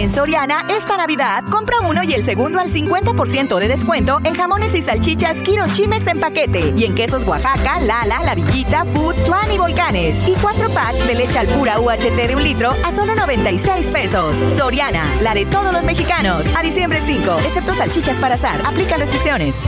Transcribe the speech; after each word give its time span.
En 0.00 0.08
Soriana, 0.08 0.64
esta 0.70 0.96
Navidad, 0.96 1.44
compra 1.50 1.76
uno 1.82 2.02
y 2.02 2.14
el 2.14 2.24
segundo 2.24 2.58
al 2.58 2.72
50% 2.72 3.58
de 3.58 3.68
descuento 3.68 4.18
en 4.24 4.34
jamones 4.34 4.74
y 4.74 4.80
salchichas 4.80 5.36
Kiro 5.36 5.66
Chimex 5.70 6.06
en 6.06 6.18
paquete. 6.18 6.72
Y 6.74 6.84
en 6.86 6.94
quesos 6.94 7.26
Oaxaca, 7.26 7.78
Lala, 7.80 8.22
La 8.24 8.34
Villita, 8.34 8.86
Food, 8.86 9.16
Swan 9.26 9.52
y 9.52 9.58
Volcanes. 9.58 10.26
Y 10.26 10.32
cuatro 10.40 10.70
packs 10.70 11.06
de 11.06 11.16
leche 11.16 11.38
al 11.38 11.48
pura 11.48 11.78
UHT 11.78 12.16
de 12.16 12.34
un 12.34 12.42
litro 12.42 12.70
a 12.82 12.92
solo 12.92 13.14
96 13.14 13.88
pesos. 13.88 14.36
Soriana, 14.56 15.04
la 15.20 15.34
de 15.34 15.44
todos 15.44 15.70
los 15.70 15.84
mexicanos. 15.84 16.46
A 16.56 16.62
diciembre 16.62 17.02
5, 17.04 17.36
excepto 17.44 17.74
salchichas 17.74 18.18
para 18.18 18.36
azar. 18.36 18.58
Aplica 18.64 18.96
restricciones. 18.96 19.62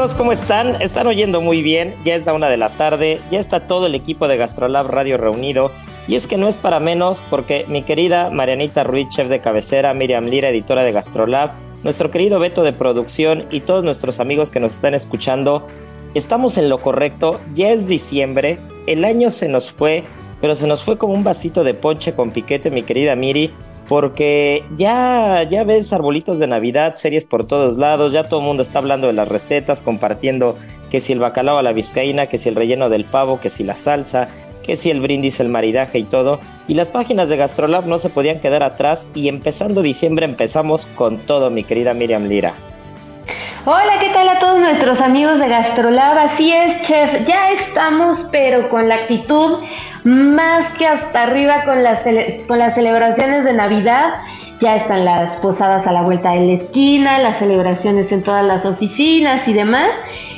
Amigos, 0.00 0.16
¿cómo 0.16 0.32
están? 0.32 0.80
Están 0.80 1.06
oyendo 1.08 1.42
muy 1.42 1.60
bien, 1.60 1.94
ya 2.06 2.14
es 2.14 2.24
la 2.24 2.32
una 2.32 2.48
de 2.48 2.56
la 2.56 2.70
tarde, 2.70 3.20
ya 3.30 3.38
está 3.38 3.66
todo 3.66 3.84
el 3.84 3.94
equipo 3.94 4.28
de 4.28 4.38
Gastrolab 4.38 4.86
Radio 4.86 5.18
reunido. 5.18 5.72
Y 6.08 6.14
es 6.14 6.26
que 6.26 6.38
no 6.38 6.48
es 6.48 6.56
para 6.56 6.80
menos 6.80 7.22
porque 7.28 7.66
mi 7.68 7.82
querida 7.82 8.30
Marianita 8.30 8.82
Ruiz, 8.82 9.10
chef 9.10 9.28
de 9.28 9.42
cabecera, 9.42 9.92
Miriam 9.92 10.24
Lira, 10.24 10.48
editora 10.48 10.84
de 10.84 10.92
Gastrolab, 10.92 11.50
nuestro 11.84 12.10
querido 12.10 12.38
Beto 12.38 12.62
de 12.62 12.72
producción 12.72 13.44
y 13.50 13.60
todos 13.60 13.84
nuestros 13.84 14.20
amigos 14.20 14.50
que 14.50 14.58
nos 14.58 14.74
están 14.74 14.94
escuchando, 14.94 15.66
estamos 16.14 16.56
en 16.56 16.70
lo 16.70 16.78
correcto, 16.78 17.38
ya 17.52 17.68
es 17.68 17.86
diciembre, 17.86 18.58
el 18.86 19.04
año 19.04 19.28
se 19.28 19.48
nos 19.48 19.70
fue, 19.70 20.04
pero 20.40 20.54
se 20.54 20.66
nos 20.66 20.82
fue 20.82 20.96
como 20.96 21.12
un 21.12 21.24
vasito 21.24 21.62
de 21.62 21.74
ponche 21.74 22.14
con 22.14 22.30
piquete, 22.30 22.70
mi 22.70 22.84
querida 22.84 23.16
Miri, 23.16 23.52
porque 23.90 24.62
ya, 24.76 25.42
ya 25.50 25.64
ves 25.64 25.92
arbolitos 25.92 26.38
de 26.38 26.46
Navidad, 26.46 26.94
series 26.94 27.24
por 27.24 27.48
todos 27.48 27.76
lados, 27.76 28.12
ya 28.12 28.22
todo 28.22 28.38
el 28.38 28.46
mundo 28.46 28.62
está 28.62 28.78
hablando 28.78 29.08
de 29.08 29.12
las 29.14 29.26
recetas, 29.26 29.82
compartiendo 29.82 30.56
que 30.92 31.00
si 31.00 31.12
el 31.12 31.18
bacalao 31.18 31.58
a 31.58 31.62
la 31.64 31.72
vizcaína, 31.72 32.28
que 32.28 32.38
si 32.38 32.48
el 32.48 32.54
relleno 32.54 32.88
del 32.88 33.04
pavo, 33.04 33.40
que 33.40 33.50
si 33.50 33.64
la 33.64 33.74
salsa, 33.74 34.28
que 34.62 34.76
si 34.76 34.92
el 34.92 35.00
brindis, 35.00 35.40
el 35.40 35.48
maridaje 35.48 35.98
y 35.98 36.04
todo. 36.04 36.38
Y 36.68 36.74
las 36.74 36.88
páginas 36.88 37.30
de 37.30 37.36
Gastrolab 37.36 37.84
no 37.88 37.98
se 37.98 38.10
podían 38.10 38.38
quedar 38.38 38.62
atrás 38.62 39.08
y 39.12 39.26
empezando 39.26 39.82
diciembre 39.82 40.24
empezamos 40.24 40.86
con 40.94 41.18
todo, 41.18 41.50
mi 41.50 41.64
querida 41.64 41.92
Miriam 41.92 42.26
Lira. 42.26 42.54
Hola, 43.66 43.98
¿qué 44.00 44.08
tal 44.08 44.26
a 44.26 44.38
todos 44.38 44.58
nuestros 44.58 44.98
amigos 45.02 45.38
de 45.38 45.46
Gastrolab? 45.46 46.16
Así 46.16 46.50
es, 46.50 46.80
chef, 46.80 47.26
ya 47.26 47.50
estamos 47.52 48.26
pero 48.32 48.70
con 48.70 48.88
la 48.88 48.94
actitud 48.94 49.58
más 50.02 50.66
que 50.78 50.86
hasta 50.86 51.24
arriba 51.24 51.64
con 51.66 51.82
las, 51.82 52.02
con 52.48 52.58
las 52.58 52.74
celebraciones 52.74 53.44
de 53.44 53.52
Navidad. 53.52 54.14
Ya 54.60 54.76
están 54.76 55.04
las 55.04 55.36
posadas 55.36 55.86
a 55.86 55.92
la 55.92 56.00
vuelta 56.00 56.30
de 56.30 56.46
la 56.46 56.52
esquina, 56.52 57.18
las 57.18 57.38
celebraciones 57.38 58.10
en 58.10 58.22
todas 58.22 58.46
las 58.46 58.64
oficinas 58.64 59.46
y 59.46 59.52
demás. 59.52 59.90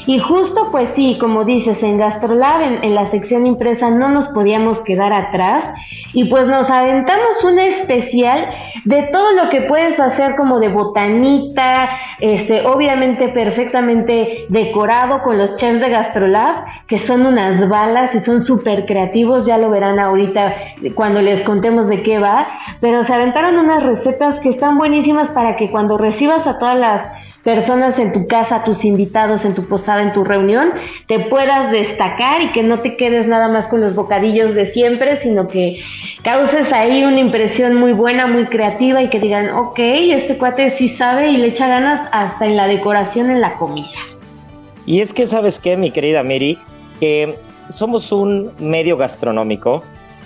Y 0.07 0.19
justo 0.19 0.69
pues 0.71 0.89
sí, 0.97 1.17
como 1.21 1.45
dices, 1.45 1.83
en 1.83 1.99
Gastrolab, 1.99 2.63
en, 2.83 2.95
la 2.95 3.07
sección 3.07 3.47
impresa, 3.47 3.91
no 3.91 4.09
nos 4.09 4.29
podíamos 4.29 4.81
quedar 4.81 5.13
atrás. 5.13 5.71
Y 6.13 6.25
pues 6.25 6.47
nos 6.47 6.69
aventamos 6.69 7.45
una 7.45 7.67
especial 7.67 8.49
de 8.85 9.03
todo 9.13 9.33
lo 9.33 9.49
que 9.49 9.63
puedes 9.63 9.99
hacer 10.01 10.35
como 10.35 10.59
de 10.59 10.69
botanita, 10.69 11.89
este, 12.21 12.67
obviamente 12.67 13.29
perfectamente 13.29 14.47
decorado 14.49 15.23
con 15.23 15.39
los 15.39 15.57
chefs 15.57 15.81
de 15.81 15.89
Gastrolab, 15.89 16.87
que 16.87 16.99
son 16.99 17.25
unas 17.25 17.69
balas 17.69 18.15
y 18.15 18.21
son 18.21 18.43
súper 18.43 18.87
creativos, 18.87 19.47
ya 19.47 19.59
lo 19.59 19.71
verán 19.71 19.99
ahorita 19.99 20.55
cuando 20.95 21.23
les 21.23 21.43
contemos 21.43 21.89
de 21.89 22.03
qué 22.03 22.19
va, 22.19 22.47
pero 22.81 23.05
se 23.05 23.15
aventaron 23.15 23.57
unas 23.57 23.83
recetas 23.83 24.39
que 24.41 24.51
están 24.51 24.79
buenísimas 24.79 25.31
para 25.31 25.57
que 25.57 25.71
cuando 25.71 25.97
recibas 25.99 26.47
a 26.47 26.59
todas 26.59 26.79
las 26.79 27.32
personas 27.45 27.99
en 27.99 28.13
tu 28.13 28.27
casa, 28.27 28.65
tus 28.65 28.85
invitados 28.85 29.45
en 29.45 29.55
tu 29.55 29.65
posada, 29.65 30.03
en 30.03 30.13
tu 30.13 30.25
reunión, 30.25 30.71
te 31.07 31.19
puedas 31.19 31.71
destacar 31.73 32.41
y 32.43 32.53
que 32.53 32.63
no 32.63 32.79
te 32.79 32.97
quedes 32.97 33.27
nada 33.27 33.49
más 33.49 33.67
con 33.67 33.81
los 33.81 33.95
bocadillos 33.95 34.55
de 34.55 34.73
siempre, 34.73 35.21
sino 35.23 35.49
que 35.49 35.79
causes 36.23 36.73
ahí 36.73 37.05
una 37.05 37.19
impresión 37.19 37.75
muy 37.75 37.93
buena, 37.93 38.27
muy 38.27 38.47
creativa 38.47 39.03
y 39.03 39.09
que 39.09 39.19
digan, 39.19 39.51
ok, 39.51 39.79
este 39.79 40.39
cuate 40.39 40.77
sí 40.79 40.91
sabe 40.97 41.31
y 41.31 41.37
le 41.37 41.49
echa 41.49 41.67
ganas 41.67 42.09
hasta 42.13 42.47
en 42.47 42.57
la 42.57 42.69
decoración 42.69 43.31
en 43.31 43.41
la 43.41 43.55
comida. 43.55 43.89
Y 44.87 45.01
es 45.01 45.13
que, 45.15 45.27
¿sabes 45.27 45.61
qué, 45.61 45.77
mi 45.77 45.91
querida 45.91 46.23
Miri? 46.23 46.59
Que 47.01 47.39
somos 47.69 48.13
un 48.13 48.53
medio 48.59 48.97
gastronómico 48.97 49.83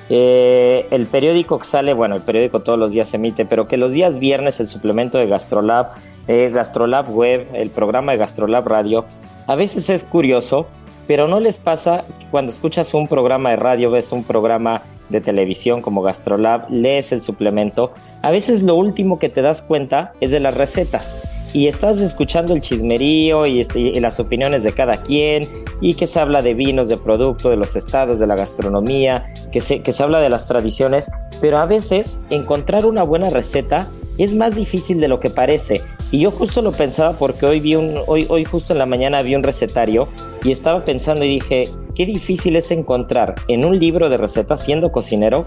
eh, 0.09 0.87
el 0.91 1.07
periódico 1.07 1.59
que 1.59 1.65
sale, 1.65 1.93
bueno, 1.93 2.17
el 2.17 2.23
periódico 2.23 2.61
todos 2.61 2.79
los 2.79 2.93
días 2.93 3.09
se 3.09 3.17
emite, 3.17 3.45
pero 3.45 3.67
que 3.67 3.77
los 3.77 3.93
días 3.93 4.19
viernes 4.19 4.61
el 4.61 4.69
suplemento 4.69 5.19
de 5.19 5.27
Gastrolab, 5.27 5.91
eh, 6.29 6.51
Gastrolab 6.53 7.11
Web, 7.11 7.49
el 7.55 7.71
programa 7.71 8.13
de 8.13 8.19
Gastrolab 8.19 8.67
Radio, 8.67 9.05
a 9.47 9.55
veces 9.57 9.91
es 9.91 10.05
curioso, 10.05 10.67
pero 11.07 11.29
no 11.29 11.41
les 11.41 11.59
pasa 11.59 12.05
que 12.19 12.27
cuando 12.31 12.53
escuchas 12.53 12.95
un 12.95 13.09
programa 13.09 13.51
de 13.51 13.57
radio, 13.57 13.91
ves 13.91 14.13
un 14.13 14.25
programa 14.25 14.83
de 15.09 15.21
televisión 15.21 15.83
como 15.83 16.03
Gastrolab, 16.03 16.71
lees 16.71 17.13
el 17.13 17.23
suplemento, 17.23 17.93
a 18.23 18.31
veces 18.31 18.63
lo 18.63 18.75
último 18.75 19.19
que 19.19 19.29
te 19.29 19.43
das 19.43 19.63
cuenta 19.63 20.13
es 20.21 20.31
de 20.31 20.41
las 20.41 20.57
recetas 20.57 21.17
y 21.57 21.69
estás 21.69 22.03
escuchando 22.03 22.53
el 22.53 22.61
chismerío 22.61 23.47
este, 23.47 23.81
y, 23.81 23.99
las 23.99 24.21
opiniones 24.21 24.63
de 24.63 24.73
cada 24.73 24.99
quien 25.03 25.49
y 25.81 25.95
que 25.95 26.07
se 26.07 26.21
habla 26.21 26.43
de 26.43 26.53
vinos, 26.53 26.91
de 26.91 26.99
producto, 26.99 27.49
de 27.49 27.57
los 27.57 27.77
estados, 27.77 28.19
de 28.19 28.27
la 28.27 28.37
gastronomía, 28.37 29.25
que 29.53 29.63
se, 29.63 29.81
que 29.81 29.91
se 29.93 30.03
habla 30.03 30.21
de 30.21 30.29
las 30.29 30.47
tradiciones, 30.47 31.11
pero 31.41 31.57
a 31.57 31.65
veces 31.65 32.21
encontrar 32.29 32.85
una 32.85 33.05
buena 33.05 33.31
receta 33.31 33.89
es 34.19 34.35
más 34.35 34.55
difícil 34.55 35.01
de 35.01 35.09
lo 35.09 35.19
que 35.19 35.31
parece. 35.31 35.81
Y 36.11 36.19
yo 36.19 36.31
justo 36.31 36.61
lo 36.61 36.73
pensaba 36.73 37.17
porque 37.19 37.47
hoy 37.47 37.61
vi 37.61 37.75
un, 37.75 38.03
hoy, 38.07 38.27
hoy 38.29 38.45
justo 38.45 38.75
en 38.75 38.79
la 38.79 38.85
mañana 38.85 39.23
vi 39.23 39.35
un 39.35 39.43
recetario 39.43 40.09
y 40.45 40.51
estaba 40.51 40.85
pensando 40.85 41.25
y 41.25 41.29
dije, 41.29 41.71
qué 41.95 42.05
difícil 42.05 42.57
es 42.57 42.71
encontrar 42.71 43.35
en 43.49 43.65
un 43.65 43.79
libro 43.79 44.11
de 44.11 44.19
recetas 44.19 44.63
siendo 44.63 44.93
cocinero 44.93 45.47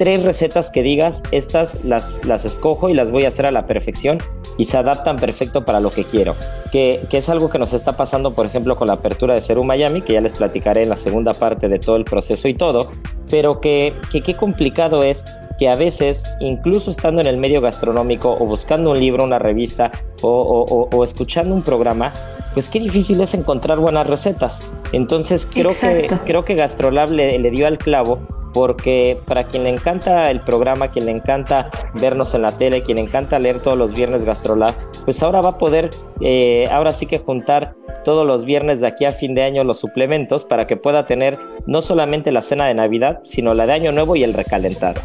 tres 0.00 0.22
recetas 0.22 0.70
que 0.70 0.82
digas, 0.82 1.22
estas 1.30 1.78
las, 1.84 2.24
las 2.24 2.46
escojo 2.46 2.88
y 2.88 2.94
las 2.94 3.10
voy 3.10 3.26
a 3.26 3.28
hacer 3.28 3.44
a 3.44 3.50
la 3.50 3.66
perfección 3.66 4.16
y 4.56 4.64
se 4.64 4.78
adaptan 4.78 5.16
perfecto 5.16 5.66
para 5.66 5.78
lo 5.78 5.90
que 5.90 6.04
quiero. 6.04 6.36
Que, 6.72 7.02
que, 7.10 7.18
es 7.18 7.28
algo 7.28 7.50
que 7.50 7.58
nos 7.58 7.74
está 7.74 7.98
pasando, 7.98 8.30
por 8.30 8.46
ejemplo, 8.46 8.76
con 8.76 8.86
la 8.86 8.94
apertura 8.94 9.34
de 9.34 9.42
Ceru 9.42 9.62
Miami, 9.62 10.00
que 10.00 10.14
ya 10.14 10.22
les 10.22 10.32
platicaré 10.32 10.84
en 10.84 10.88
la 10.88 10.96
segunda 10.96 11.34
parte 11.34 11.68
de 11.68 11.78
todo 11.78 11.96
el 11.96 12.06
proceso 12.06 12.48
y 12.48 12.54
todo, 12.54 12.90
pero 13.28 13.60
que, 13.60 13.92
que 14.10 14.22
qué 14.22 14.32
complicado 14.32 15.04
es 15.04 15.26
que 15.58 15.68
a 15.68 15.74
veces, 15.74 16.24
incluso 16.40 16.90
estando 16.90 17.20
en 17.20 17.26
el 17.26 17.36
medio 17.36 17.60
gastronómico 17.60 18.32
o 18.32 18.46
buscando 18.46 18.92
un 18.92 18.98
libro, 18.98 19.22
una 19.22 19.38
revista 19.38 19.92
o, 20.22 20.88
o, 20.90 21.04
escuchando 21.04 21.54
un 21.54 21.60
programa, 21.60 22.14
pues 22.54 22.70
qué 22.70 22.80
difícil 22.80 23.20
es 23.20 23.34
encontrar 23.34 23.78
buenas 23.78 24.06
recetas. 24.06 24.62
Entonces 24.92 25.44
creo 25.44 25.78
que 25.78 26.08
creo 26.24 26.46
que 26.46 26.54
Gastrolab 26.54 27.10
le, 27.10 27.38
le 27.38 27.50
dio 27.50 27.66
al 27.66 27.76
clavo 27.76 28.39
porque 28.52 29.18
para 29.26 29.44
quien 29.44 29.64
le 29.64 29.70
encanta 29.70 30.30
el 30.30 30.40
programa, 30.40 30.88
quien 30.88 31.06
le 31.06 31.12
encanta 31.12 31.70
vernos 31.94 32.34
en 32.34 32.42
la 32.42 32.52
tele, 32.52 32.82
quien 32.82 32.96
le 32.96 33.04
encanta 33.04 33.38
leer 33.38 33.60
todos 33.60 33.76
los 33.76 33.94
viernes 33.94 34.24
Gastrolab, 34.24 34.74
pues 35.04 35.22
ahora 35.22 35.40
va 35.40 35.50
a 35.50 35.58
poder, 35.58 35.90
eh, 36.20 36.66
ahora 36.70 36.92
sí 36.92 37.06
que 37.06 37.18
juntar 37.18 37.74
todos 38.04 38.26
los 38.26 38.44
viernes 38.44 38.80
de 38.80 38.86
aquí 38.86 39.04
a 39.04 39.12
fin 39.12 39.34
de 39.34 39.42
año 39.42 39.64
los 39.64 39.78
suplementos 39.78 40.44
para 40.44 40.66
que 40.66 40.76
pueda 40.76 41.06
tener 41.06 41.38
no 41.66 41.82
solamente 41.82 42.32
la 42.32 42.40
cena 42.40 42.66
de 42.66 42.74
Navidad, 42.74 43.20
sino 43.22 43.54
la 43.54 43.66
de 43.66 43.72
Año 43.72 43.92
Nuevo 43.92 44.16
y 44.16 44.24
el 44.24 44.34
recalentado. 44.34 45.00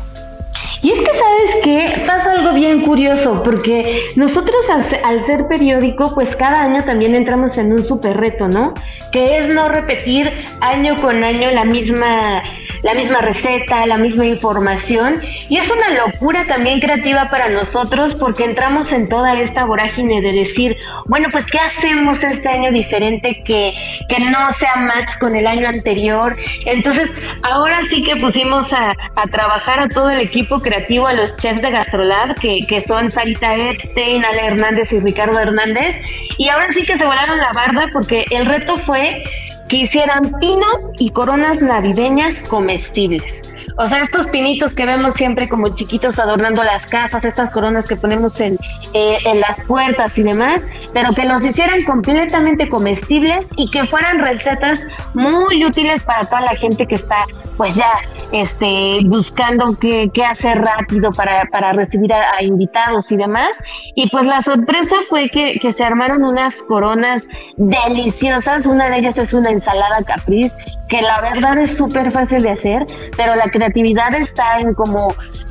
Y 0.85 0.91
es 0.91 0.99
que, 0.99 1.17
¿sabes 1.17 1.55
qué? 1.63 2.03
Pasa 2.05 2.33
algo 2.33 2.53
bien 2.53 2.81
curioso, 2.81 3.41
porque 3.43 4.01
nosotros 4.15 4.55
al, 5.03 5.25
ser 5.25 5.47
periódico, 5.47 6.13
pues 6.13 6.35
cada 6.35 6.61
año 6.61 6.83
también 6.83 7.15
entramos 7.15 7.57
en 7.57 7.71
un 7.71 7.81
super 7.81 8.15
reto, 8.15 8.47
¿no? 8.47 8.75
Que 9.11 9.39
es 9.39 9.51
no 9.51 9.67
repetir 9.67 10.31
año 10.61 10.95
con 10.97 11.23
año 11.23 11.49
la 11.49 11.65
misma, 11.65 12.43
la 12.83 12.93
misma 12.93 13.17
receta, 13.21 13.87
la 13.87 13.97
misma 13.97 14.27
información. 14.27 15.21
Y 15.49 15.57
es 15.57 15.67
una 15.71 15.89
locura 16.05 16.45
también 16.45 16.79
creativa 16.79 17.29
para 17.31 17.49
nosotros, 17.49 18.13
porque 18.13 18.43
entramos 18.43 18.91
en 18.91 19.09
toda 19.09 19.41
esta 19.41 19.65
vorágine 19.65 20.21
de 20.21 20.33
decir, 20.33 20.77
bueno, 21.07 21.29
pues, 21.31 21.47
¿qué 21.47 21.57
hacemos 21.57 22.23
este 22.23 22.47
año 22.47 22.71
diferente 22.71 23.41
que, 23.43 23.73
que 24.07 24.19
no 24.19 24.53
sea 24.59 24.75
match 24.75 25.17
con 25.19 25.35
el 25.35 25.47
año 25.47 25.67
anterior? 25.67 26.35
Entonces, 26.67 27.09
ahora 27.41 27.79
sí 27.89 28.03
que 28.03 28.17
pusimos 28.17 28.71
a, 28.71 28.93
a 29.15 29.27
trabajar 29.31 29.79
a 29.79 29.89
todo 29.89 30.11
el 30.11 30.19
equipo 30.19 30.59
creativo 30.59 30.74
a 30.75 31.13
los 31.13 31.35
chefs 31.37 31.61
de 31.61 31.71
Gastrolab, 31.71 32.35
que, 32.35 32.59
que 32.67 32.81
son 32.81 33.09
Sarita 33.09 33.55
Epstein, 33.55 34.23
Ale 34.25 34.47
Hernández 34.47 34.91
y 34.91 34.99
Ricardo 34.99 35.39
Hernández. 35.39 35.95
Y 36.37 36.49
ahora 36.49 36.67
sí 36.73 36.83
que 36.85 36.97
se 36.97 37.05
volaron 37.05 37.37
la 37.37 37.51
barda 37.53 37.87
porque 37.93 38.25
el 38.29 38.45
reto 38.45 38.77
fue 38.77 39.23
que 39.69 39.77
hicieran 39.77 40.31
pinos 40.39 40.91
y 40.99 41.11
coronas 41.11 41.61
navideñas 41.61 42.35
comestibles. 42.49 43.39
O 43.77 43.87
sea, 43.87 44.03
estos 44.03 44.27
pinitos 44.27 44.73
que 44.73 44.85
vemos 44.85 45.15
siempre 45.15 45.49
como 45.49 45.75
chiquitos 45.75 46.19
adornando 46.19 46.63
las 46.63 46.85
casas, 46.85 47.25
estas 47.25 47.51
coronas 47.51 47.87
que 47.87 47.95
ponemos 47.95 48.39
en, 48.39 48.57
eh, 48.93 49.17
en 49.25 49.41
las 49.41 49.59
puertas 49.65 50.17
y 50.17 50.23
demás, 50.23 50.65
pero 50.93 51.13
que 51.13 51.25
los 51.25 51.43
hicieran 51.43 51.83
completamente 51.83 52.69
comestibles 52.69 53.45
y 53.57 53.69
que 53.71 53.85
fueran 53.85 54.19
recetas 54.19 54.79
muy 55.13 55.65
útiles 55.65 56.03
para 56.03 56.25
toda 56.25 56.41
la 56.41 56.55
gente 56.55 56.85
que 56.85 56.95
está 56.95 57.25
pues 57.57 57.75
ya 57.75 57.91
este, 58.31 58.99
buscando 59.05 59.77
qué, 59.79 60.09
qué 60.13 60.23
hacer 60.25 60.59
rápido 60.59 61.11
para, 61.11 61.45
para 61.45 61.73
recibir 61.73 62.13
a, 62.13 62.41
invitados 62.43 63.11
y 63.11 63.17
demás. 63.17 63.49
Y 63.95 64.09
pues 64.09 64.25
la 64.25 64.41
sorpresa 64.41 64.95
fue 65.09 65.29
que, 65.29 65.57
que 65.59 65.73
se 65.73 65.83
armaron 65.83 66.23
unas 66.23 66.61
coronas 66.63 67.23
deliciosas. 67.57 68.65
Una 68.65 68.89
de 68.89 68.99
ellas 68.99 69.17
es 69.17 69.33
una 69.33 69.51
ensalada 69.51 70.03
capriz, 70.03 70.55
que 70.87 71.01
la 71.01 71.21
verdad 71.21 71.57
es 71.57 71.75
súper 71.75 72.11
fácil 72.11 72.43
de 72.43 72.51
hacer, 72.51 72.85
pero 73.17 73.35
la 73.35 73.49
creatividad 73.49 74.13
está 74.13 74.59
en 74.59 74.73
como 74.73 75.07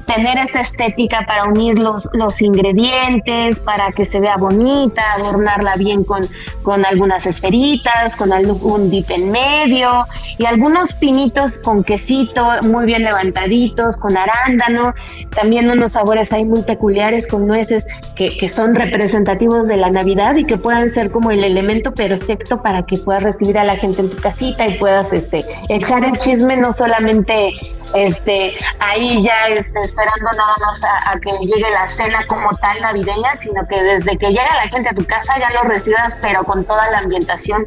tener 0.07 0.39
esa 0.39 0.61
estética 0.61 1.25
para 1.27 1.45
unir 1.45 1.79
los, 1.79 2.09
los 2.13 2.41
ingredientes, 2.41 3.59
para 3.61 3.91
que 3.93 4.05
se 4.05 4.21
vea 4.21 4.37
bonita, 4.37 5.13
adornarla 5.15 5.75
bien 5.77 6.05
con, 6.05 6.29
con 6.63 6.85
algunas 6.85 7.27
esferitas, 7.27 8.15
con 8.17 8.33
algún 8.33 8.91
dip 8.91 9.11
en 9.11 9.31
medio 9.31 10.07
y 10.39 10.47
algunos 10.47 10.93
pinitos 10.95 11.53
con 11.59 11.85
quesito 11.85 12.47
muy 12.65 12.87
bien 12.87 13.05
levantaditos, 13.05 13.97
con 13.97 14.17
arándano, 14.17 14.95
también 15.31 15.71
unos 15.71 15.93
sabores 15.93 16.33
ahí 16.33 16.45
muy 16.45 16.63
peculiares 16.63 17.27
con 17.27 17.47
nueces 17.47 17.87
que, 18.17 18.37
que 18.37 18.49
son 18.49 18.75
representativos 18.75 19.69
de 19.69 19.77
la 19.77 19.91
Navidad 19.91 20.35
y 20.37 20.45
que 20.45 20.57
puedan 20.57 20.91
ser 20.91 21.11
como 21.11 21.31
el 21.31 21.45
elemento 21.45 21.93
perfecto 21.93 22.63
para 22.63 22.85
que 22.85 22.99
puedas 22.99 23.23
recibir 23.23 23.59
a 23.59 23.65
la 23.65 23.77
gente 23.77 24.03
en 24.03 24.11
tu 24.11 24.17
casita 24.17 24.67
y 24.67 24.79
puedas 24.79 25.13
este, 25.13 25.45
echar 25.69 26.05
el 26.05 26.17
chisme 26.19 26.57
no 26.57 26.73
solamente 26.73 27.53
este, 27.95 28.53
ahí 28.81 29.23
ya 29.23 29.47
este, 29.47 29.81
esperando 29.81 30.33
nada 30.37 30.55
más 30.61 30.83
a, 30.85 31.19
que 31.21 31.31
llegue 31.47 31.71
la 31.71 31.91
cena 31.95 32.27
como 32.27 32.55
tal 32.57 32.81
navideña, 32.81 33.37
sino 33.37 33.67
que 33.69 33.81
desde 33.81 34.19
que 34.19 34.29
llega 34.29 34.55
la 34.57 34.69
gente 34.69 34.89
a 34.89 34.95
tu 34.95 35.05
casa 35.05 35.35
ya 35.39 35.51
lo 35.51 35.69
recibas, 35.69 36.15
pero 36.21 36.45
con 36.45 36.65
toda 36.65 36.91
la 36.91 36.99
ambientación 36.99 37.67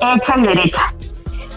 hecha 0.00 0.34
y 0.36 0.46
derecha. 0.46 0.92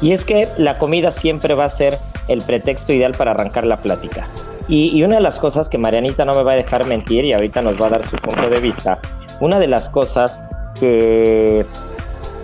Y 0.02 0.12
es 0.14 0.26
que 0.26 0.48
la 0.58 0.78
comida 0.78 1.12
siempre 1.12 1.54
va 1.54 1.66
a 1.66 1.70
ser 1.70 2.00
el 2.28 2.42
pretexto 2.42 2.94
ideal 2.94 3.14
para 3.14 3.32
arrancar 3.32 3.66
la 3.66 3.82
plática. 3.82 4.28
Y, 4.68 5.04
una 5.04 5.16
de 5.16 5.22
las 5.22 5.40
cosas 5.40 5.70
que 5.70 5.78
Marianita 5.78 6.24
no 6.24 6.34
me 6.34 6.44
va 6.44 6.54
a 6.54 6.56
dejar 6.56 6.86
mentir 6.86 7.26
y 7.26 7.34
ahorita 7.34 7.62
nos 7.62 7.82
va 7.82 7.88
a 7.88 7.90
dar 7.90 8.06
su 8.06 8.16
punto 8.18 8.50
de 8.50 8.60
vista, 8.62 9.00
una 9.42 9.60
de 9.60 9.68
las 9.68 9.90
cosas 9.90 10.42
que, 10.80 11.66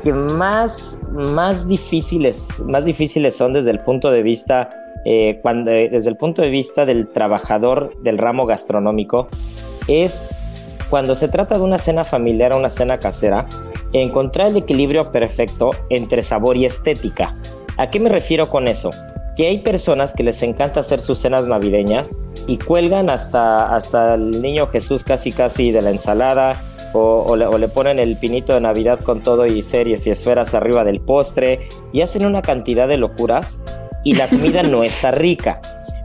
más, 0.04 1.00
más, 1.12 1.68
difíciles, 1.68 2.62
más 2.68 2.86
difíciles 2.86 3.38
son 3.38 3.54
desde 3.54 3.72
el 3.72 3.80
punto 3.80 4.12
de 4.12 4.24
vista 4.24 4.70
eh, 5.06 5.40
cuando, 5.42 5.72
desde 5.72 6.10
el 6.10 6.18
punto 6.18 6.42
de 6.42 6.50
vista 6.50 6.86
del 6.86 7.08
trabajador 7.08 7.96
del 8.02 8.18
ramo 8.18 8.46
gastronómico, 8.46 9.30
es 9.88 10.28
cuando 10.90 11.16
se 11.16 11.28
trata 11.28 11.58
de 11.58 11.64
una 11.64 11.78
cena 11.78 12.04
familiar 12.04 12.54
o 12.54 12.58
una 12.58 12.70
cena 12.70 13.00
casera, 13.00 13.46
encontrar 13.94 14.48
el 14.48 14.58
equilibrio 14.58 15.12
perfecto 15.12 15.72
entre 15.90 16.22
sabor 16.22 16.58
y 16.58 16.66
estética. 16.66 17.36
¿A 17.78 17.90
qué 17.90 18.00
me 18.00 18.10
refiero 18.10 18.50
con 18.50 18.68
eso? 18.68 18.92
Que 19.36 19.48
hay 19.48 19.60
personas 19.60 20.14
que 20.14 20.24
les 20.24 20.42
encanta 20.42 20.80
hacer 20.80 21.00
sus 21.00 21.20
cenas 21.20 21.46
navideñas 21.48 22.12
y 22.48 22.58
cuelgan 22.58 23.10
hasta, 23.10 23.74
hasta 23.74 24.16
el 24.16 24.42
niño 24.42 24.68
Jesús 24.68 25.04
casi 25.04 25.32
casi 25.32 25.72
de 25.72 25.82
la 25.82 25.92
ensalada, 25.92 26.62
o, 26.94 27.36
le, 27.36 27.46
o, 27.46 27.58
le, 27.58 27.68
ponen 27.68 28.00
el 28.00 28.16
pinito 28.18 28.54
de 28.54 28.62
Navidad 28.62 29.00
con 29.02 29.22
todo 29.22 29.46
y 29.46 29.62
series 29.62 30.08
y 30.08 30.10
esferas 30.10 30.56
arriba 30.56 30.84
del 30.84 31.02
postre 31.02 31.60
y 31.92 32.02
hacen 32.02 32.26
una 32.26 32.42
cantidad 32.42 32.88
de 32.88 32.98
locuras 32.98 33.62
y 34.04 34.16
la 34.16 34.30
comida 34.30 34.64
no 34.64 34.84
está 34.86 35.12
rica. 35.12 35.62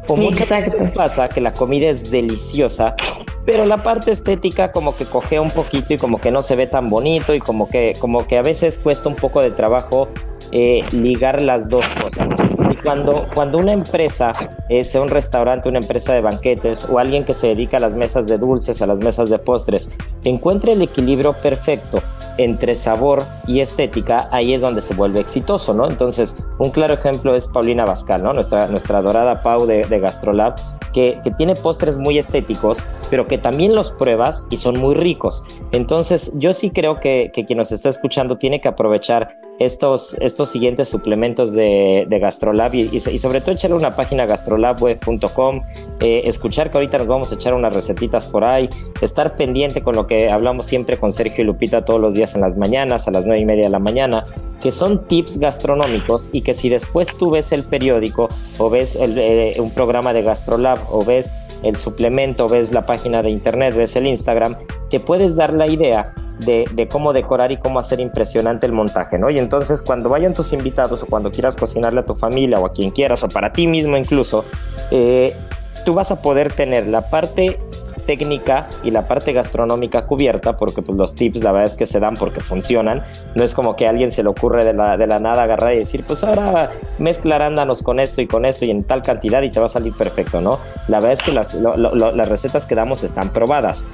O 0.08 0.16
muchas 0.16 0.48
veces 0.48 0.90
pasa 0.90 1.28
que 1.28 1.40
la 1.40 1.54
comida 1.54 1.88
es 1.88 2.10
deliciosa, 2.10 2.96
pero 3.44 3.66
la 3.66 3.82
parte 3.82 4.12
estética 4.12 4.72
como 4.72 4.96
que 4.96 5.04
cogea 5.04 5.40
un 5.40 5.50
poquito 5.50 5.94
y 5.94 5.98
como 5.98 6.20
que 6.20 6.30
no 6.30 6.42
se 6.42 6.56
ve 6.56 6.66
tan 6.66 6.90
bonito 6.90 7.34
y 7.34 7.40
como 7.40 7.68
que, 7.68 7.96
como 7.98 8.26
que 8.26 8.38
a 8.38 8.42
veces 8.42 8.78
cuesta 8.78 9.08
un 9.08 9.16
poco 9.16 9.40
de 9.40 9.50
trabajo 9.50 10.08
eh, 10.54 10.80
ligar 10.92 11.40
las 11.40 11.68
dos 11.68 11.86
cosas. 11.96 12.32
Y 12.70 12.76
cuando, 12.76 13.26
cuando 13.34 13.58
una 13.58 13.72
empresa, 13.72 14.32
eh, 14.68 14.84
sea 14.84 15.00
un 15.00 15.08
restaurante, 15.08 15.68
una 15.68 15.78
empresa 15.78 16.12
de 16.12 16.20
banquetes 16.20 16.86
o 16.90 16.98
alguien 16.98 17.24
que 17.24 17.32
se 17.32 17.48
dedica 17.48 17.78
a 17.78 17.80
las 17.80 17.96
mesas 17.96 18.26
de 18.26 18.36
dulces, 18.38 18.82
a 18.82 18.86
las 18.86 19.00
mesas 19.00 19.30
de 19.30 19.38
postres, 19.38 19.90
encuentre 20.24 20.72
el 20.72 20.82
equilibrio 20.82 21.32
perfecto 21.32 22.00
entre 22.38 22.74
sabor 22.74 23.24
y 23.46 23.60
estética, 23.60 24.28
ahí 24.30 24.54
es 24.54 24.60
donde 24.60 24.80
se 24.80 24.94
vuelve 24.94 25.20
exitoso, 25.20 25.74
¿no? 25.74 25.86
Entonces, 25.88 26.36
un 26.58 26.70
claro 26.70 26.94
ejemplo 26.94 27.34
es 27.34 27.46
Paulina 27.46 27.84
Bascal, 27.84 28.22
¿no? 28.22 28.32
Nuestra, 28.32 28.68
nuestra 28.68 29.02
dorada 29.02 29.42
Pau 29.42 29.66
de, 29.66 29.84
de 29.84 30.00
Gastrolab, 30.00 30.54
que, 30.92 31.20
tiene 31.36 31.54
postres 31.54 31.98
muy 31.98 32.18
estéticos, 32.18 32.84
pero 33.10 33.26
que 33.26 33.38
también 33.38 33.74
los 33.74 33.90
pruebas 33.90 34.46
y 34.50 34.56
son 34.56 34.78
muy 34.78 34.94
ricos. 34.94 35.44
Entonces, 35.72 36.32
yo 36.34 36.52
sí 36.52 36.70
creo 36.70 37.00
que, 37.00 37.30
que 37.34 37.44
quien 37.44 37.58
nos 37.58 37.72
está 37.72 37.88
escuchando 37.88 38.38
tiene 38.38 38.60
que 38.60 38.68
aprovechar 38.68 39.36
estos, 39.58 40.16
estos 40.20 40.48
siguientes 40.48 40.88
suplementos 40.88 41.52
de, 41.52 42.06
de 42.08 42.18
Gastrolab 42.18 42.74
y, 42.74 43.00
sobre 43.00 43.40
todo 43.40 43.52
echarle 43.52 43.76
una 43.76 43.94
página 43.94 44.26
gastrolabweb.com, 44.26 45.62
eh, 46.00 46.22
escuchar 46.24 46.70
que 46.70 46.78
ahorita 46.78 46.98
nos 46.98 47.06
vamos 47.06 47.32
a 47.32 47.34
echar 47.36 47.54
unas 47.54 47.74
recetitas 47.74 48.26
por 48.26 48.44
ahí, 48.44 48.68
estar 49.00 49.36
pendiente 49.36 49.82
con 49.82 49.94
lo 49.94 50.06
que 50.06 50.30
hablamos 50.30 50.66
siempre 50.66 50.96
con 50.96 51.12
Sergio 51.12 51.44
y 51.44 51.46
Lupita 51.46 51.84
todos 51.84 52.00
los 52.00 52.14
días 52.14 52.34
en 52.34 52.40
las 52.40 52.56
mañanas, 52.56 53.06
a 53.08 53.10
las 53.10 53.26
nueve 53.26 53.42
y 53.42 53.44
media 53.44 53.64
de 53.64 53.70
la 53.70 53.78
mañana, 53.78 54.24
que 54.60 54.72
son 54.72 55.06
tips 55.06 55.38
gastronómicos 55.38 56.30
y 56.32 56.42
que 56.42 56.54
si 56.54 56.68
después 56.68 57.08
tú 57.16 57.30
ves 57.30 57.52
el 57.52 57.64
periódico 57.64 58.28
o 58.58 58.70
ves 58.70 58.96
eh, 59.00 59.56
un 59.58 59.70
programa 59.70 60.12
de 60.12 60.22
Gastrolab 60.22 60.78
o 60.90 61.04
ves 61.04 61.34
el 61.62 61.76
suplemento, 61.76 62.48
ves 62.48 62.72
la 62.72 62.86
página 62.86 63.22
de 63.22 63.30
internet, 63.30 63.74
ves 63.74 63.96
el 63.96 64.06
Instagram, 64.06 64.56
te 64.90 65.00
puedes 65.00 65.36
dar 65.36 65.52
la 65.52 65.66
idea 65.66 66.14
de, 66.38 66.64
de, 66.72 66.88
cómo 66.88 67.12
decorar 67.12 67.52
y 67.52 67.56
cómo 67.56 67.78
hacer 67.78 68.00
impresionante 68.00 68.66
el 68.66 68.72
montaje, 68.72 69.18
¿no? 69.18 69.30
Y 69.30 69.38
entonces 69.38 69.82
cuando 69.82 70.08
vayan 70.08 70.34
tus 70.34 70.52
invitados 70.52 71.02
o 71.02 71.06
cuando 71.06 71.30
quieras 71.30 71.56
cocinarle 71.56 72.00
a 72.00 72.06
tu 72.06 72.14
familia 72.14 72.58
o 72.58 72.66
a 72.66 72.72
quien 72.72 72.90
quieras 72.90 73.22
o 73.22 73.28
para 73.28 73.52
ti 73.52 73.66
mismo 73.66 73.96
incluso, 73.96 74.44
eh, 74.90 75.36
tú 75.84 75.94
vas 75.94 76.10
a 76.10 76.20
poder 76.20 76.52
tener 76.52 76.86
la 76.88 77.08
parte 77.08 77.60
técnica 78.06 78.68
y 78.82 78.90
la 78.90 79.08
parte 79.08 79.32
gastronómica 79.32 80.06
cubierta, 80.06 80.56
porque 80.56 80.82
pues, 80.82 80.96
los 80.96 81.14
tips 81.14 81.42
la 81.42 81.52
verdad 81.52 81.66
es 81.66 81.76
que 81.76 81.86
se 81.86 82.00
dan 82.00 82.14
porque 82.14 82.40
funcionan. 82.40 83.04
No 83.34 83.44
es 83.44 83.54
como 83.54 83.76
que 83.76 83.86
a 83.86 83.90
alguien 83.90 84.10
se 84.10 84.22
le 84.22 84.28
ocurre 84.28 84.64
de 84.64 84.72
la, 84.72 84.96
de 84.96 85.06
la 85.06 85.18
nada 85.18 85.42
agarrar 85.42 85.74
y 85.74 85.78
decir, 85.78 86.04
pues 86.06 86.24
ahora 86.24 86.72
mezclar 86.98 87.42
ándanos 87.42 87.82
con 87.82 88.00
esto 88.00 88.20
y 88.20 88.26
con 88.26 88.44
esto 88.44 88.64
y 88.64 88.70
en 88.70 88.84
tal 88.84 89.02
cantidad 89.02 89.42
y 89.42 89.50
te 89.50 89.60
va 89.60 89.66
a 89.66 89.68
salir 89.68 89.92
perfecto, 89.92 90.40
¿no? 90.40 90.58
La 90.88 90.98
verdad 90.98 91.12
es 91.12 91.22
que 91.22 91.32
las, 91.32 91.54
las 91.54 92.28
recetas 92.28 92.66
que 92.66 92.74
damos 92.74 93.02
están 93.02 93.32
probadas. 93.32 93.86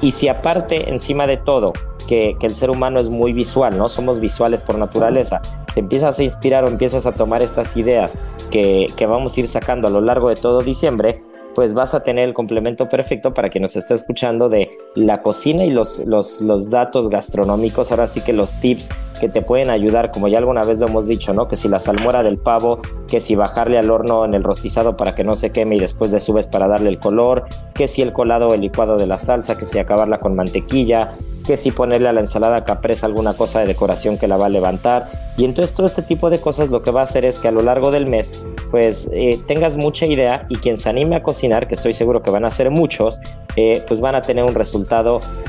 Y 0.00 0.12
si 0.12 0.28
aparte, 0.28 0.88
encima 0.88 1.26
de 1.26 1.36
todo, 1.36 1.72
que, 2.06 2.36
que, 2.40 2.46
el 2.46 2.54
ser 2.54 2.70
humano 2.70 3.00
es 3.00 3.08
muy 3.08 3.32
visual, 3.32 3.76
¿no? 3.76 3.88
Somos 3.88 4.18
visuales 4.18 4.62
por 4.62 4.78
naturaleza. 4.78 5.40
Te 5.74 5.80
empiezas 5.80 6.18
a 6.18 6.22
inspirar 6.22 6.64
o 6.64 6.68
empiezas 6.68 7.06
a 7.06 7.12
tomar 7.12 7.42
estas 7.42 7.76
ideas 7.76 8.18
que, 8.50 8.88
que 8.96 9.06
vamos 9.06 9.36
a 9.36 9.40
ir 9.40 9.46
sacando 9.46 9.88
a 9.88 9.90
lo 9.90 10.00
largo 10.00 10.28
de 10.28 10.36
todo 10.36 10.60
diciembre, 10.62 11.22
pues 11.54 11.74
vas 11.74 11.94
a 11.94 12.02
tener 12.02 12.28
el 12.28 12.34
complemento 12.34 12.88
perfecto 12.88 13.34
para 13.34 13.48
quien 13.48 13.62
nos 13.62 13.76
esté 13.76 13.94
escuchando 13.94 14.48
de 14.48 14.70
la 14.94 15.22
cocina 15.22 15.64
y 15.64 15.70
los, 15.70 16.04
los, 16.06 16.40
los 16.40 16.70
datos 16.70 17.08
gastronómicos, 17.08 17.90
ahora 17.90 18.06
sí 18.06 18.20
que 18.20 18.32
los 18.32 18.54
tips 18.60 18.88
que 19.20 19.28
te 19.28 19.42
pueden 19.42 19.70
ayudar, 19.70 20.10
como 20.10 20.26
ya 20.28 20.38
alguna 20.38 20.62
vez 20.62 20.78
lo 20.78 20.86
hemos 20.86 21.06
dicho, 21.06 21.32
¿no? 21.34 21.46
Que 21.46 21.54
si 21.54 21.68
la 21.68 21.78
salmuera 21.78 22.22
del 22.22 22.38
pavo, 22.38 22.80
que 23.06 23.20
si 23.20 23.34
bajarle 23.36 23.78
al 23.78 23.90
horno 23.90 24.24
en 24.24 24.34
el 24.34 24.42
rostizado 24.42 24.96
para 24.96 25.14
que 25.14 25.22
no 25.22 25.36
se 25.36 25.52
queme 25.52 25.76
y 25.76 25.78
después 25.78 26.10
le 26.10 26.18
subes 26.18 26.46
para 26.46 26.66
darle 26.66 26.88
el 26.88 26.98
color, 26.98 27.44
que 27.74 27.86
si 27.86 28.02
el 28.02 28.12
colado 28.12 28.48
o 28.48 28.54
el 28.54 28.62
licuado 28.62 28.96
de 28.96 29.06
la 29.06 29.18
salsa, 29.18 29.58
que 29.58 29.66
si 29.66 29.78
acabarla 29.78 30.20
con 30.20 30.34
mantequilla, 30.34 31.10
que 31.46 31.56
si 31.56 31.70
ponerle 31.70 32.08
a 32.08 32.12
la 32.12 32.20
ensalada 32.20 32.64
capresa 32.64 33.06
alguna 33.06 33.34
cosa 33.34 33.60
de 33.60 33.66
decoración 33.66 34.16
que 34.18 34.26
la 34.26 34.36
va 34.36 34.46
a 34.46 34.50
levantar. 34.50 35.08
Y 35.36 35.44
entonces 35.44 35.74
todo 35.74 35.86
este 35.86 36.02
tipo 36.02 36.30
de 36.30 36.40
cosas 36.40 36.70
lo 36.70 36.82
que 36.82 36.90
va 36.90 37.00
a 37.00 37.04
hacer 37.04 37.24
es 37.24 37.38
que 37.38 37.48
a 37.48 37.50
lo 37.50 37.62
largo 37.62 37.90
del 37.90 38.06
mes 38.06 38.38
pues 38.70 39.08
eh, 39.12 39.38
tengas 39.46 39.76
mucha 39.76 40.06
idea 40.06 40.46
y 40.48 40.56
quien 40.56 40.76
se 40.76 40.88
anime 40.88 41.16
a 41.16 41.22
cocinar, 41.22 41.66
que 41.66 41.74
estoy 41.74 41.92
seguro 41.92 42.22
que 42.22 42.30
van 42.30 42.44
a 42.44 42.50
ser 42.50 42.70
muchos, 42.70 43.20
eh, 43.56 43.82
pues 43.86 44.00
van 44.00 44.14
a 44.14 44.22
tener 44.22 44.44
un 44.44 44.54
resultado 44.54 44.79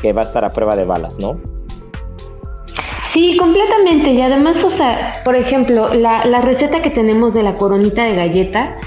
que 0.01 0.13
va 0.13 0.21
a 0.21 0.23
estar 0.23 0.45
a 0.45 0.53
prueba 0.53 0.75
de 0.75 0.85
balas, 0.85 1.19
¿no? 1.19 1.39
Sí, 3.13 3.35
completamente. 3.37 4.11
Y 4.11 4.21
además, 4.21 4.63
o 4.63 4.69
sea, 4.69 5.21
por 5.25 5.35
ejemplo, 5.35 5.93
la, 5.93 6.25
la 6.25 6.41
receta 6.41 6.81
que 6.81 6.89
tenemos 6.89 7.33
de 7.33 7.43
la 7.43 7.57
coronita 7.57 8.05
de 8.05 8.15
galleta, 8.15 8.77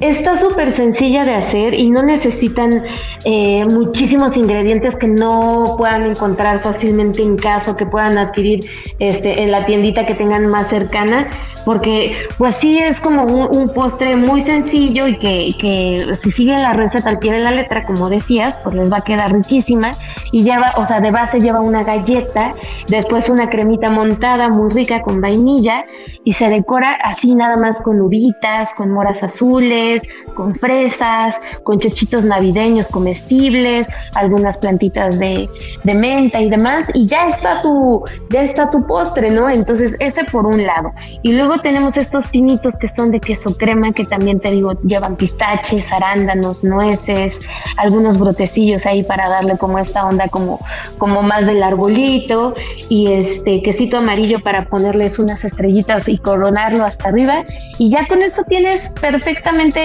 Está 0.00 0.38
súper 0.38 0.74
sencilla 0.74 1.24
de 1.24 1.34
hacer 1.34 1.74
y 1.74 1.90
no 1.90 2.02
necesitan 2.02 2.84
eh, 3.24 3.66
muchísimos 3.66 4.34
ingredientes 4.34 4.96
que 4.96 5.06
no 5.06 5.74
puedan 5.76 6.06
encontrar 6.06 6.60
fácilmente 6.60 7.20
en 7.20 7.36
casa 7.36 7.72
o 7.72 7.76
que 7.76 7.84
puedan 7.84 8.16
adquirir 8.16 8.64
este, 8.98 9.42
en 9.42 9.50
la 9.50 9.66
tiendita 9.66 10.06
que 10.06 10.14
tengan 10.14 10.46
más 10.46 10.68
cercana, 10.68 11.26
porque 11.66 12.16
pues 12.38 12.54
sí 12.56 12.78
es 12.78 12.98
como 13.00 13.24
un, 13.24 13.68
postre 13.74 14.16
muy 14.16 14.40
sencillo 14.40 15.06
y 15.06 15.18
que, 15.18 15.54
que, 15.60 16.16
si 16.16 16.32
siguen 16.32 16.62
la 16.62 16.72
receta 16.72 17.10
al 17.10 17.18
pie 17.18 17.32
de 17.32 17.40
la 17.40 17.50
letra, 17.50 17.84
como 17.84 18.08
decías, 18.08 18.56
pues 18.62 18.74
les 18.74 18.90
va 18.90 18.98
a 18.98 19.04
quedar 19.04 19.32
riquísima 19.32 19.90
y 20.32 20.42
lleva, 20.42 20.72
o 20.76 20.86
sea, 20.86 21.00
de 21.00 21.10
base 21.10 21.40
lleva 21.40 21.60
una 21.60 21.84
galleta, 21.84 22.54
después 22.88 23.28
una 23.28 23.50
cremita 23.50 23.90
montada 23.90 24.48
muy 24.48 24.72
rica 24.72 25.02
con 25.02 25.20
vainilla 25.20 25.84
y 26.24 26.32
se 26.32 26.48
decora 26.48 26.92
así 27.04 27.34
nada 27.34 27.56
más 27.56 27.80
con 27.82 28.00
uvitas, 28.00 28.72
con 28.74 28.90
moras 28.90 29.22
azules, 29.22 29.89
con 30.34 30.54
fresas, 30.54 31.36
con 31.64 31.78
chochitos 31.78 32.24
navideños 32.24 32.88
comestibles, 32.88 33.86
algunas 34.14 34.56
plantitas 34.58 35.18
de, 35.18 35.48
menta 35.84 36.40
y 36.40 36.48
demás, 36.48 36.86
y 36.94 37.06
ya 37.06 37.28
está 37.28 37.60
tu, 37.62 38.04
ya 38.30 38.44
está 38.44 38.70
tu 38.70 38.86
postre, 38.86 39.30
¿no? 39.30 39.50
Entonces, 39.50 39.94
ese 39.98 40.24
por 40.24 40.46
un 40.46 40.64
lado. 40.64 40.92
Y 41.22 41.32
luego 41.32 41.58
tenemos 41.58 41.96
estos 41.96 42.26
pinitos 42.28 42.74
que 42.76 42.88
son 42.88 43.10
de 43.10 43.20
queso 43.20 43.56
crema, 43.56 43.92
que 43.92 44.04
también 44.04 44.40
te 44.40 44.50
digo, 44.50 44.72
llevan 44.82 45.16
pistaches, 45.16 45.84
arándanos, 45.92 46.62
nueces, 46.64 47.38
algunos 47.76 48.18
brotecillos 48.18 48.86
ahí 48.86 49.02
para 49.02 49.28
darle 49.28 49.58
como 49.58 49.78
esta 49.78 50.06
onda 50.06 50.28
como, 50.28 50.60
como 50.98 51.22
más 51.22 51.46
del 51.46 51.62
arbolito, 51.62 52.54
y 52.88 53.12
este 53.12 53.62
quesito 53.62 53.98
amarillo 53.98 54.40
para 54.40 54.66
ponerles 54.66 55.18
unas 55.18 55.44
estrellitas 55.44 56.08
y 56.08 56.18
coronarlo 56.18 56.84
hasta 56.84 57.08
arriba, 57.08 57.44
y 57.78 57.90
ya 57.90 58.06
con 58.06 58.22
eso 58.22 58.42
tienes 58.48 58.88
perfectamente 59.00 59.79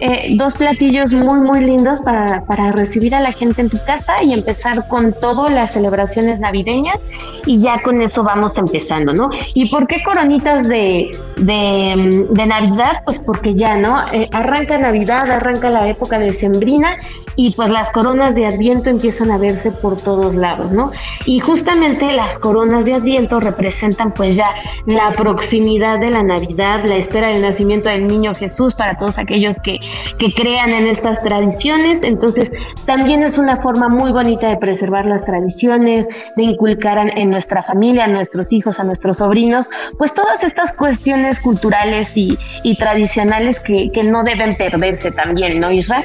eh, 0.00 0.28
dos 0.34 0.54
platillos 0.54 1.12
muy, 1.12 1.40
muy 1.40 1.60
lindos 1.60 2.00
para, 2.00 2.44
para, 2.44 2.72
recibir 2.72 3.14
a 3.14 3.20
la 3.20 3.32
gente 3.32 3.62
en 3.62 3.70
tu 3.70 3.78
casa 3.84 4.22
y 4.22 4.32
empezar 4.32 4.88
con 4.88 5.12
todas 5.12 5.52
las 5.52 5.72
celebraciones 5.72 6.40
navideñas 6.40 7.00
y 7.46 7.60
ya 7.60 7.82
con 7.82 8.02
eso 8.02 8.22
vamos 8.22 8.58
empezando, 8.58 9.12
¿no? 9.12 9.30
¿Y 9.54 9.68
por 9.70 9.86
qué 9.86 10.02
coronitas 10.02 10.66
de, 10.68 11.10
de, 11.36 12.26
de 12.30 12.46
Navidad? 12.46 13.02
Pues 13.04 13.18
porque 13.20 13.54
ya, 13.54 13.76
¿no? 13.76 14.04
Eh, 14.12 14.28
arranca 14.32 14.78
Navidad, 14.78 15.30
arranca 15.30 15.70
la 15.70 15.88
época 15.88 16.18
de 16.18 16.32
Sembrina 16.32 16.96
y 17.36 17.52
pues 17.52 17.70
las 17.70 17.90
coronas 17.90 18.34
de 18.34 18.46
Adviento 18.46 18.90
empiezan 18.90 19.30
a 19.30 19.38
verse 19.38 19.70
por 19.70 19.96
todos 19.96 20.34
lados, 20.34 20.70
¿no? 20.72 20.90
Y 21.24 21.40
justamente 21.40 22.12
las 22.12 22.38
coronas 22.38 22.84
de 22.84 22.94
Adviento 22.94 23.40
representan 23.40 24.12
pues 24.12 24.36
ya 24.36 24.50
la 24.86 25.12
proximidad 25.12 25.98
de 25.98 26.10
la 26.10 26.22
Navidad, 26.22 26.84
la 26.84 26.96
espera 26.96 27.28
del 27.28 27.42
nacimiento 27.42 27.88
del 27.88 28.06
niño 28.06 28.34
Jesús 28.34 28.74
para 28.74 28.96
todos 28.96 29.18
aquellos 29.18 29.31
que, 29.62 29.78
que 30.18 30.32
crean 30.32 30.70
en 30.70 30.86
estas 30.86 31.22
tradiciones. 31.22 32.02
Entonces 32.02 32.50
también 32.84 33.22
es 33.22 33.38
una 33.38 33.56
forma 33.56 33.88
muy 33.88 34.12
bonita 34.12 34.48
de 34.48 34.56
preservar 34.56 35.06
las 35.06 35.24
tradiciones, 35.24 36.06
de 36.36 36.42
inculcar 36.42 36.98
en 36.98 37.30
nuestra 37.30 37.62
familia, 37.62 38.04
a 38.04 38.08
nuestros 38.08 38.52
hijos, 38.52 38.78
a 38.78 38.84
nuestros 38.84 39.18
sobrinos, 39.18 39.68
pues 39.98 40.14
todas 40.14 40.42
estas 40.42 40.72
cuestiones 40.74 41.38
culturales 41.40 42.12
y, 42.16 42.38
tradicionales 42.78 43.60
que, 43.60 43.90
que 43.92 44.02
no 44.02 44.24
deben 44.24 44.56
perderse 44.56 45.10
también, 45.10 45.60
¿no, 45.60 45.70
Israel? 45.70 46.04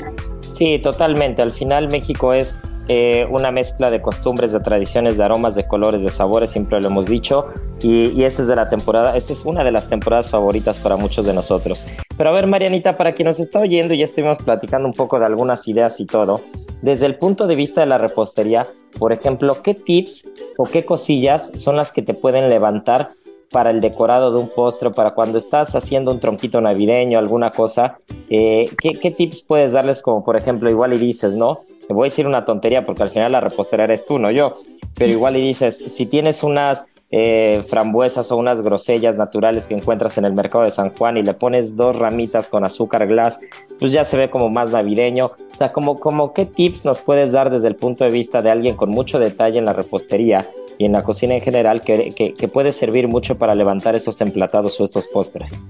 Sí, 0.51 0.79
totalmente. 0.79 1.41
Al 1.41 1.51
final 1.51 1.88
México 1.88 2.34
es 2.34 2.57
eh, 2.89 3.27
una 3.29 3.51
mezcla 3.51 3.91
de 3.91 4.01
costumbres, 4.01 4.53
de 4.53 4.60
tradiciones, 4.62 5.17
de 5.17 5.24
aromas, 5.24 5.55
de 5.55 5.67
colores, 5.67 6.03
de 6.03 6.10
sabores, 6.10 6.51
siempre 6.51 6.79
lo 6.79 6.88
hemos 6.88 7.07
dicho. 7.07 7.48
Y, 7.81 8.10
y 8.10 8.24
esa 8.24 8.41
es 8.41 8.48
de 8.48 8.55
la 8.55 8.69
temporada, 8.69 9.15
esta 9.17 9.34
es 9.34 9.43
una 9.46 9.63
de 9.63 9.72
las 9.72 9.89
temporadas 9.89 10.29
favoritas 10.29 10.79
para 10.79 10.96
muchos 10.96 11.25
de 11.25 11.34
nosotros. 11.34 11.86
Pero 12.17 12.31
a 12.31 12.33
ver, 12.33 12.47
Marianita, 12.47 12.97
para 12.97 13.13
quien 13.13 13.27
nos 13.27 13.39
está 13.39 13.59
oyendo, 13.59 13.93
ya 13.93 14.03
estuvimos 14.03 14.39
platicando 14.39 14.88
un 14.88 14.93
poco 14.93 15.19
de 15.19 15.25
algunas 15.25 15.67
ideas 15.67 16.00
y 16.00 16.05
todo. 16.05 16.41
Desde 16.81 17.05
el 17.05 17.17
punto 17.17 17.45
de 17.45 17.55
vista 17.55 17.81
de 17.81 17.88
la 17.88 18.00
repostería, 18.00 18.65
por 18.97 19.13
ejemplo, 19.13 19.62
¿qué 19.62 19.75
tips 19.75 20.29
o 20.57 20.65
qué 20.65 20.83
cosillas 20.83 21.51
son 21.55 21.75
las 21.75 21.91
que 21.91 22.01
te 22.01 22.15
pueden 22.15 22.50
levantar 22.50 23.12
para 23.51 23.69
el 23.69 23.81
decorado 23.81 24.31
de 24.31 24.39
un 24.39 24.50
postre, 24.50 24.89
para 24.91 25.12
cuando 25.12 25.38
estás 25.38 25.75
haciendo 25.75 26.12
un 26.12 26.19
tronquito 26.19 26.59
navideño, 26.59 27.17
alguna 27.17 27.51
cosa, 27.51 27.97
eh, 28.29 28.69
¿qué, 28.81 28.91
¿qué, 28.91 29.12
tips 29.12 29.41
puedes 29.41 29.74
darles? 29.74 30.01
Como 30.01 30.24
por 30.24 30.36
ejemplo, 30.36 30.69
igual 30.69 30.93
y 30.93 30.97
dices, 30.97 31.36
¿no? 31.36 31.62
Te 31.88 31.93
voy 31.93 32.07
a 32.07 32.09
decir 32.09 32.27
una 32.27 32.43
tontería 32.43 32.86
porque 32.86 33.03
al 33.03 33.09
final 33.09 33.31
la 33.31 33.39
repostera 33.39 33.86
eres 33.86 34.05
tú, 34.05 34.19
no 34.19 34.31
yo. 34.31 34.55
Pero 34.95 35.12
igual 35.12 35.38
y 35.38 35.41
dices, 35.41 35.77
si 35.77 36.05
tienes 36.05 36.43
unas 36.43 36.88
eh, 37.09 37.63
frambuesas 37.67 38.31
o 38.31 38.37
unas 38.37 38.61
grosellas 38.61 39.17
naturales 39.17 39.67
que 39.67 39.73
encuentras 39.73 40.17
en 40.17 40.25
el 40.25 40.33
mercado 40.33 40.65
de 40.65 40.71
San 40.71 40.93
Juan 40.93 41.17
y 41.17 41.23
le 41.23 41.33
pones 41.33 41.77
dos 41.77 41.95
ramitas 41.95 42.49
con 42.49 42.65
azúcar 42.65 43.07
glass, 43.07 43.39
pues 43.79 43.93
ya 43.93 44.03
se 44.03 44.17
ve 44.17 44.29
como 44.29 44.49
más 44.49 44.71
navideño. 44.71 45.25
O 45.25 45.55
sea, 45.55 45.71
como, 45.71 45.99
como 45.99 46.33
qué 46.33 46.45
tips 46.45 46.83
nos 46.85 46.99
puedes 46.99 47.31
dar 47.31 47.49
desde 47.49 47.69
el 47.69 47.75
punto 47.75 48.03
de 48.03 48.09
vista 48.09 48.41
de 48.41 48.51
alguien 48.51 48.75
con 48.75 48.89
mucho 48.89 49.19
detalle 49.19 49.57
en 49.57 49.65
la 49.65 49.73
repostería 49.73 50.45
y 50.77 50.85
en 50.85 50.91
la 50.91 51.03
cocina 51.03 51.35
en 51.35 51.41
general 51.41 51.81
que, 51.81 52.09
que, 52.37 52.47
puede 52.47 52.71
servir 52.71 53.07
mucho 53.07 53.37
para 53.37 53.55
levantar 53.55 53.95
esos 53.95 54.21
emplatados 54.21 54.79
o 54.79 54.83
estos 54.83 55.07
postres. 55.07 55.63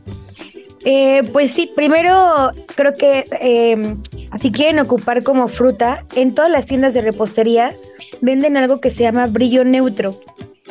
Eh, 0.85 1.23
pues 1.31 1.51
sí, 1.51 1.71
primero 1.73 2.51
creo 2.75 2.93
que 2.93 3.25
eh, 3.41 3.95
si 4.39 4.51
quieren 4.51 4.79
ocupar 4.79 5.23
como 5.23 5.47
fruta, 5.47 6.05
en 6.15 6.33
todas 6.35 6.51
las 6.51 6.65
tiendas 6.65 6.93
de 6.93 7.01
repostería 7.01 7.75
venden 8.21 8.57
algo 8.57 8.79
que 8.79 8.89
se 8.89 9.03
llama 9.03 9.27
brillo 9.27 9.63
neutro. 9.63 10.11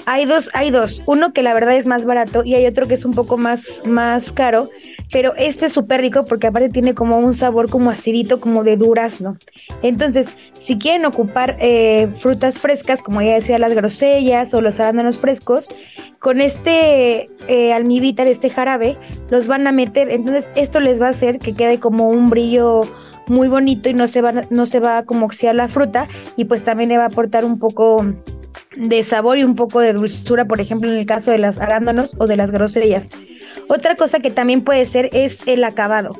Hay 0.08 0.24
dos, 0.24 0.50
hay 0.54 0.70
dos. 0.70 1.02
Uno 1.06 1.32
que 1.32 1.42
la 1.42 1.52
verdad 1.52 1.74
es 1.76 1.84
más 1.84 2.06
barato 2.06 2.44
y 2.44 2.54
hay 2.54 2.64
otro 2.66 2.86
que 2.86 2.94
es 2.94 3.04
un 3.04 3.12
poco 3.12 3.36
más, 3.36 3.82
más 3.84 4.30
caro. 4.30 4.70
Pero 5.10 5.34
este 5.36 5.66
es 5.66 5.72
súper 5.72 6.00
rico 6.00 6.24
porque 6.24 6.46
aparte 6.46 6.68
tiene 6.68 6.94
como 6.94 7.16
un 7.18 7.34
sabor 7.34 7.68
como 7.68 7.90
acidito, 7.90 8.38
como 8.38 8.62
de 8.62 8.76
durazno. 8.76 9.36
Entonces, 9.82 10.28
si 10.52 10.78
quieren 10.78 11.06
ocupar 11.06 11.56
eh, 11.58 12.08
frutas 12.18 12.60
frescas, 12.60 13.02
como 13.02 13.20
ya 13.20 13.34
decía, 13.34 13.58
las 13.58 13.74
grosellas 13.74 14.54
o 14.54 14.60
los 14.60 14.78
arándanos 14.78 15.18
frescos, 15.18 15.68
con 16.20 16.40
este 16.40 17.28
eh, 17.48 17.72
almibita 17.72 18.24
de 18.24 18.30
este 18.30 18.48
jarabe, 18.48 18.96
los 19.28 19.48
van 19.48 19.66
a 19.66 19.72
meter. 19.72 20.10
Entonces, 20.10 20.50
esto 20.54 20.78
les 20.78 21.02
va 21.02 21.06
a 21.08 21.10
hacer 21.10 21.40
que 21.40 21.52
quede 21.52 21.80
como 21.80 22.08
un 22.08 22.26
brillo 22.26 22.82
muy 23.28 23.48
bonito 23.48 23.88
y 23.88 23.94
no 23.94 24.06
se 24.06 24.22
va, 24.22 24.32
no 24.50 24.66
se 24.66 24.78
va 24.78 24.98
a 24.98 25.04
como 25.04 25.26
oxidar 25.26 25.56
la 25.56 25.66
fruta 25.66 26.06
y 26.36 26.44
pues 26.44 26.62
también 26.62 26.90
le 26.90 26.96
va 26.96 27.04
a 27.04 27.08
aportar 27.08 27.44
un 27.44 27.58
poco 27.58 28.04
de 28.76 29.02
sabor 29.04 29.38
y 29.38 29.44
un 29.44 29.56
poco 29.56 29.80
de 29.80 29.92
dulzura, 29.92 30.46
por 30.46 30.60
ejemplo, 30.60 30.90
en 30.90 30.96
el 30.96 31.06
caso 31.06 31.30
de 31.30 31.38
las 31.38 31.58
arándanos 31.58 32.14
o 32.18 32.26
de 32.26 32.36
las 32.36 32.50
grosellas. 32.50 33.10
Otra 33.68 33.96
cosa 33.96 34.20
que 34.20 34.30
también 34.30 34.62
puede 34.62 34.84
ser 34.84 35.10
es 35.12 35.46
el 35.46 35.64
acabado. 35.64 36.16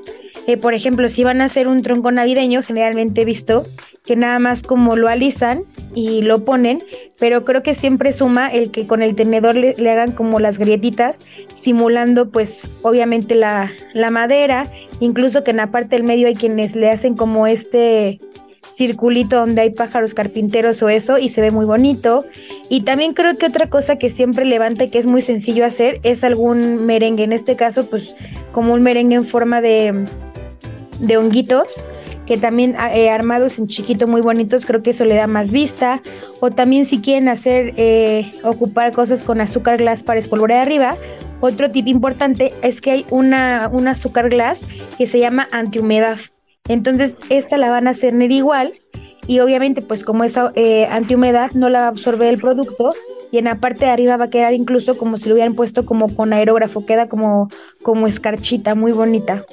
Eh, 0.46 0.56
por 0.56 0.75
ejemplo, 0.75 1.08
si 1.08 1.22
van 1.22 1.40
a 1.40 1.46
hacer 1.46 1.68
un 1.68 1.82
tronco 1.82 2.10
navideño, 2.10 2.62
generalmente 2.62 3.22
he 3.22 3.25
visto 3.25 3.66
que 4.04 4.16
nada 4.16 4.38
más 4.38 4.62
como 4.62 4.96
lo 4.96 5.08
alisan 5.08 5.64
y 5.94 6.22
lo 6.22 6.44
ponen, 6.44 6.82
pero 7.18 7.44
creo 7.44 7.62
que 7.62 7.75
siempre 7.75 8.12
suma 8.12 8.48
el 8.48 8.70
que 8.70 8.86
con 8.86 9.02
el 9.02 9.16
tenedor 9.16 9.56
le, 9.56 9.75
le 9.76 9.90
hagan 9.90 10.12
como 10.12 10.38
las 10.38 10.58
grietitas, 10.58 11.18
simulando 11.52 12.30
pues 12.30 12.70
obviamente 12.82 13.34
la, 13.34 13.70
la 13.94 14.10
madera, 14.10 14.64
incluso 15.00 15.42
que 15.42 15.50
en 15.50 15.56
la 15.56 15.66
parte 15.66 15.96
del 15.96 16.04
medio 16.04 16.28
hay 16.28 16.34
quienes 16.34 16.76
le 16.76 16.88
hacen 16.88 17.16
como 17.16 17.46
este 17.48 18.20
circulito 18.76 19.37
donde 19.37 19.62
hay 19.62 19.71
pájaros 19.71 20.12
carpinteros 20.12 20.83
o 20.83 20.88
eso 20.88 21.18
y 21.18 21.30
se 21.30 21.40
ve 21.40 21.50
muy 21.50 21.64
bonito. 21.64 22.25
Y 22.68 22.83
también 22.83 23.14
creo 23.14 23.37
que 23.38 23.47
otra 23.47 23.66
cosa 23.66 23.97
que 23.97 24.11
siempre 24.11 24.45
levanta 24.45 24.85
y 24.85 24.90
que 24.90 24.99
es 24.99 25.06
muy 25.06 25.23
sencillo 25.23 25.64
hacer 25.64 25.99
es 26.02 26.25
algún 26.25 26.85
merengue. 26.85 27.25
En 27.25 27.33
este 27.33 27.56
caso, 27.56 27.87
pues 27.87 28.14
como 28.52 28.75
un 28.75 28.83
merengue 28.83 29.16
en 29.16 29.25
forma 29.25 29.61
de, 29.61 30.04
de 31.00 31.16
honguitos 31.16 31.87
que 32.26 32.37
también 32.37 32.76
eh, 32.92 33.09
armados 33.09 33.56
en 33.59 33.68
chiquito 33.68 34.09
muy 34.09 34.21
bonitos, 34.21 34.66
creo 34.66 34.83
que 34.83 34.90
eso 34.90 35.04
le 35.04 35.14
da 35.14 35.28
más 35.28 35.52
vista. 35.52 36.02
O 36.40 36.50
también 36.50 36.85
si 36.85 37.00
quieren 37.00 37.28
hacer, 37.28 37.73
eh, 37.76 38.33
ocupar 38.42 38.92
cosas 38.92 39.23
con 39.23 39.40
azúcar 39.40 39.78
glass 39.78 40.02
para 40.02 40.18
espolvorear 40.18 40.61
arriba. 40.61 40.97
Otro 41.40 41.71
tip 41.71 41.87
importante 41.87 42.52
es 42.62 42.80
que 42.80 42.90
hay 42.90 43.06
una, 43.11 43.71
un 43.73 43.87
azúcar 43.87 44.28
glass 44.28 44.61
que 44.99 45.06
se 45.06 45.21
llama 45.21 45.47
antihumedad 45.52 46.18
Entonces, 46.68 47.14
esta 47.30 47.58
la 47.58 47.70
van 47.70 47.88
a 47.88 47.94
cerner 47.94 48.32
igual 48.32 48.75
y 49.26 49.40
obviamente 49.40 49.82
pues 49.82 50.04
como 50.04 50.25
es 50.25 50.38
eh, 50.54 50.87
antihumedad 50.87 51.52
no 51.52 51.68
la 51.68 51.88
absorbe 51.88 52.28
el 52.28 52.40
producto 52.40 52.92
y 53.30 53.38
en 53.38 53.44
la 53.46 53.61
parte 53.61 53.87
de 53.87 53.90
arriba 53.90 54.16
va 54.16 54.26
a 54.26 54.30
quedar 54.30 54.54
incluso 54.54 54.96
como 54.96 55.18
si 55.18 55.28
lo 55.28 55.35
hubieran 55.35 55.54
puesto 55.54 55.85
como 55.85 56.14
con 56.14 56.32
aerógrafo, 56.32 56.87
queda 56.87 57.08
como, 57.08 57.49
como 57.82 58.06
escarchita, 58.06 58.75
muy 58.75 58.92
bonita. 58.92 59.44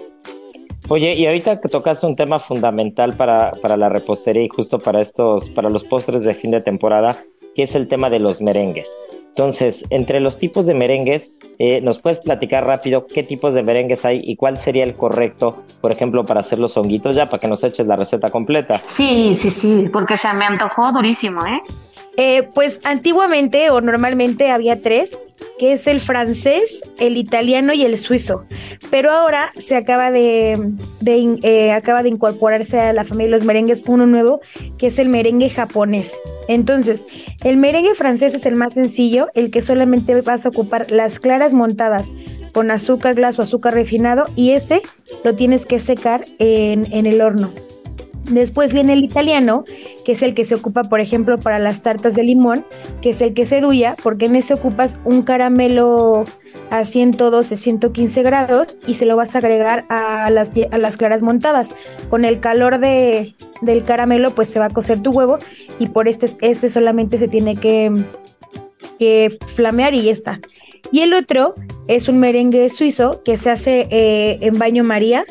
Oye, 0.90 1.14
y 1.16 1.26
ahorita 1.26 1.60
que 1.62 1.70
tocaste 1.70 2.06
un 2.06 2.16
tema 2.16 2.40
fundamental 2.40 3.14
para, 3.16 3.52
para 3.62 3.78
la 3.78 3.90
repostería 3.90 4.44
y 4.44 4.50
justo 4.50 4.80
para 4.80 5.02
estos, 5.02 5.50
para 5.50 5.70
los 5.70 5.84
postres 5.86 6.24
de 6.24 6.34
fin 6.34 6.52
de 6.52 6.62
temporada, 6.62 7.18
que 7.56 7.64
es 7.64 7.76
el 7.76 7.88
tema 7.88 8.10
de 8.10 8.20
los 8.20 8.42
merengues. 8.42 8.98
Entonces, 9.36 9.84
entre 9.90 10.20
los 10.20 10.38
tipos 10.38 10.68
de 10.68 10.76
merengues, 10.76 11.36
eh, 11.58 11.82
¿nos 11.82 12.00
puedes 12.00 12.20
platicar 12.20 12.68
rápido 12.68 13.08
qué 13.08 13.24
tipos 13.24 13.56
de 13.56 13.64
merengues 13.64 14.06
hay 14.06 14.22
y 14.24 14.36
cuál 14.36 14.58
sería 14.58 14.84
el 14.84 14.94
correcto, 14.94 15.56
por 15.82 15.92
ejemplo, 15.92 16.24
para 16.24 16.42
hacer 16.42 16.60
los 16.60 16.78
honguitos 16.78 17.16
ya, 17.16 17.26
para 17.26 17.40
que 17.40 17.48
nos 17.48 17.64
eches 17.64 17.88
la 17.88 17.96
receta 17.96 18.30
completa? 18.30 18.80
Sí, 18.90 19.36
sí, 19.42 19.50
sí, 19.60 19.90
porque 19.92 20.18
se 20.18 20.32
me 20.36 20.46
antojó 20.46 20.92
durísimo, 20.92 21.44
¿eh? 21.48 21.62
Eh, 22.16 22.44
pues 22.54 22.80
antiguamente 22.84 23.72
o 23.72 23.82
normalmente 23.82 24.52
había 24.52 24.82
tres, 24.82 25.18
que 25.58 25.74
es 25.74 25.88
el 25.88 26.00
francés, 26.00 26.82
el 27.00 27.18
italiano 27.18 27.74
y 27.74 27.84
el 27.84 27.98
suizo. 27.98 28.46
Pero 28.92 29.12
ahora 29.12 29.52
se 29.58 29.76
acaba 29.76 30.12
de, 30.12 30.74
eh, 31.06 31.72
acaba 31.72 32.04
de 32.04 32.10
incorporarse 32.10 32.80
a 32.80 32.94
la 32.94 33.04
familia 33.04 33.28
de 33.28 33.32
los 33.32 33.46
merengues 33.46 33.82
uno 33.88 34.06
nuevo, 34.06 34.42
que 34.78 34.88
es 34.88 35.00
el 35.00 35.10
merengue 35.10 35.50
japonés. 35.50 36.14
Entonces, 36.48 37.08
el 37.44 37.58
merengue 37.58 37.96
francés 37.96 38.36
es 38.36 38.46
el 38.46 38.56
más 38.56 38.76
sencillo, 38.76 39.30
el 39.34 39.50
que 39.50 39.64
solamente 39.64 40.20
vas 40.22 40.46
a 40.46 40.50
ocupar 40.50 40.92
las 40.92 41.20
claras 41.20 41.54
montadas 41.54 42.12
con 42.52 42.70
azúcar 42.70 43.16
glass 43.16 43.40
o 43.40 43.42
azúcar 43.42 43.74
refinado 43.74 44.26
y 44.36 44.52
ese 44.52 44.82
lo 45.24 45.34
tienes 45.34 45.66
que 45.66 45.80
secar 45.80 46.26
en 46.38 47.06
el 47.08 47.22
horno. 47.22 47.52
Después 48.30 48.74
viene 48.74 48.94
el 48.94 49.04
italiano, 49.04 49.66
que 50.06 50.14
es 50.14 50.22
el 50.22 50.34
que 50.34 50.46
se 50.46 50.56
ocupa, 50.56 50.84
por 50.84 51.02
ejemplo, 51.02 51.40
para 51.40 51.60
las 51.60 51.82
tartas 51.82 52.16
de 52.16 52.24
limón, 52.24 52.66
que 53.02 53.10
es 53.10 53.22
el 53.22 53.34
que 53.34 53.46
se 53.46 53.60
duya, 53.60 53.96
porque 54.02 54.26
en 54.26 54.36
ese 54.36 54.54
ocupas 54.54 54.98
un 55.04 55.24
caramelo 55.24 56.24
a 56.70 56.86
112, 56.86 57.58
115 57.58 58.24
grados 58.24 58.80
y 58.88 58.96
se 58.96 59.06
lo 59.06 59.18
vas 59.18 59.36
a 59.36 59.40
agregar 59.40 59.86
a 59.90 60.30
las, 60.30 60.52
a 60.72 60.78
las 60.78 60.98
claras 60.98 61.22
montadas. 61.22 61.76
Con 62.10 62.24
el 62.24 62.40
calor 62.40 62.80
de, 62.80 63.36
del 63.62 63.84
caramelo, 63.84 64.32
pues 64.32 64.48
se 64.48 64.60
va 64.60 64.66
a 64.66 64.70
cocer 64.70 65.02
tu 65.02 65.12
huevo 65.12 65.38
y 65.80 65.90
por 65.90 66.08
este, 66.08 66.30
este 66.42 66.70
solamente 66.70 67.18
se 67.18 67.28
tiene 67.28 67.58
que, 67.58 67.92
que 69.00 69.38
flamear 69.54 69.94
y 69.94 70.04
ya 70.04 70.12
está. 70.12 70.40
Y 70.92 71.02
el 71.02 71.14
otro 71.14 71.56
es 71.88 72.08
un 72.08 72.20
merengue 72.20 72.70
suizo 72.70 73.22
que 73.24 73.38
se 73.38 73.50
hace 73.50 73.88
eh, 73.90 74.38
en 74.42 74.58
baño 74.58 74.84
María 74.84 75.26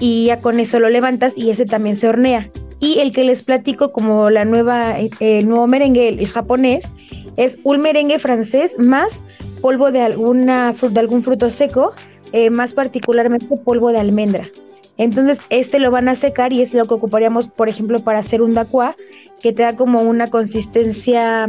y 0.00 0.26
ya 0.26 0.40
con 0.40 0.60
eso 0.60 0.78
lo 0.78 0.88
levantas 0.88 1.36
y 1.36 1.50
ese 1.50 1.66
también 1.66 1.96
se 1.96 2.08
hornea. 2.08 2.50
Y 2.80 2.98
el 2.98 3.12
que 3.12 3.24
les 3.24 3.42
platico 3.42 3.92
como 3.92 4.30
la 4.30 4.44
nueva, 4.44 5.00
eh, 5.00 5.10
el 5.20 5.48
nuevo 5.48 5.66
merengue, 5.66 6.08
el, 6.08 6.26
japonés, 6.26 6.92
es 7.36 7.58
un 7.62 7.78
merengue 7.78 8.18
francés 8.18 8.76
más 8.78 9.22
polvo 9.60 9.90
de, 9.90 10.00
alguna, 10.00 10.74
de 10.74 11.00
algún 11.00 11.22
fruto 11.22 11.50
seco, 11.50 11.94
eh, 12.32 12.50
más 12.50 12.74
particularmente 12.74 13.56
polvo 13.56 13.92
de 13.92 13.98
almendra. 13.98 14.44
Entonces 14.96 15.40
este 15.50 15.78
lo 15.78 15.90
van 15.90 16.08
a 16.08 16.14
secar 16.14 16.52
y 16.52 16.62
es 16.62 16.74
lo 16.74 16.84
que 16.84 16.94
ocuparíamos, 16.94 17.48
por 17.48 17.68
ejemplo, 17.68 17.98
para 18.00 18.18
hacer 18.18 18.42
un 18.42 18.54
daqua, 18.54 18.96
que 19.40 19.52
te 19.52 19.62
da 19.62 19.76
como 19.76 20.02
una 20.02 20.28
consistencia 20.28 21.48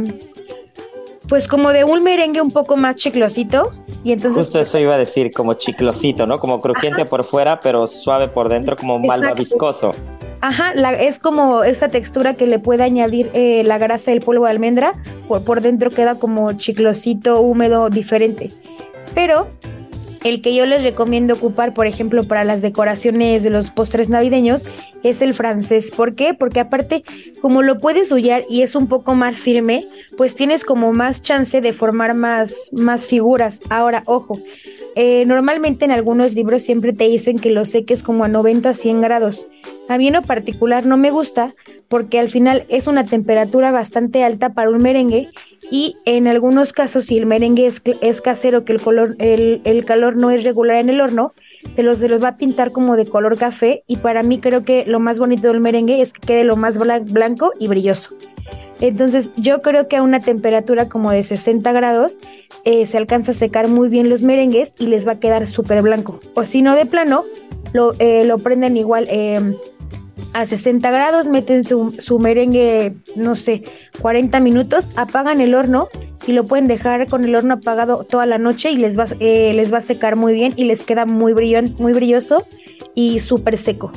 pues 1.28 1.48
como 1.48 1.72
de 1.72 1.84
un 1.84 2.02
merengue 2.02 2.40
un 2.40 2.50
poco 2.50 2.76
más 2.76 2.96
chiclosito. 2.96 3.70
Y 4.04 4.12
entonces, 4.12 4.38
Justo 4.38 4.60
eso 4.60 4.78
iba 4.78 4.94
a 4.94 4.98
decir, 4.98 5.32
como 5.32 5.54
chiclosito, 5.54 6.26
¿no? 6.26 6.38
Como 6.38 6.60
crujiente 6.60 7.04
por 7.04 7.24
fuera, 7.24 7.58
pero 7.60 7.86
suave 7.86 8.28
por 8.28 8.48
dentro, 8.48 8.76
como 8.76 8.98
malva 8.98 9.32
viscoso. 9.34 9.90
Ajá, 10.40 10.72
es 11.00 11.18
como 11.18 11.64
esa 11.64 11.88
textura 11.88 12.34
que 12.34 12.46
le 12.46 12.58
puede 12.58 12.84
añadir 12.84 13.30
eh, 13.32 13.62
la 13.64 13.78
grasa 13.78 14.12
del 14.12 14.20
polvo 14.20 14.44
de 14.44 14.50
almendra. 14.50 14.92
Por, 15.26 15.42
por 15.44 15.60
dentro 15.60 15.90
queda 15.90 16.16
como 16.16 16.52
chiclosito, 16.52 17.40
húmedo, 17.40 17.90
diferente. 17.90 18.50
Pero 19.14 19.48
el 20.28 20.42
que 20.42 20.54
yo 20.54 20.66
les 20.66 20.82
recomiendo 20.82 21.34
ocupar, 21.34 21.72
por 21.72 21.86
ejemplo, 21.86 22.24
para 22.24 22.42
las 22.42 22.60
decoraciones 22.60 23.44
de 23.44 23.50
los 23.50 23.70
postres 23.70 24.10
navideños, 24.10 24.66
es 25.04 25.22
el 25.22 25.34
francés. 25.34 25.92
¿Por 25.92 26.16
qué? 26.16 26.34
Porque 26.34 26.58
aparte, 26.58 27.04
como 27.40 27.62
lo 27.62 27.78
puedes 27.78 28.10
hollar 28.10 28.44
y 28.50 28.62
es 28.62 28.74
un 28.74 28.88
poco 28.88 29.14
más 29.14 29.38
firme, 29.38 29.86
pues 30.16 30.34
tienes 30.34 30.64
como 30.64 30.92
más 30.92 31.22
chance 31.22 31.60
de 31.60 31.72
formar 31.72 32.14
más, 32.14 32.70
más 32.72 33.06
figuras. 33.06 33.60
Ahora, 33.70 34.02
ojo, 34.06 34.40
eh, 34.96 35.24
normalmente 35.26 35.84
en 35.84 35.92
algunos 35.92 36.34
libros 36.34 36.62
siempre 36.62 36.92
te 36.92 37.04
dicen 37.04 37.38
que 37.38 37.50
lo 37.50 37.64
seques 37.64 38.02
como 38.02 38.24
a 38.24 38.28
90 38.28 38.74
100 38.74 39.00
grados. 39.00 39.46
A 39.88 39.96
mí 39.96 40.08
en 40.08 40.14
lo 40.14 40.22
particular 40.22 40.86
no 40.86 40.96
me 40.96 41.10
gusta 41.12 41.54
porque 41.86 42.18
al 42.18 42.28
final 42.28 42.66
es 42.68 42.88
una 42.88 43.04
temperatura 43.04 43.70
bastante 43.70 44.24
alta 44.24 44.54
para 44.54 44.70
un 44.70 44.78
merengue 44.78 45.28
y 45.70 45.96
en 46.04 46.26
algunos 46.26 46.72
casos 46.72 47.06
si 47.06 47.18
el 47.18 47.26
merengue 47.26 47.66
es, 47.66 48.20
casero, 48.20 48.64
que 48.64 48.72
el, 48.72 48.80
color, 48.80 49.16
el, 49.18 49.84
calor 49.84 50.16
no 50.16 50.30
es 50.30 50.44
regular 50.44 50.76
en 50.76 50.88
el 50.88 51.00
horno, 51.00 51.32
se 51.72 51.82
los, 51.82 51.98
se 51.98 52.08
los 52.08 52.22
va 52.22 52.28
a 52.28 52.36
pintar 52.36 52.72
como 52.72 52.96
de 52.96 53.06
color 53.06 53.38
café 53.38 53.82
y 53.86 53.96
para 53.96 54.22
mí 54.22 54.38
creo 54.40 54.64
que 54.64 54.84
lo 54.86 55.00
más 55.00 55.18
bonito 55.18 55.48
del 55.48 55.60
merengue 55.60 56.00
es 56.00 56.12
que 56.12 56.20
quede 56.20 56.44
lo 56.44 56.56
más 56.56 56.78
blanco 56.78 57.52
y 57.58 57.68
brilloso. 57.68 58.14
Entonces 58.80 59.32
yo 59.36 59.62
creo 59.62 59.88
que 59.88 59.96
a 59.96 60.02
una 60.02 60.20
temperatura 60.20 60.88
como 60.88 61.10
de 61.10 61.24
60 61.24 61.72
grados 61.72 62.18
eh, 62.64 62.84
se 62.86 62.98
alcanza 62.98 63.32
a 63.32 63.34
secar 63.34 63.68
muy 63.68 63.88
bien 63.88 64.10
los 64.10 64.22
merengues 64.22 64.74
y 64.78 64.86
les 64.86 65.06
va 65.06 65.12
a 65.12 65.20
quedar 65.20 65.46
súper 65.46 65.82
blanco. 65.82 66.20
O 66.34 66.44
si 66.44 66.62
no 66.62 66.74
de 66.74 66.84
plano, 66.84 67.24
lo, 67.72 67.94
eh, 67.98 68.24
lo 68.24 68.38
prenden 68.38 68.76
igual 68.76 69.06
em, 69.10 69.56
a 70.32 70.46
60 70.46 70.90
grados, 70.90 71.28
meten 71.28 71.64
su, 71.64 72.18
merengue, 72.18 72.94
no 73.16 73.36
sé, 73.36 73.62
40 74.00 74.40
minutos, 74.40 74.90
apagan 74.96 75.40
el 75.40 75.54
horno 75.54 75.88
y 76.26 76.32
lo 76.32 76.46
pueden 76.46 76.66
dejar 76.66 77.06
con 77.08 77.24
el 77.24 77.34
horno 77.34 77.54
apagado 77.54 78.04
toda 78.04 78.26
la 78.26 78.38
noche 78.38 78.70
y 78.70 78.76
les 78.76 78.98
va, 78.98 79.06
eh, 79.20 79.52
les 79.54 79.72
va 79.72 79.78
a 79.78 79.82
secar 79.82 80.16
muy 80.16 80.34
bien 80.34 80.52
y 80.56 80.64
les 80.64 80.84
queda 80.84 81.04
muy, 81.04 81.32
brillón, 81.32 81.74
muy 81.78 81.92
brilloso 81.92 82.44
y 82.94 83.20
súper 83.20 83.56
seco. 83.56 83.92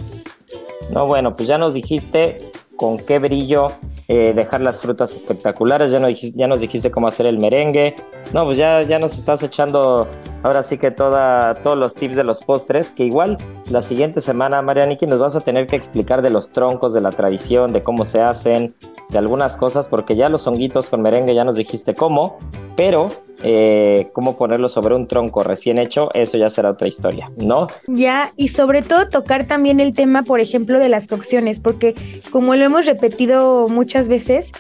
No, 0.92 1.06
bueno, 1.06 1.36
pues 1.36 1.48
ya 1.48 1.58
nos 1.58 1.74
dijiste 1.74 2.40
con 2.80 2.98
qué 2.98 3.20
brillo 3.20 3.68
eh, 4.08 4.32
dejar 4.34 4.62
las 4.62 4.82
frutas 4.82 5.14
espectaculares, 5.14 5.92
ya, 5.92 6.00
no 6.00 6.08
ya 6.10 6.48
nos 6.48 6.62
dijiste 6.62 6.90
cómo 6.90 7.10
hacer 7.10 7.26
el 7.26 7.38
merengue, 7.38 7.94
no, 8.34 8.46
pues 8.46 8.56
ya, 8.56 8.82
ya 8.84 9.00
nos 9.00 9.18
estás 9.20 9.44
echando 9.44 10.08
ahora 10.44 10.64
sí 10.64 10.78
que 10.78 10.90
toda, 10.90 11.56
todos 11.56 11.78
los 11.78 11.94
tips 11.94 12.16
de 12.16 12.24
los 12.24 12.42
postres, 12.42 12.90
que 12.90 13.04
igual 13.04 13.38
la 13.70 13.82
siguiente 13.82 14.22
semana, 14.22 14.62
Marianiki, 14.62 15.06
nos 15.08 15.20
vas 15.20 15.36
a 15.36 15.42
tener 15.42 15.68
que 15.68 15.76
explicar 15.76 16.22
de 16.22 16.30
los 16.30 16.52
troncos, 16.52 16.94
de 16.94 17.02
la 17.02 17.10
tradición, 17.10 17.74
de 17.74 17.84
cómo 17.84 18.06
se 18.06 18.22
hacen, 18.22 18.74
de 19.10 19.18
algunas 19.18 19.58
cosas, 19.58 19.90
porque 19.90 20.16
ya 20.16 20.30
los 20.30 20.48
honguitos 20.48 20.90
con 20.90 21.02
merengue 21.02 21.36
ya 21.36 21.44
nos 21.44 21.58
dijiste 21.58 21.96
cómo, 21.96 22.40
pero 22.78 23.10
eh, 23.42 24.10
cómo 24.14 24.38
ponerlo 24.38 24.68
sobre 24.68 24.96
un 24.96 25.08
tronco 25.08 25.44
recién 25.44 25.80
hecho, 25.80 26.10
eso 26.14 26.38
ya 26.38 26.50
será 26.50 26.72
otra 26.72 26.88
historia, 26.88 27.32
¿no? 27.38 27.68
Ya, 27.88 28.32
y 28.36 28.50
sobre 28.50 28.82
todo 28.82 29.08
tocar 29.08 29.46
también 29.46 29.80
el 29.80 29.94
tema, 29.94 30.24
por 30.24 30.42
ejemplo, 30.42 30.78
de 30.78 30.90
las 30.90 31.08
cocciones, 31.08 31.60
porque 31.60 31.96
como 32.32 32.56
lo 32.56 32.69
hemos 32.70 32.86
repetido 32.86 33.68
muchas 33.68 34.08
veces, 34.10 34.52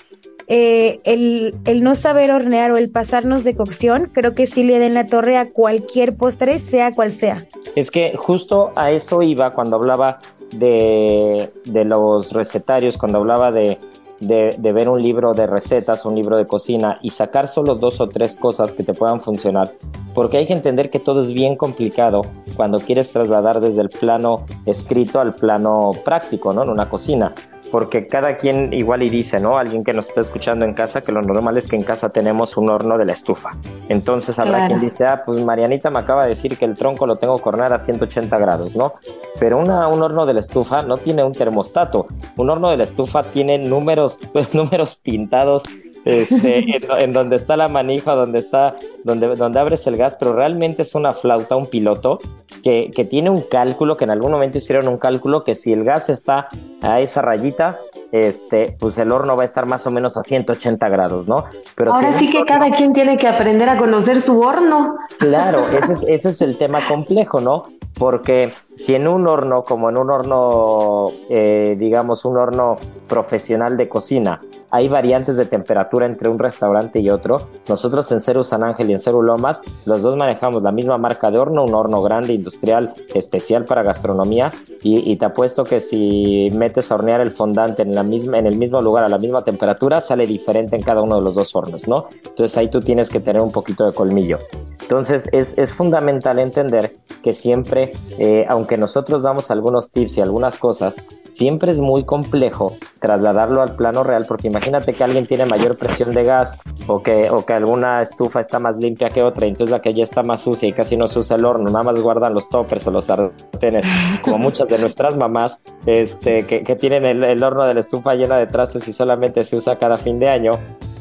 eh, 0.48 1.00
el, 1.04 1.56
el, 1.66 1.84
no 1.84 1.94
saber 1.94 2.32
hornear 2.32 2.72
o 2.72 2.78
el 2.78 2.90
pasarnos 2.92 3.44
de 3.44 3.56
cocción, 3.56 4.10
creo 4.12 4.34
que 4.34 4.48
sí 4.48 4.64
le 4.64 4.80
den 4.80 4.96
la 4.96 5.06
torre 5.06 5.38
a 5.38 5.52
cualquier 5.52 6.18
postre, 6.18 6.58
sea 6.58 6.92
cual 6.92 7.12
sea. 7.12 7.38
Es 7.76 7.92
que 7.92 8.14
justo 8.18 8.72
a 8.76 8.90
eso 8.92 9.22
iba 9.22 9.52
cuando 9.52 9.76
hablaba 9.76 10.18
de, 10.58 11.52
de 11.66 11.86
los 11.86 12.32
recetarios, 12.32 12.98
cuando 12.98 13.20
hablaba 13.20 13.52
de, 13.52 13.78
de, 14.22 14.56
de, 14.58 14.72
ver 14.74 14.90
un 14.90 15.04
libro 15.04 15.36
de 15.36 15.46
recetas, 15.46 16.04
un 16.04 16.16
libro 16.16 16.36
de 16.36 16.48
cocina 16.48 16.98
y 17.04 17.12
sacar 17.12 17.48
solo 17.48 17.76
dos 17.76 18.02
o 18.02 18.08
tres 18.08 18.36
cosas 18.36 18.74
que 18.74 18.84
te 18.84 18.96
puedan 18.96 19.22
funcionar, 19.22 19.72
porque 20.16 20.38
hay 20.38 20.48
que 20.48 20.54
entender 20.54 20.90
que 20.90 20.98
todo 20.98 21.22
es 21.22 21.32
bien 21.32 21.56
complicado 21.56 22.22
cuando 22.56 22.80
quieres 22.80 23.12
trasladar 23.12 23.62
desde 23.62 23.82
el 23.82 23.90
plano 23.90 24.48
escrito 24.66 25.20
al 25.20 25.36
plano 25.36 25.92
práctico, 26.04 26.54
¿no? 26.54 26.64
En 26.64 26.70
una 26.70 26.90
cocina 26.90 27.36
porque 27.72 28.08
cada 28.08 28.38
quien 28.38 28.74
igual 28.74 29.04
y 29.04 29.10
dice, 29.10 29.40
¿no? 29.40 29.58
Alguien 29.58 29.84
que 29.84 29.94
nos 29.94 30.10
está 30.10 30.22
escuchando 30.22 30.66
en 30.66 30.74
casa, 30.74 31.02
que 31.02 31.12
lo 31.12 31.22
normal 31.22 31.58
es 31.58 31.68
que 31.68 31.76
en 31.76 31.84
casa 31.84 32.10
tenemos 32.10 32.58
un 32.58 32.70
horno 32.70 32.98
de 32.98 33.06
la 33.06 33.14
estufa. 33.14 33.52
Entonces 33.88 34.40
habrá 34.40 34.68
quien 34.68 34.80
dice, 34.80 35.06
ah, 35.06 35.22
pues 35.26 35.44
Marianita 35.44 35.90
me 35.90 36.00
acaba 36.00 36.24
de 36.24 36.30
decir 36.30 36.58
que 36.58 36.66
el 36.66 36.76
tronco 36.76 37.06
lo 37.06 37.18
tengo 37.18 37.38
que 37.38 37.48
hornear 37.48 37.74
a 37.74 37.80
180 37.80 38.38
grados, 38.38 38.76
¿no? 38.76 38.94
Pero 39.40 39.58
una, 39.58 39.88
un 39.88 40.02
horno 40.02 40.26
de 40.26 40.34
la 40.34 40.40
estufa 40.40 40.82
no 40.82 40.98
tiene 40.98 41.24
un 41.24 41.34
termostato. 41.34 42.08
Un 42.38 42.50
horno 42.50 42.70
de 42.72 42.78
la 42.78 42.84
estufa 42.84 43.24
tiene 43.24 43.58
números, 43.58 44.20
números 44.54 44.96
pintados 44.96 45.64
este, 46.10 46.66
en, 47.04 47.14
donde 47.14 47.36
está 47.36 47.58
la 47.58 47.68
manija, 47.68 48.14
donde 48.14 48.40
está, 48.40 48.76
donde, 49.04 49.36
donde 49.36 49.60
abres 49.60 49.86
el 49.88 49.98
gas, 49.98 50.16
pero 50.16 50.34
realmente 50.34 50.82
es 50.82 50.96
una 50.96 51.14
flauta, 51.14 51.56
un 51.56 51.68
piloto, 51.68 52.20
que, 52.64 52.92
que 52.94 53.06
tiene 53.06 53.30
un 53.30 53.42
cálculo, 53.42 53.96
que 53.98 54.04
en 54.04 54.12
algún 54.12 54.32
momento 54.32 54.58
hicieron 54.58 54.88
un 54.88 54.98
cálculo 54.98 55.44
que 55.44 55.56
si 55.56 55.72
el 55.72 55.84
gas 55.84 56.10
está 56.10 56.50
a 56.82 57.00
esa 57.00 57.22
rayita, 57.22 57.78
este, 58.12 58.76
pues 58.80 58.98
el 58.98 59.12
horno 59.12 59.36
va 59.36 59.44
a 59.44 59.46
estar 59.46 59.66
más 59.66 59.86
o 59.88 59.92
menos 59.92 60.18
a 60.18 60.24
180 60.24 60.90
grados, 60.90 61.28
¿no? 61.28 61.46
Pero 61.76 61.94
Ahora 61.94 62.14
sí 62.14 62.30
que 62.30 62.44
cada 62.44 62.72
quien 62.76 62.92
tiene 62.94 63.18
que 63.18 63.28
aprender 63.28 63.70
a 63.70 63.78
conocer 63.78 64.22
su 64.22 64.40
horno. 64.40 64.98
Claro, 65.20 65.68
ese 65.78 65.94
es, 65.94 66.04
ese 66.08 66.30
es 66.30 66.42
el 66.42 66.58
tema 66.58 66.80
complejo, 66.88 67.40
¿no? 67.40 67.66
porque 68.00 68.52
si 68.76 68.96
en 68.96 69.08
un 69.08 69.28
horno, 69.28 69.64
como 69.64 69.90
en 69.90 69.98
un 69.98 70.10
horno, 70.10 71.08
eh, 71.30 71.76
digamos, 71.78 72.24
un 72.24 72.38
horno 72.38 72.78
profesional 73.08 73.76
de 73.76 73.90
cocina, 73.90 74.42
hay 74.72 74.88
variantes 74.88 75.38
de 75.38 75.46
temperatura 75.46 76.06
entre 76.06 76.30
un 76.30 76.40
restaurante 76.40 77.00
y 77.00 77.10
otro, 77.10 77.42
nosotros 77.68 78.12
en 78.12 78.20
Ceru 78.20 78.44
San 78.44 78.64
Ángel 78.64 78.90
y 78.90 78.94
en 78.94 79.00
Ceru 79.00 79.22
Lomas, 79.22 79.62
los 79.86 80.02
dos 80.02 80.16
manejamos 80.16 80.62
la 80.64 80.72
misma 80.72 80.98
marca 80.98 81.32
de 81.32 81.40
horno, 81.40 81.64
un 81.64 81.74
horno 81.74 82.02
grande, 82.02 82.34
industrial, 82.34 82.94
especial 83.14 83.66
para 83.66 83.84
gastronomía, 83.84 84.50
y, 84.82 85.16
te 85.18 85.26
apuesto 85.26 85.64
que 85.64 85.82
si 85.82 86.50
metes 86.54 86.92
a 86.92 86.96
hornear 86.96 87.22
el 87.22 87.32
fondante 87.32 87.82
en, 87.82 87.94
la 87.94 88.04
misma, 88.04 88.40
en 88.40 88.46
el 88.46 88.58
mismo 88.58 88.82
lugar 88.82 89.04
a 89.04 89.10
la 89.10 89.18
misma 89.18 89.42
temperatura, 89.42 90.00
sale 90.00 90.26
diferente 90.26 90.76
en 90.76 90.82
cada 90.82 91.02
uno 91.02 91.16
de 91.16 91.22
los 91.22 91.36
dos 91.36 91.54
hornos, 91.54 91.88
¿no? 91.88 92.08
Entonces 92.26 92.58
ahí 92.58 92.70
tú 92.70 92.80
tienes 92.80 93.10
que 93.10 93.20
tener 93.20 93.42
un 93.42 93.52
poquito 93.52 93.86
de 93.86 93.92
colmillo. 93.92 94.40
Entonces 94.82 95.28
es, 95.34 95.58
es 95.58 95.74
fundamental 95.74 96.40
entender 96.40 96.96
que 97.22 97.34
siempre, 97.34 97.92
eh, 98.18 98.46
aunque 98.50 98.78
nosotros 98.78 99.24
damos 99.24 99.52
algunos 99.52 99.92
tips 99.92 100.18
y 100.18 100.22
algunas 100.22 100.58
cosas, 100.58 100.96
siempre 101.30 101.72
es 101.72 101.80
muy 101.80 102.04
complejo 102.04 102.76
trasladarlo 103.00 103.62
al 103.62 103.76
plano 103.76 104.04
real, 104.04 104.26
porque 104.28 104.48
imagínate 104.48 104.94
que 104.94 105.04
alguien 105.04 105.26
tiene 105.28 105.46
mayor 105.46 105.78
presión 105.78 106.14
de 106.14 106.24
gas 106.24 106.60
o 106.88 107.02
que, 107.02 107.30
o 107.30 107.46
que 107.46 107.54
alguna 107.54 108.02
estufa 108.02 108.40
está 108.40 108.60
más 108.60 108.78
limpia 108.78 109.10
que 109.10 109.24
otra, 109.24 109.46
y 109.46 109.50
entonces 109.50 109.72
la 109.72 109.82
que 109.82 109.94
ya 109.94 110.04
está 110.04 110.24
más 110.24 110.42
sucia 110.42 110.68
y 110.68 110.74
casi 110.74 110.98
no 110.98 111.08
se 111.08 111.20
usa 111.20 111.38
el 111.38 111.46
horno, 111.46 111.66
nada 111.66 111.84
más 111.84 112.00
guardan 112.02 112.34
los 112.34 112.50
toppers 112.50 112.88
o 112.88 112.92
los 112.92 113.06
sartenes, 113.06 113.86
como 114.24 114.38
muchas 114.50 114.70
de 114.70 114.78
nuestras 114.78 115.18
mamás 115.18 115.62
este, 115.86 116.46
que, 116.46 116.64
que 116.64 116.76
tienen 116.76 117.06
el, 117.06 117.24
el 117.24 117.44
horno 117.44 117.68
de 117.68 117.74
la 117.74 117.80
estufa 117.80 118.16
llena 118.16 118.38
de 118.38 118.48
trastes 118.48 118.88
y 118.88 118.94
solamente 118.94 119.44
se 119.44 119.56
usa 119.56 119.78
cada 119.78 119.98
fin 119.98 120.20
de 120.20 120.30
año 120.30 120.52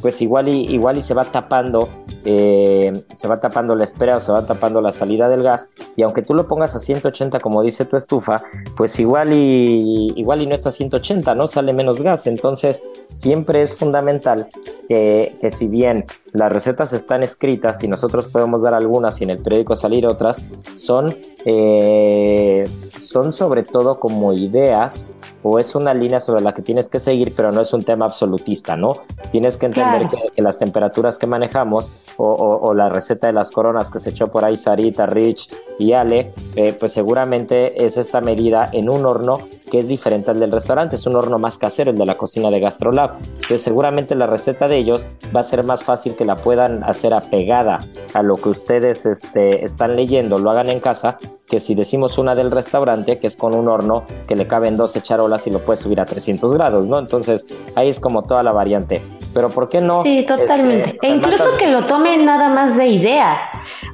pues 0.00 0.20
igual 0.22 0.48
y, 0.48 0.64
igual 0.72 0.98
y 0.98 1.02
se 1.02 1.14
va 1.14 1.24
tapando, 1.24 1.88
eh, 2.24 2.92
se 3.14 3.28
va 3.28 3.40
tapando 3.40 3.74
la 3.74 3.84
espera 3.84 4.16
o 4.16 4.20
se 4.20 4.32
va 4.32 4.46
tapando 4.46 4.80
la 4.80 4.92
salida 4.92 5.28
del 5.28 5.42
gas. 5.42 5.68
Y 5.96 6.02
aunque 6.02 6.22
tú 6.22 6.34
lo 6.34 6.46
pongas 6.46 6.74
a 6.76 6.80
180 6.80 7.40
como 7.40 7.62
dice 7.62 7.84
tu 7.84 7.96
estufa, 7.96 8.36
pues 8.76 8.98
igual 8.98 9.32
y, 9.32 10.12
igual 10.16 10.42
y 10.42 10.46
no 10.46 10.54
está 10.54 10.68
a 10.68 10.72
180, 10.72 11.34
¿no? 11.34 11.46
Sale 11.46 11.72
menos 11.72 12.00
gas. 12.00 12.26
Entonces 12.26 12.82
siempre 13.10 13.62
es 13.62 13.74
fundamental 13.74 14.48
que, 14.88 15.36
que 15.40 15.50
si 15.50 15.68
bien 15.68 16.06
las 16.32 16.52
recetas 16.52 16.92
están 16.92 17.22
escritas 17.22 17.82
y 17.82 17.88
nosotros 17.88 18.26
podemos 18.26 18.62
dar 18.62 18.74
algunas 18.74 19.20
y 19.20 19.24
en 19.24 19.30
el 19.30 19.42
periódico 19.42 19.76
salir 19.76 20.06
otras, 20.06 20.44
son, 20.76 21.14
eh, 21.44 22.64
son 23.08 23.32
sobre 23.32 23.62
todo 23.62 23.98
como 23.98 24.32
ideas 24.32 25.06
o 25.42 25.58
es 25.58 25.74
una 25.74 25.94
línea 25.94 26.20
sobre 26.20 26.42
la 26.42 26.52
que 26.52 26.62
tienes 26.62 26.88
que 26.88 26.98
seguir, 26.98 27.32
pero 27.34 27.52
no 27.52 27.62
es 27.62 27.72
un 27.72 27.82
tema 27.82 28.04
absolutista, 28.04 28.76
¿no? 28.76 28.92
Tienes 29.30 29.56
que 29.56 29.66
entender 29.66 30.08
que, 30.08 30.42
las 30.42 30.58
temperaturas 30.58 31.16
que 31.16 31.26
manejamos 31.26 31.90
o, 32.16 32.74
la 32.74 32.88
receta 32.88 33.28
de 33.28 33.32
las 33.32 33.50
coronas 33.50 33.90
que 33.90 33.98
se 33.98 34.10
echó 34.10 34.28
por 34.28 34.44
ahí 34.44 34.56
Sarita, 34.56 35.06
Rich 35.06 35.48
y 35.78 35.92
Ale, 35.92 36.32
eh, 36.56 36.72
pues 36.78 36.92
seguramente 36.92 37.84
es 37.84 37.96
esta 37.96 38.20
medida 38.20 38.68
en 38.72 38.90
un 38.90 39.06
horno 39.06 39.38
que 39.70 39.78
es 39.78 39.88
diferente 39.88 40.30
al 40.30 40.38
del 40.38 40.52
restaurante, 40.52 40.96
es 40.96 41.06
un 41.06 41.16
horno 41.16 41.38
más 41.38 41.58
casero, 41.58 41.90
el 41.90 41.98
de 41.98 42.06
la 42.06 42.16
cocina 42.16 42.50
de 42.50 42.60
Gastrolab, 42.60 43.12
que 43.46 43.58
seguramente 43.58 44.14
la 44.14 44.26
receta 44.26 44.68
de 44.68 44.78
ellos 44.78 45.06
va 45.34 45.40
a 45.40 45.44
ser 45.44 45.62
más 45.64 45.84
fácil 45.84 46.16
que 46.16 46.24
la 46.24 46.36
puedan 46.36 46.82
hacer 46.84 47.14
apegada 47.14 47.78
a 48.14 48.22
lo 48.22 48.36
que 48.36 48.48
ustedes 48.48 49.06
este, 49.06 49.64
están 49.64 49.96
leyendo, 49.96 50.38
lo 50.38 50.50
hagan 50.50 50.70
en 50.70 50.80
casa, 50.80 51.18
que 51.48 51.60
si 51.60 51.74
decimos 51.74 52.18
una 52.18 52.34
del 52.34 52.50
restaurante, 52.50 53.18
que 53.18 53.26
es 53.26 53.36
con 53.36 53.54
un 53.54 53.68
horno 53.68 54.04
que 54.26 54.36
le 54.36 54.46
caben 54.46 54.76
12 54.76 55.00
charolas 55.00 55.46
y 55.46 55.50
lo 55.50 55.60
puedes 55.60 55.80
subir 55.80 56.00
a 56.00 56.04
300 56.04 56.54
grados, 56.54 56.88
¿no? 56.88 56.98
Entonces 56.98 57.46
ahí 57.74 57.88
es 57.88 58.00
como 58.00 58.22
toda 58.22 58.42
la 58.42 58.52
variante. 58.52 59.02
Pero 59.34 59.50
¿por 59.50 59.68
qué 59.68 59.80
no? 59.80 60.02
Sí, 60.04 60.24
totalmente. 60.26 60.90
Este, 60.90 61.06
e 61.06 61.10
incluso 61.10 61.56
que 61.58 61.66
lo 61.68 61.84
tomen 61.86 62.24
nada 62.24 62.48
más 62.48 62.76
de 62.76 62.88
idea. 62.88 63.38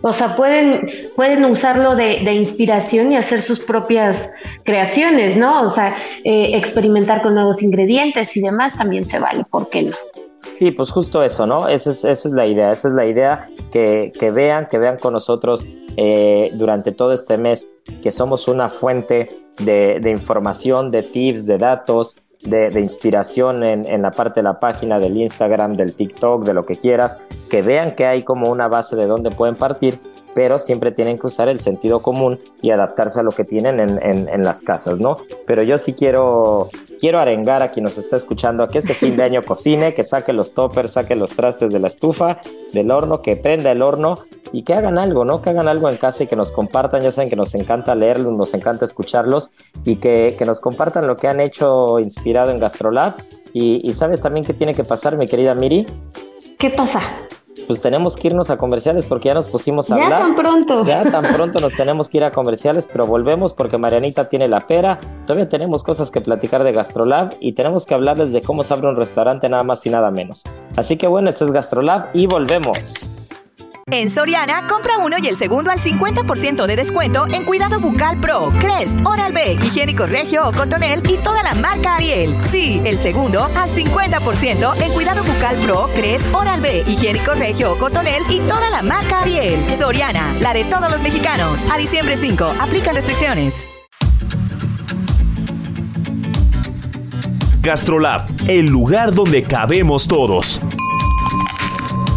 O 0.03 0.13
sea, 0.13 0.37
pueden, 0.37 0.89
pueden 1.17 1.45
usarlo 1.45 1.97
de, 1.97 2.21
de 2.25 2.35
inspiración 2.35 3.13
y 3.13 3.17
hacer 3.17 3.43
sus 3.43 3.63
propias 3.63 4.29
creaciones, 4.65 5.37
¿no? 5.37 5.63
O 5.63 5.75
sea, 5.75 5.97
eh, 6.25 6.57
experimentar 6.57 7.23
con 7.23 7.35
nuevos 7.35 7.63
ingredientes 7.63 8.37
y 8.37 8.41
demás 8.41 8.77
también 8.77 9.05
se 9.05 9.19
vale, 9.19 9.45
¿por 9.51 9.69
qué 9.71 9.83
no? 9.83 9.97
Sí, 10.55 10.71
pues 10.71 10.91
justo 10.91 11.23
eso, 11.23 11.47
¿no? 11.47 11.69
Esa 11.69 11.91
es, 11.91 12.05
esa 12.05 12.29
es 12.29 12.35
la 12.35 12.47
idea, 12.47 12.71
esa 12.71 12.89
es 12.89 12.95
la 12.95 13.07
idea 13.07 13.49
que, 13.73 14.13
que 14.19 14.31
vean, 14.31 14.67
que 14.71 14.79
vean 14.79 14.99
con 14.99 15.13
nosotros 15.13 15.67
eh, 15.97 16.51
durante 16.55 16.93
todo 16.93 17.13
este 17.13 17.39
mes 17.39 17.69
que 18.03 18.11
somos 18.11 18.49
una 18.49 18.69
fuente 18.69 19.31
de, 19.59 20.01
información, 20.11 20.91
de 20.91 21.03
tips, 21.03 21.47
de 21.47 21.59
datos, 21.59 22.17
de, 22.43 22.79
inspiración 22.81 23.63
en, 23.63 23.87
en, 23.87 24.03
la 24.03 24.11
parte 24.11 24.41
de 24.41 24.45
la 24.45 24.61
página 24.61 24.99
del 24.99 25.17
Instagram, 25.17 25.75
del 25.75 25.95
TikTok, 25.95 26.45
de 26.45 26.55
lo 26.55 26.67
que 26.67 26.75
quieras, 26.75 27.19
que 27.49 27.63
vean 27.63 27.93
que 27.93 28.07
hay 28.07 28.23
como 28.23 28.51
una 28.51 28.69
base 28.69 28.97
de 28.97 29.07
donde 29.07 29.31
pueden 29.31 29.55
partir 29.55 29.99
pero 30.35 30.59
siempre 30.59 30.93
tienen 30.93 31.19
que 31.19 31.29
usar 31.29 31.49
el 31.49 31.61
sentido 31.61 32.03
común 32.03 32.39
y 32.61 32.71
adaptarse 32.71 33.21
a 33.21 33.23
lo 33.23 33.31
que 33.31 33.45
tienen 33.45 33.81
en, 33.81 34.29
en, 34.29 34.43
las 34.43 34.63
casas, 34.63 34.99
¿no? 34.99 35.19
Pero 35.47 35.63
yo 35.63 35.79
sí 35.79 35.95
quiero, 35.95 36.69
quiero 37.05 37.19
arengar 37.19 37.63
a 37.63 37.71
quien 37.71 37.85
nos 37.85 37.99
está 37.99 38.17
escuchando 38.17 38.63
a 38.63 38.69
que 38.71 38.79
este 38.79 38.95
fin 38.95 39.15
de 39.15 39.23
año 39.23 39.43
cocine, 39.43 39.93
que 39.93 40.03
saque 40.03 40.33
los 40.33 40.55
toppers, 40.55 40.93
saque 40.93 41.15
los 41.15 41.33
trastes 41.33 41.71
de 41.71 41.79
la 41.79 41.89
estufa, 41.89 42.39
del 42.73 42.91
horno, 42.91 43.21
que 43.21 43.37
prenda 43.37 43.71
el 43.73 43.83
horno 43.83 44.15
y 44.53 44.63
que 44.63 44.73
hagan 44.73 44.97
algo, 44.97 45.27
¿no? 45.27 45.43
Que 45.43 45.51
hagan 45.51 45.69
algo 45.69 45.91
en 45.91 45.99
casa 45.99 46.25
y 46.25 46.29
que 46.29 46.35
nos 46.35 46.51
compartan, 46.51 47.03
ya 47.03 47.11
saben 47.11 47.29
que 47.29 47.37
nos 47.37 47.55
encanta 47.55 47.95
leerlos, 47.95 48.33
nos 48.33 48.55
encanta 48.55 48.87
escucharlos 48.87 49.51
y 49.85 49.97
que, 49.97 50.35
que 50.39 50.47
nos 50.47 50.63
compartan 50.63 51.07
lo 51.07 51.19
que 51.19 51.29
han 51.29 51.41
hecho 51.41 51.99
inspirado 51.99 52.53
en 52.53 52.59
Gastrolab. 52.59 53.17
Y, 53.53 53.87
y 53.87 53.93
sabes 53.93 54.23
también 54.23 54.47
qué 54.47 54.55
tiene 54.55 54.73
que 54.73 54.85
pasar, 54.85 55.19
mi 55.19 55.29
querida 55.29 55.55
Miri. 55.55 55.87
¿Qué 56.59 56.71
pasa? 56.71 57.03
Pues 57.67 57.81
tenemos 57.81 58.17
que 58.17 58.29
irnos 58.29 58.51
a 58.51 58.57
comerciales 58.57 59.07
porque 59.07 59.29
ya 59.29 59.35
nos 59.35 59.47
pusimos 59.47 59.91
a 59.91 59.95
hablar. 59.95 60.11
Ya 60.11 60.19
tan 60.19 60.35
pronto. 60.35 60.85
Ya 60.85 61.03
tan 61.03 61.29
pronto 61.35 61.61
nos 61.61 61.75
tenemos 61.75 62.09
que 62.09 62.19
ir 62.19 62.25
a 62.25 62.31
comerciales, 62.31 62.89
pero 62.91 63.07
volvemos 63.07 63.53
porque 63.55 63.79
Marianita 63.79 64.29
tiene 64.29 64.49
la 64.49 64.61
pera. 64.61 64.99
Todavía 65.27 65.49
tenemos 65.49 65.83
cosas 65.83 66.11
que 66.11 66.21
platicar 66.21 66.65
de 66.65 66.73
Gastrolab 66.73 67.35
y 67.41 67.53
tenemos 67.53 67.87
que 67.87 67.95
hablarles 67.95 68.33
de 68.33 68.41
cómo 68.41 68.65
se 68.65 68.75
abre 68.75 68.89
un 68.89 68.97
restaurante 68.97 69.49
nada 69.49 69.65
más 69.65 69.85
y 69.87 69.91
nada 69.91 70.11
menos. 70.11 70.45
Así 70.77 70.97
que 70.97 71.07
bueno, 71.07 71.31
esto 71.31 71.45
es 71.45 71.53
Gastrolab 71.53 72.09
y 72.15 72.27
volvemos. 72.27 73.24
En 73.91 74.09
Soriana, 74.09 74.67
compra 74.67 74.97
uno 74.99 75.19
y 75.19 75.27
el 75.27 75.37
segundo 75.37 75.71
al 75.71 75.79
50% 75.79 76.67
de 76.67 76.77
descuento 76.77 77.27
en 77.29 77.45
Cuidado 77.45 77.79
Bucal 77.79 78.19
Pro, 78.19 78.51
Crest, 78.59 78.95
Oral-B, 79.05 79.59
Higiénico 79.63 80.07
Regio 80.07 80.49
o 80.49 80.53
Cotonel 80.53 81.03
y 81.09 81.19
toda 81.19 81.43
la 81.43 81.55
marca 81.55 81.97
Ariel. 81.97 82.35
Sí, 82.51 82.81
el 82.85 82.99
segundo 82.99 83.45
al 83.45 83.69
50% 83.69 84.83
en 84.83 84.93
Cuidado 84.93 85.23
Bucal 85.23 85.57
Pro, 85.57 85.91
Crest, 85.95 86.25
Oral-B, 86.35 86.85
Higiénico 86.87 87.35
Regio 87.35 87.73
o 87.73 87.77
Cotonel 87.77 88.23
y 88.31 88.39
toda 88.41 88.71
la 88.71 88.83
marca 88.83 89.21
Ariel. 89.21 89.61
Soriana, 89.79 90.33
la 90.41 90.55
de 90.55 90.65
todos 90.65 90.91
los 90.91 91.03
mexicanos. 91.03 91.61
A 91.71 91.77
diciembre 91.77 92.17
5, 92.17 92.55
aplica 92.61 92.93
restricciones. 92.93 93.67
Gastrolab, 97.61 98.23
el 98.49 98.67
lugar 98.67 99.15
donde 99.15 99.43
cabemos 99.43 100.09
todos. 100.09 100.61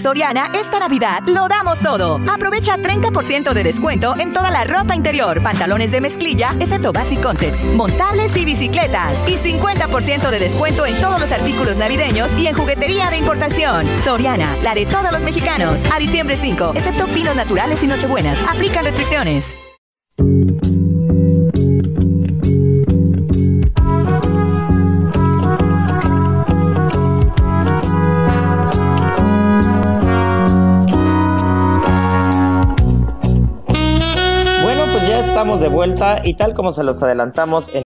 Soriana, 0.00 0.50
esta 0.54 0.78
Navidad 0.78 1.22
lo 1.26 1.48
damos 1.48 1.78
todo. 1.80 2.20
Aprovecha 2.30 2.76
30% 2.76 3.52
de 3.52 3.62
descuento 3.62 4.14
en 4.18 4.32
toda 4.32 4.50
la 4.50 4.64
ropa 4.64 4.94
interior, 4.94 5.42
pantalones 5.42 5.92
de 5.92 6.00
mezclilla, 6.00 6.54
excepto 6.58 6.92
Basic 6.92 7.22
Concepts, 7.22 7.64
montables 7.74 8.36
y 8.36 8.44
bicicletas. 8.44 9.22
Y 9.28 9.36
50% 9.36 10.30
de 10.30 10.38
descuento 10.38 10.86
en 10.86 11.00
todos 11.00 11.20
los 11.20 11.32
artículos 11.32 11.76
navideños 11.76 12.30
y 12.38 12.46
en 12.46 12.56
juguetería 12.56 13.10
de 13.10 13.18
importación. 13.18 13.86
Soriana, 14.02 14.48
la 14.62 14.74
de 14.74 14.86
todos 14.86 15.12
los 15.12 15.22
mexicanos. 15.22 15.82
A 15.92 15.98
diciembre 15.98 16.36
5, 16.36 16.72
excepto 16.74 17.06
pinos 17.06 17.36
naturales 17.36 17.82
y 17.82 17.86
nochebuenas. 17.86 18.42
Aplican 18.48 18.84
restricciones. 18.84 19.54
Y 36.24 36.34
tal 36.34 36.54
como 36.54 36.72
se 36.72 36.84
los 36.84 37.02
adelantamos 37.02 37.74
en 37.74 37.82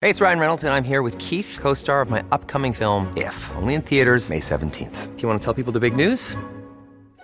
Hey, 0.00 0.10
it's 0.10 0.20
Ryan 0.20 0.38
Reynolds, 0.38 0.64
and 0.64 0.74
I'm 0.74 0.84
here 0.84 1.00
with 1.00 1.16
Keith, 1.16 1.58
co 1.58 1.72
star 1.72 2.02
of 2.02 2.10
my 2.10 2.22
upcoming 2.30 2.74
film, 2.74 3.10
If, 3.16 3.34
only 3.56 3.74
in 3.74 3.80
theaters, 3.80 4.28
May 4.28 4.38
17th. 4.38 5.16
Do 5.16 5.22
you 5.22 5.28
want 5.28 5.40
to 5.40 5.44
tell 5.44 5.54
people 5.54 5.72
the 5.72 5.80
big 5.80 5.96
news? 5.96 6.36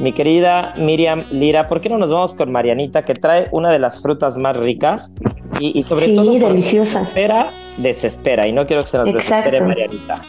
Mi 0.00 0.12
querida 0.12 0.74
Miriam 0.78 1.22
Lira, 1.30 1.68
¿por 1.68 1.80
qué 1.80 1.88
no 1.88 1.98
nos 1.98 2.10
vamos 2.10 2.34
con 2.34 2.50
Marianita, 2.50 3.02
que 3.02 3.14
trae 3.14 3.48
una 3.52 3.70
de 3.72 3.78
las 3.78 4.00
frutas 4.02 4.36
más 4.36 4.56
ricas 4.56 5.12
y, 5.60 5.78
y 5.78 5.82
sobre 5.84 6.06
Sí, 6.06 6.14
todo 6.14 6.32
deliciosa. 6.32 7.00
desespera, 7.00 7.46
desespera, 7.76 8.48
y 8.48 8.52
no 8.52 8.66
quiero 8.66 8.82
que 8.82 8.88
se 8.88 8.98
nos 8.98 9.08
Exacto. 9.08 9.50
desespere 9.50 9.60
Marianita. 9.60 10.20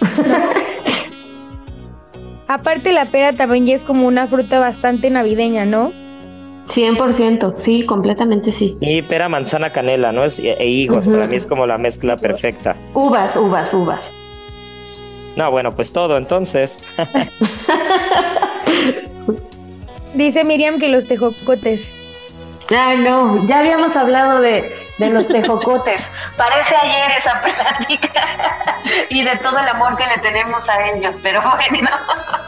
Aparte 2.48 2.92
la 2.92 3.04
pera 3.06 3.32
también 3.32 3.66
ya 3.66 3.74
es 3.74 3.84
como 3.84 4.06
una 4.06 4.26
fruta 4.26 4.58
bastante 4.58 5.08
navideña, 5.10 5.64
¿no? 5.64 5.92
100%, 6.68 7.54
sí, 7.56 7.84
completamente 7.84 8.52
sí. 8.52 8.76
Y 8.80 9.02
pera, 9.02 9.28
manzana, 9.28 9.70
canela, 9.70 10.12
¿no? 10.12 10.24
Es, 10.24 10.38
e, 10.38 10.52
e 10.52 10.66
higos, 10.68 11.06
para 11.08 11.26
mí 11.26 11.34
es 11.36 11.46
como 11.46 11.66
la 11.66 11.78
mezcla 11.78 12.16
perfecta. 12.16 12.76
Uvas, 12.94 13.34
uvas, 13.36 13.72
uvas. 13.74 14.00
No, 15.36 15.50
bueno, 15.50 15.74
pues 15.74 15.92
todo, 15.92 16.16
entonces. 16.16 16.78
Dice 20.14 20.44
Miriam 20.44 20.78
que 20.78 20.88
los 20.88 21.06
tejocotes. 21.06 21.96
Ah, 22.76 22.94
no, 22.96 23.46
ya 23.48 23.60
habíamos 23.60 23.96
hablado 23.96 24.40
de, 24.40 24.72
de 24.98 25.10
los 25.10 25.26
tejocotes. 25.26 26.00
Parece 26.36 26.74
ayer 26.76 27.10
esa 27.18 27.42
plática 27.42 28.26
y 29.08 29.24
de 29.24 29.36
todo 29.38 29.58
el 29.58 29.66
amor 29.68 29.96
que 29.96 30.06
le 30.06 30.18
tenemos 30.18 30.68
a 30.68 30.88
ellos, 30.88 31.16
pero 31.22 31.40
bueno. 31.40 31.90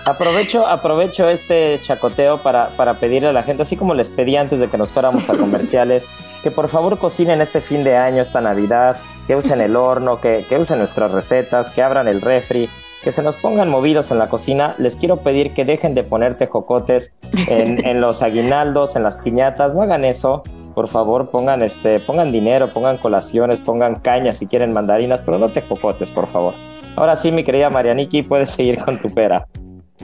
Aprovecho, 0.05 0.67
aprovecho 0.67 1.29
este 1.29 1.81
chacoteo 1.83 2.39
para, 2.39 2.69
para 2.69 2.95
pedirle 2.95 3.31
a 3.31 3.33
la 3.33 3.43
gente, 3.43 3.63
así 3.63 3.77
como 3.77 3.95
les 3.95 4.11
pedí 4.11 4.37
antes 4.37 4.61
de 4.61 4.69
que 4.69 4.79
nos 4.79 4.91
fuéramos 4.91 5.29
a 5.29 5.37
comerciales, 5.37 6.09
que 6.43 6.51
por 6.51 6.69
favor 6.69 6.99
cocinen 6.99 7.41
este 7.41 7.61
fin 7.61 7.83
de 7.83 7.97
año, 7.97 8.23
esta 8.23 8.41
Navidad, 8.41 8.99
que 9.27 9.37
usen 9.37 9.61
el 9.61 9.77
horno, 9.77 10.21
que, 10.21 10.45
que 10.49 10.59
usen 10.59 10.79
nuestras 10.79 11.13
recetas, 11.13 11.71
que 11.71 11.83
abran 11.83 12.09
el 12.09 12.21
refri, 12.21 12.69
que 13.03 13.13
se 13.13 13.23
nos 13.23 13.37
pongan 13.37 13.69
movidos 13.69 14.11
en 14.11 14.19
la 14.19 14.29
cocina. 14.29 14.75
Les 14.79 14.97
quiero 14.97 15.19
pedir 15.19 15.53
que 15.53 15.65
dejen 15.65 15.95
de 15.95 16.05
poner 16.05 16.37
tejocotes 16.37 17.15
en, 17.49 17.85
en 17.87 18.01
los 18.01 18.23
aguinaldos, 18.23 18.97
en 18.97 19.03
las 19.03 19.19
piñatas, 19.19 19.75
no 19.75 19.83
hagan 19.83 20.05
eso. 20.05 20.43
Por 20.75 20.89
favor, 20.89 21.29
pongan 21.31 21.63
este, 21.63 21.99
pongan 21.99 22.33
dinero, 22.33 22.69
pongan 22.69 22.97
colaciones, 22.97 23.59
pongan 23.59 23.97
cañas 23.97 24.39
si 24.39 24.47
quieren 24.47 24.73
mandarinas, 24.73 25.21
pero 25.21 25.39
no 25.39 25.49
tejocotes, 25.51 26.11
por 26.11 26.29
favor. 26.29 26.55
Ahora 26.97 27.17
sí, 27.17 27.31
mi 27.31 27.45
querida 27.45 27.69
Marianiki, 27.69 28.23
puedes 28.23 28.51
seguir 28.51 28.79
con 28.83 29.01
tu 29.01 29.09
pera. 29.09 29.47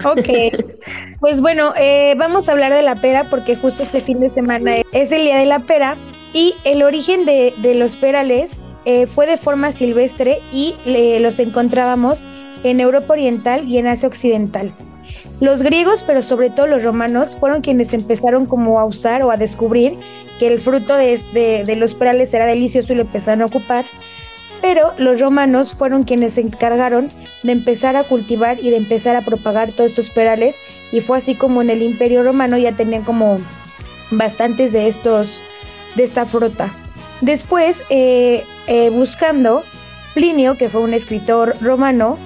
Ok, 0.04 0.28
pues 1.20 1.40
bueno, 1.40 1.72
eh, 1.76 2.14
vamos 2.16 2.48
a 2.48 2.52
hablar 2.52 2.72
de 2.72 2.82
la 2.82 2.94
pera 2.94 3.24
porque 3.28 3.56
justo 3.56 3.82
este 3.82 4.00
fin 4.00 4.20
de 4.20 4.30
semana 4.30 4.76
es 4.92 5.10
el 5.10 5.24
día 5.24 5.38
de 5.38 5.46
la 5.46 5.60
pera 5.60 5.96
y 6.32 6.54
el 6.64 6.82
origen 6.82 7.24
de, 7.24 7.52
de 7.62 7.74
los 7.74 7.96
perales 7.96 8.60
eh, 8.84 9.06
fue 9.06 9.26
de 9.26 9.36
forma 9.36 9.72
silvestre 9.72 10.38
y 10.52 10.74
los 11.20 11.38
encontrábamos 11.38 12.22
en 12.64 12.80
Europa 12.80 13.12
Oriental 13.12 13.68
y 13.68 13.78
en 13.78 13.86
Asia 13.86 14.08
Occidental. 14.08 14.72
Los 15.40 15.62
griegos, 15.62 16.02
pero 16.06 16.22
sobre 16.22 16.50
todo 16.50 16.66
los 16.66 16.82
romanos, 16.82 17.36
fueron 17.38 17.60
quienes 17.62 17.92
empezaron 17.92 18.44
como 18.46 18.80
a 18.80 18.84
usar 18.84 19.22
o 19.22 19.30
a 19.30 19.36
descubrir 19.36 19.94
que 20.38 20.48
el 20.48 20.58
fruto 20.58 20.96
de, 20.96 21.20
de- 21.32 21.62
de 21.64 21.76
los 21.76 21.94
perales 21.94 22.34
era 22.34 22.46
delicioso 22.46 22.92
y 22.92 22.96
lo 22.96 23.02
empezaron 23.02 23.42
a 23.42 23.46
ocupar. 23.46 23.84
Pero 24.60 24.92
los 24.98 25.20
romanos 25.20 25.72
fueron 25.74 26.02
quienes 26.02 26.32
se 26.34 26.40
encargaron 26.40 27.08
de 27.44 27.52
empezar 27.52 27.94
a 27.94 28.02
cultivar 28.02 28.58
y 28.60 28.70
de 28.70 28.76
empezar 28.76 29.14
a 29.14 29.20
propagar 29.20 29.72
todos 29.72 29.90
estos 29.90 30.10
perales 30.10 30.56
y 30.90 31.00
fue 31.00 31.18
así 31.18 31.36
como 31.36 31.62
en 31.62 31.70
el 31.70 31.80
Imperio 31.82 32.24
Romano 32.24 32.58
ya 32.58 32.72
tenían 32.72 33.04
como 33.04 33.38
bastantes 34.10 34.72
de 34.72 34.88
estos 34.88 35.40
de 35.94 36.02
esta 36.02 36.26
fruta. 36.26 36.74
Después, 37.20 37.82
eh, 37.90 38.44
eh, 38.66 38.90
buscando, 38.90 39.62
Plinio, 40.14 40.56
que 40.56 40.68
fue 40.68 40.80
un 40.80 40.94
escritor 40.94 41.54
romano, 41.60 42.16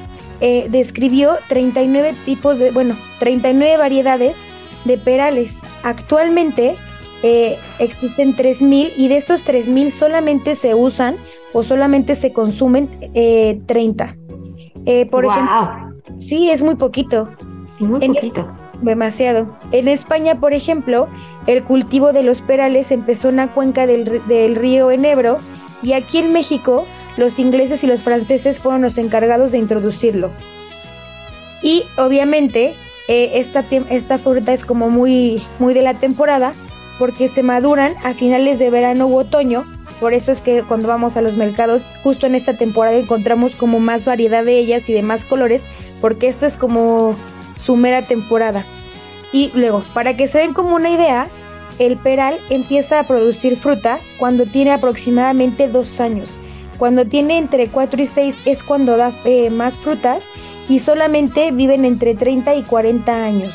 eh, 0.41 0.67
describió 0.71 1.37
39 1.49 2.15
tipos 2.25 2.59
de, 2.59 2.71
bueno, 2.71 2.97
39 3.19 3.77
variedades 3.77 4.37
de 4.85 4.99
perales. 4.99 5.61
Actualmente 5.83 6.77
eh, 7.23 7.57
existen 7.79 8.35
3.000 8.35 8.93
y 8.97 9.09
de 9.09 9.17
estos 9.17 9.47
3.000 9.47 9.91
solamente 9.91 10.55
se 10.57 10.75
usan 10.75 11.15
o 11.53 11.63
solamente 11.63 12.15
se 12.17 12.33
consumen 12.33 12.89
eh, 13.15 13.61
30. 13.67 14.17
Eh, 14.85 15.07
por 15.07 15.25
wow, 15.25 15.33
ejemplo, 15.33 16.03
sí, 16.19 16.51
es 16.51 16.63
muy 16.63 16.75
poquito. 16.75 17.31
muy 17.79 18.05
en 18.05 18.15
poquito. 18.15 18.53
Demasiado. 18.83 19.47
En 19.71 19.89
España, 19.89 20.41
por 20.41 20.53
ejemplo, 20.53 21.09
el 21.47 21.65
cultivo 21.65 22.13
de 22.13 22.23
los 22.23 22.43
perales 22.43 22.91
empezó 22.91 23.31
en 23.31 23.37
la 23.37 23.49
cuenca 23.49 23.87
del, 23.87 24.21
del 24.27 24.57
río 24.57 24.91
Enebro 24.91 25.39
y 25.83 25.95
aquí 25.95 26.19
en 26.19 26.33
México 26.33 26.85
los 27.17 27.39
ingleses 27.39 27.85
y 27.85 27.87
los 27.87 28.03
franceses 28.03 28.59
fueron 28.59 28.83
los 28.83 28.99
encargados 28.99 29.53
de 29.53 29.59
introducirlo. 29.59 30.31
Y 31.63 31.85
obviamente 31.97 32.75
eh, 33.09 33.33
esta, 33.35 33.65
esta 33.91 34.19
fruta 34.19 34.53
es 34.53 34.65
como 34.65 34.91
muy, 34.91 35.43
muy 35.59 35.75
de 35.75 35.83
la 35.83 35.95
temporada 35.95 36.53
porque 36.99 37.29
se 37.29 37.43
maduran 37.43 37.95
a 38.05 38.15
finales 38.15 38.59
de 38.59 38.71
verano 38.71 39.07
u 39.07 39.17
otoño. 39.17 39.65
Por 40.01 40.15
eso 40.15 40.33
es 40.33 40.41
que 40.41 40.63
cuando 40.63 40.89
vamos 40.89 41.17
a 41.17 41.23
los 41.23 41.37
mercados, 41.37 41.87
justo 42.03 42.27
en 42.27 42.35
esta 42.35 42.55
temporada 42.55 42.97
encontramos 42.97 43.55
como 43.55 43.79
más 43.79 44.07
variedad 44.07 44.45
de 44.45 44.59
ellas 44.59 44.89
y 44.89 44.93
de 44.93 45.03
más 45.03 45.25
colores, 45.25 45.65
porque 46.01 46.27
esta 46.27 46.47
es 46.47 46.57
como 46.57 47.15
su 47.65 47.77
mera 47.77 48.03
temporada. 48.03 48.65
Y 49.33 49.51
luego, 49.55 49.83
para 49.95 50.17
que 50.17 50.29
se 50.29 50.39
den 50.39 50.53
como 50.55 50.75
una 50.77 50.91
idea, 50.91 51.29
el 51.79 51.97
peral 51.97 52.37
empieza 52.51 53.01
a 53.01 53.05
producir 53.05 53.57
fruta 53.57 53.99
cuando 54.19 54.45
tiene 54.45 54.73
aproximadamente 54.73 55.69
dos 55.69 56.01
años. 56.01 56.31
Cuando 56.79 57.05
tiene 57.07 57.39
entre 57.39 57.69
4 57.69 58.03
y 58.03 58.07
6 58.07 58.37
es 58.45 58.63
cuando 58.63 58.97
da 58.97 59.13
eh, 59.25 59.51
más 59.51 59.75
frutas 59.79 60.27
y 60.69 60.81
solamente 60.81 61.51
viven 61.53 61.85
entre 61.85 62.15
30 62.15 62.55
y 62.57 62.63
40 62.63 63.25
años. 63.25 63.55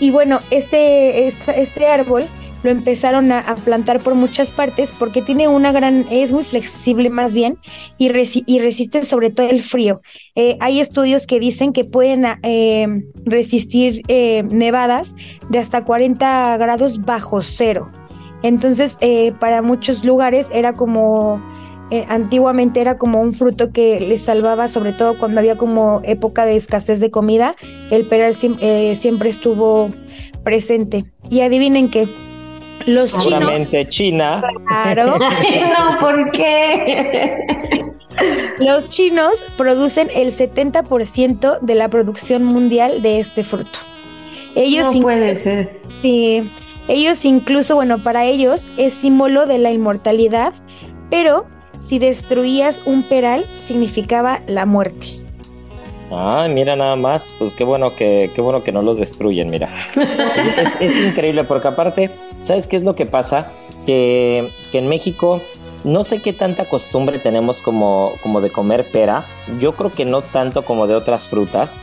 Y 0.00 0.10
bueno, 0.10 0.40
este, 0.50 1.26
esta- 1.28 1.52
este 1.52 1.86
árbol 1.86 2.24
lo 2.64 2.70
empezaron 2.70 3.30
a, 3.30 3.42
plantar 3.64 4.00
por 4.00 4.14
muchas 4.14 4.50
partes 4.50 4.90
porque 4.98 5.20
tiene 5.22 5.46
una 5.48 5.70
gran, 5.70 6.06
es 6.10 6.32
muy 6.32 6.44
flexible 6.44 7.10
más 7.10 7.34
bien 7.34 7.58
y, 7.98 8.08
resi- 8.08 8.42
y 8.46 8.58
resiste 8.58 9.04
sobre 9.04 9.28
todo 9.30 9.48
el 9.48 9.62
frío. 9.62 10.00
Eh, 10.34 10.56
hay 10.60 10.80
estudios 10.80 11.26
que 11.26 11.38
dicen 11.38 11.72
que 11.74 11.84
pueden 11.84 12.24
ah, 12.24 12.38
eh, 12.42 12.88
resistir 13.26 14.02
eh, 14.08 14.44
nevadas 14.50 15.14
de 15.50 15.58
hasta 15.58 15.84
40 15.84 16.56
grados 16.56 17.04
bajo 17.04 17.42
cero. 17.42 17.92
Entonces, 18.42 18.96
eh, 19.00 19.32
para 19.38 19.60
muchos 19.62 20.04
lugares 20.04 20.48
era 20.52 20.72
como, 20.72 21.42
antiguamente 22.08 22.80
era 22.80 22.98
como 22.98 23.20
un 23.20 23.32
fruto 23.32 23.72
que 23.72 24.00
les 24.00 24.22
salvaba, 24.22 24.68
sobre 24.68 24.92
todo 24.92 25.18
cuando 25.18 25.40
había 25.40 25.56
como 25.56 26.00
época 26.04 26.44
de 26.44 26.56
escasez 26.56 26.98
de 27.00 27.10
comida, 27.10 27.56
el 27.90 28.04
peral 28.04 28.34
siem- 28.34 28.94
siempre 28.96 29.30
estuvo 29.30 29.88
presente. 30.42 31.06
Y 31.30 31.40
adivinen 31.40 31.90
que 31.90 32.06
los 32.86 33.10
chinos, 33.10 33.24
Seguramente 33.24 33.88
China. 33.88 34.42
claro, 34.66 35.18
no, 35.18 35.98
¿por 36.00 36.30
qué? 36.32 37.36
los 38.58 38.90
chinos 38.90 39.44
producen 39.56 40.08
el 40.14 40.30
70% 40.30 41.58
de 41.60 41.74
la 41.74 41.88
producción 41.88 42.44
mundial 42.44 43.02
de 43.02 43.18
este 43.18 43.42
fruto. 43.44 43.78
Ellos 44.54 44.86
no 44.86 44.92
incluso- 44.92 45.02
puede 45.02 45.34
ser. 45.34 45.80
Sí, 46.00 46.48
ellos 46.88 47.24
incluso, 47.24 47.74
bueno, 47.74 47.98
para 47.98 48.24
ellos 48.24 48.66
es 48.76 48.92
símbolo 48.94 49.46
de 49.46 49.58
la 49.58 49.72
inmortalidad, 49.72 50.52
pero 51.10 51.46
si 51.78 51.98
destruías 51.98 52.80
un 52.84 53.02
peral 53.02 53.44
significaba 53.60 54.40
la 54.46 54.64
muerte. 54.66 55.18
Ay, 56.12 56.52
mira 56.54 56.76
nada 56.76 56.94
más, 56.96 57.28
pues 57.38 57.52
qué 57.54 57.64
bueno 57.64 57.96
que, 57.96 58.30
qué 58.34 58.40
bueno 58.40 58.62
que 58.62 58.70
no 58.70 58.82
los 58.82 58.98
destruyen, 58.98 59.50
mira. 59.50 59.68
Es, 60.56 60.80
es 60.80 60.98
increíble 61.00 61.42
porque 61.44 61.66
aparte, 61.68 62.10
¿sabes 62.44 62.68
qué 62.68 62.76
es 62.76 62.82
lo 62.84 62.94
que 62.94 63.06
pasa? 63.06 63.48
Que, 63.86 64.48
que 64.70 64.78
en 64.78 64.88
México 64.88 65.40
no 65.82 66.04
sé 66.04 66.22
qué 66.22 66.32
tanta 66.32 66.64
costumbre 66.64 67.18
tenemos 67.18 67.60
como, 67.60 68.12
como 68.22 68.40
de 68.40 68.50
comer 68.50 68.84
pera. 68.90 69.24
Yo 69.60 69.72
creo 69.74 69.90
que 69.92 70.04
no 70.04 70.22
tanto 70.22 70.62
como 70.64 70.86
de 70.86 70.94
otras 70.94 71.24
frutas, 71.26 71.76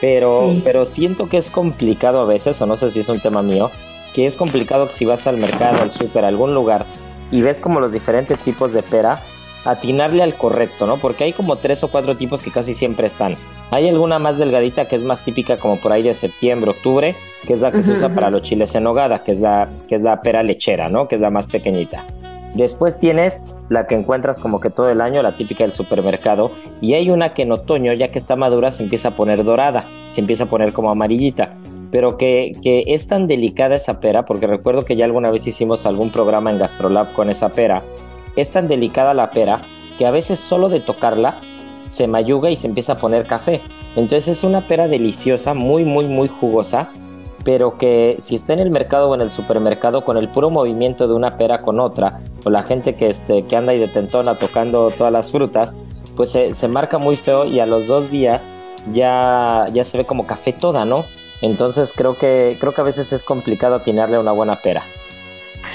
pero, 0.00 0.50
Sí. 0.50 0.60
pero 0.64 0.84
siento 0.84 1.28
que 1.28 1.38
es 1.38 1.50
complicado 1.50 2.20
a 2.20 2.24
veces, 2.24 2.60
o 2.60 2.66
no 2.66 2.76
sé 2.76 2.90
si 2.90 3.00
es 3.00 3.08
un 3.08 3.20
tema 3.20 3.42
mío, 3.42 3.70
que 4.14 4.26
es 4.26 4.36
complicado 4.36 4.86
que 4.88 4.92
si 4.92 5.04
vas 5.04 5.26
al 5.26 5.36
mercado, 5.38 5.80
al 5.82 5.92
súper, 5.92 6.24
a 6.24 6.28
algún 6.28 6.54
lugar 6.54 6.84
y 7.30 7.40
ves 7.42 7.60
como 7.60 7.80
los 7.80 7.92
diferentes 7.92 8.38
tipos 8.40 8.72
de 8.72 8.82
pera, 8.82 9.20
atinarle 9.66 10.22
al 10.22 10.34
correcto, 10.34 10.86
¿no? 10.86 10.96
Porque 10.96 11.24
hay 11.24 11.32
como 11.32 11.56
tres 11.56 11.82
o 11.84 11.88
cuatro 11.88 12.16
tipos 12.16 12.42
que 12.42 12.50
casi 12.50 12.72
siempre 12.72 13.06
están. 13.06 13.34
Hay 13.70 13.88
alguna 13.88 14.18
más 14.18 14.38
delgadita 14.38 14.86
que 14.86 14.96
es 14.96 15.02
más 15.02 15.24
típica 15.24 15.56
como 15.56 15.76
por 15.76 15.92
ahí 15.92 16.02
de 16.02 16.14
septiembre, 16.14 16.70
octubre, 16.70 17.14
que 17.46 17.52
es 17.52 17.60
la 17.60 17.72
que 17.72 17.82
se 17.82 17.92
usa 17.92 18.14
para 18.14 18.30
los 18.30 18.42
chiles 18.42 18.74
en 18.74 18.84
nogada, 18.84 19.22
que 19.22 19.32
es 19.32 19.40
la 19.40 19.68
que 19.88 19.96
es 19.96 20.02
la 20.02 20.22
pera 20.22 20.42
lechera, 20.42 20.88
¿no? 20.88 21.08
Que 21.08 21.16
es 21.16 21.20
la 21.20 21.30
más 21.30 21.46
pequeñita. 21.46 22.04
Después 22.54 22.98
tienes 22.98 23.42
la 23.68 23.86
que 23.86 23.96
encuentras 23.96 24.40
como 24.40 24.60
que 24.60 24.70
todo 24.70 24.88
el 24.88 25.02
año, 25.02 25.20
la 25.20 25.32
típica 25.32 25.64
del 25.64 25.74
supermercado, 25.74 26.50
y 26.80 26.94
hay 26.94 27.10
una 27.10 27.34
que 27.34 27.42
en 27.42 27.52
otoño, 27.52 27.92
ya 27.92 28.08
que 28.08 28.18
está 28.18 28.34
madura, 28.34 28.70
se 28.70 28.82
empieza 28.82 29.08
a 29.08 29.10
poner 29.10 29.44
dorada, 29.44 29.84
se 30.08 30.22
empieza 30.22 30.44
a 30.44 30.46
poner 30.46 30.72
como 30.72 30.90
amarillita 30.90 31.50
pero 31.90 32.16
que, 32.16 32.52
que, 32.62 32.84
es 32.88 33.06
tan 33.06 33.26
delicada 33.26 33.76
esa 33.76 34.00
pera, 34.00 34.26
porque 34.26 34.46
recuerdo 34.46 34.84
que 34.84 34.96
ya 34.96 35.04
alguna 35.04 35.30
vez 35.30 35.46
hicimos 35.46 35.86
algún 35.86 36.10
programa 36.10 36.50
en 36.50 36.58
Gastrolab 36.58 37.12
con 37.12 37.30
esa 37.30 37.50
pera, 37.50 37.82
es 38.36 38.50
tan 38.50 38.68
delicada 38.68 39.14
la 39.14 39.30
pera 39.30 39.60
que 39.98 40.06
a 40.06 40.10
veces 40.10 40.38
solo 40.38 40.68
de 40.68 40.80
tocarla 40.80 41.36
se 41.84 42.06
mayuga 42.06 42.50
y 42.50 42.56
se 42.56 42.66
empieza 42.66 42.92
a 42.92 42.96
poner 42.96 43.26
café. 43.26 43.60
Entonces 43.96 44.28
es 44.28 44.44
una 44.44 44.60
pera 44.60 44.88
deliciosa, 44.88 45.54
muy, 45.54 45.84
muy, 45.84 46.06
muy 46.06 46.28
jugosa, 46.28 46.90
pero 47.44 47.78
que 47.78 48.16
si 48.18 48.34
está 48.34 48.52
en 48.52 48.58
el 48.58 48.70
mercado 48.70 49.08
o 49.08 49.14
en 49.14 49.20
el 49.20 49.30
supermercado 49.30 50.04
con 50.04 50.16
el 50.16 50.28
puro 50.28 50.50
movimiento 50.50 51.06
de 51.06 51.14
una 51.14 51.36
pera 51.36 51.62
con 51.62 51.80
otra, 51.80 52.20
o 52.44 52.50
la 52.50 52.64
gente 52.64 52.96
que, 52.96 53.08
este, 53.08 53.44
que 53.44 53.56
anda 53.56 53.72
y 53.72 53.78
de 53.78 53.88
tentona 53.88 54.34
tocando 54.34 54.90
todas 54.90 55.12
las 55.12 55.30
frutas, 55.30 55.74
pues 56.16 56.30
se, 56.30 56.68
marca 56.68 56.98
muy 56.98 57.16
feo 57.16 57.44
y 57.44 57.60
a 57.60 57.66
los 57.66 57.86
dos 57.86 58.10
días 58.10 58.48
ya, 58.92 59.64
ya 59.72 59.84
se 59.84 59.98
ve 59.98 60.04
como 60.04 60.26
café 60.26 60.52
toda, 60.52 60.84
¿no? 60.84 61.04
Entonces 61.42 61.92
creo 61.94 62.16
que, 62.16 62.56
creo 62.58 62.72
que 62.72 62.80
a 62.80 62.84
veces 62.84 63.12
es 63.12 63.22
complicado 63.22 63.76
atinarle 63.76 64.16
a 64.16 64.20
una 64.20 64.32
buena 64.32 64.56
pera. 64.56 64.82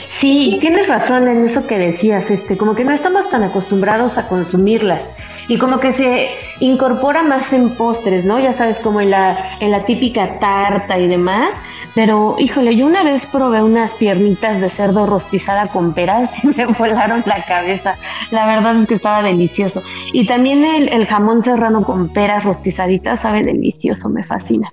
Sí, 0.10 0.58
tienes 0.62 0.88
razón 0.88 1.28
en 1.28 1.46
eso 1.46 1.66
que 1.66 1.78
decías, 1.78 2.30
este, 2.30 2.58
como 2.58 2.76
que 2.76 2.84
no 2.84 2.92
estamos 2.92 3.30
tan 3.30 3.44
acostumbrados 3.44 4.18
a 4.18 4.28
consumirlas 4.28 5.02
y 5.48 5.58
como 5.58 5.80
que 5.80 5.94
se 5.94 6.30
incorpora 6.60 7.24
más 7.24 7.52
en 7.54 7.70
postres, 7.76 8.24
¿no? 8.24 8.40
Ya 8.40 8.54
sabes, 8.54 8.78
como 8.78 9.02
en 9.02 9.12
la, 9.12 9.38
en 9.60 9.72
la 9.72 9.84
típica 9.84 10.40
tarta 10.40 10.98
y 10.98 11.08
demás. 11.08 11.50
Pero, 11.94 12.38
híjole, 12.40 12.76
yo 12.76 12.86
una 12.86 13.04
vez 13.04 13.26
probé 13.26 13.62
unas 13.62 13.92
piernitas 13.92 14.62
de 14.62 14.70
cerdo 14.70 15.06
rostizada 15.06 15.68
con 15.68 15.94
peras 15.94 16.32
y 16.44 16.48
me 16.48 16.66
volaron 16.66 17.22
la 17.26 17.44
cabeza. 17.44 17.98
La 18.32 18.46
verdad 18.46 18.80
es 18.80 18.88
que 18.88 18.96
estaba 18.96 19.24
delicioso. 19.24 19.84
Y 20.14 20.26
también 20.26 20.64
el, 20.64 20.88
el 20.88 21.06
jamón 21.06 21.44
serrano 21.44 21.84
con 21.84 22.08
peras 22.10 22.46
rostizaditas 22.46 23.20
sabe 23.20 23.42
delicioso, 23.42 24.08
me 24.08 24.24
fascina. 24.24 24.72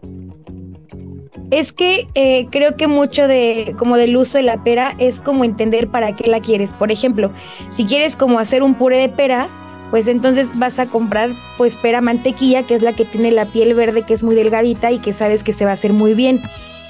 Es 1.50 1.72
que 1.72 2.08
eh, 2.14 2.46
creo 2.50 2.76
que 2.76 2.86
mucho 2.86 3.26
de 3.26 3.74
como 3.78 3.96
del 3.96 4.16
uso 4.16 4.38
de 4.38 4.44
la 4.44 4.62
pera 4.62 4.94
es 4.98 5.22
como 5.22 5.44
entender 5.44 5.88
para 5.88 6.14
qué 6.14 6.28
la 6.28 6.40
quieres. 6.40 6.74
Por 6.74 6.92
ejemplo, 6.92 7.30
si 7.70 7.84
quieres 7.84 8.16
como 8.16 8.38
hacer 8.38 8.62
un 8.62 8.74
puré 8.74 8.98
de 8.98 9.08
pera, 9.08 9.48
pues 9.90 10.08
entonces 10.08 10.58
vas 10.58 10.78
a 10.78 10.86
comprar 10.86 11.30
pues 11.56 11.76
pera 11.76 12.00
mantequilla, 12.02 12.64
que 12.64 12.74
es 12.74 12.82
la 12.82 12.92
que 12.92 13.06
tiene 13.06 13.30
la 13.30 13.46
piel 13.46 13.74
verde, 13.74 14.02
que 14.02 14.12
es 14.12 14.22
muy 14.22 14.34
delgadita 14.34 14.92
y 14.92 14.98
que 14.98 15.14
sabes 15.14 15.42
que 15.42 15.54
se 15.54 15.64
va 15.64 15.70
a 15.70 15.74
hacer 15.74 15.94
muy 15.94 16.12
bien. 16.12 16.40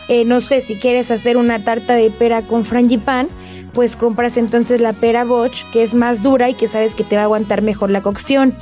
Eh, 0.09 0.25
no 0.25 0.41
sé, 0.41 0.61
si 0.61 0.75
quieres 0.75 1.11
hacer 1.11 1.37
una 1.37 1.63
tarta 1.63 1.95
de 1.95 2.11
pera 2.11 2.43
con 2.43 2.65
frangipán, 2.65 3.29
pues 3.75 3.97
compras 3.97 4.37
entonces 4.37 4.81
la 4.81 4.93
pera 4.93 5.25
Bosch, 5.25 5.65
que 5.73 5.83
es 5.83 5.95
más 5.95 6.23
dura 6.23 6.49
y 6.49 6.55
que 6.55 6.69
sabes 6.69 6.95
que 6.95 7.05
te 7.05 7.17
va 7.17 7.23
a 7.23 7.25
aguantar 7.25 7.63
mejor 7.63 7.91
la 7.91 8.03
cocción. 8.03 8.55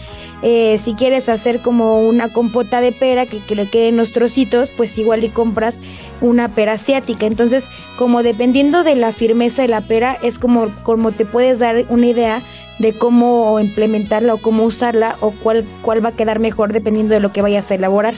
Eh, 0.42 0.78
si 0.82 0.94
quieres 0.94 1.28
hacer 1.28 1.60
como 1.60 2.00
una 2.06 2.28
compota 2.32 2.80
de 2.80 2.92
pera 2.92 3.26
que, 3.26 3.54
le 3.54 3.68
queden 3.68 3.96
los 3.96 4.12
trocitos, 4.12 4.70
pues 4.76 4.96
igual 4.98 5.24
y 5.24 5.28
compras 5.28 5.76
una 6.20 6.48
pera 6.48 6.72
asiática. 6.72 7.26
Entonces, 7.26 7.66
como 7.96 8.22
dependiendo 8.22 8.84
de 8.84 8.94
la 8.94 9.12
firmeza 9.12 9.62
de 9.62 9.68
la 9.68 9.80
pera, 9.80 10.18
es 10.22 10.38
como, 10.38 10.68
como 10.82 11.12
te 11.12 11.24
puedes 11.24 11.58
dar 11.58 11.86
una 11.88 12.06
idea 12.06 12.42
de 12.78 12.92
cómo 12.92 13.58
implementarla 13.58 14.34
o 14.34 14.38
cómo 14.38 14.64
usarla 14.64 15.16
o 15.20 15.30
cuál, 15.30 15.64
cuál 15.82 16.04
va 16.04 16.10
a 16.10 16.12
quedar 16.12 16.40
mejor 16.40 16.72
dependiendo 16.72 17.14
de 17.14 17.20
lo 17.20 17.32
que 17.32 17.42
vayas 17.42 17.70
a 17.70 17.74
elaborar. 17.74 18.14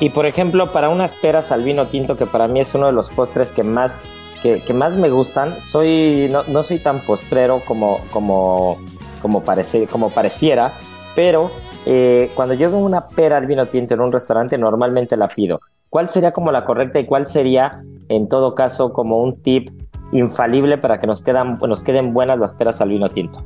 Y 0.00 0.10
por 0.10 0.26
ejemplo, 0.26 0.72
para 0.72 0.88
unas 0.88 1.12
peras 1.14 1.52
al 1.52 1.62
vino 1.62 1.86
tinto, 1.86 2.16
que 2.16 2.26
para 2.26 2.48
mí 2.48 2.60
es 2.60 2.74
uno 2.74 2.86
de 2.86 2.92
los 2.92 3.10
postres 3.10 3.52
que 3.52 3.62
más 3.62 3.98
que, 4.42 4.74
más 4.74 4.96
me 4.96 5.08
gustan. 5.08 5.54
Soy, 5.60 6.30
no, 6.48 6.62
soy 6.62 6.78
tan 6.78 7.00
postrero 7.00 7.60
como, 7.64 8.00
como, 8.10 8.78
como, 9.20 9.42
parece, 9.42 9.86
como 9.86 10.10
pareciera, 10.10 10.72
pero 11.14 11.50
eh, 11.86 12.30
cuando 12.34 12.54
yo 12.54 12.70
veo 12.70 12.78
una 12.78 13.08
pera 13.08 13.36
al 13.36 13.46
vino 13.46 13.66
tinto 13.66 13.94
en 13.94 14.00
un 14.00 14.12
restaurante, 14.12 14.58
normalmente 14.58 15.16
la 15.16 15.28
pido. 15.28 15.60
¿Cuál 15.88 16.08
sería 16.08 16.32
como 16.32 16.50
la 16.50 16.64
correcta 16.64 16.98
y 16.98 17.06
cuál 17.06 17.26
sería, 17.26 17.70
en 18.08 18.28
todo 18.28 18.54
caso, 18.54 18.92
como 18.92 19.22
un 19.22 19.42
tip 19.42 19.68
infalible 20.12 20.78
para 20.78 20.98
que 20.98 21.06
nos, 21.06 21.22
quedan, 21.22 21.58
nos 21.58 21.82
queden 21.82 22.12
buenas 22.12 22.38
las 22.38 22.54
peras 22.54 22.80
al 22.80 22.88
vino 22.88 23.08
tinto? 23.08 23.44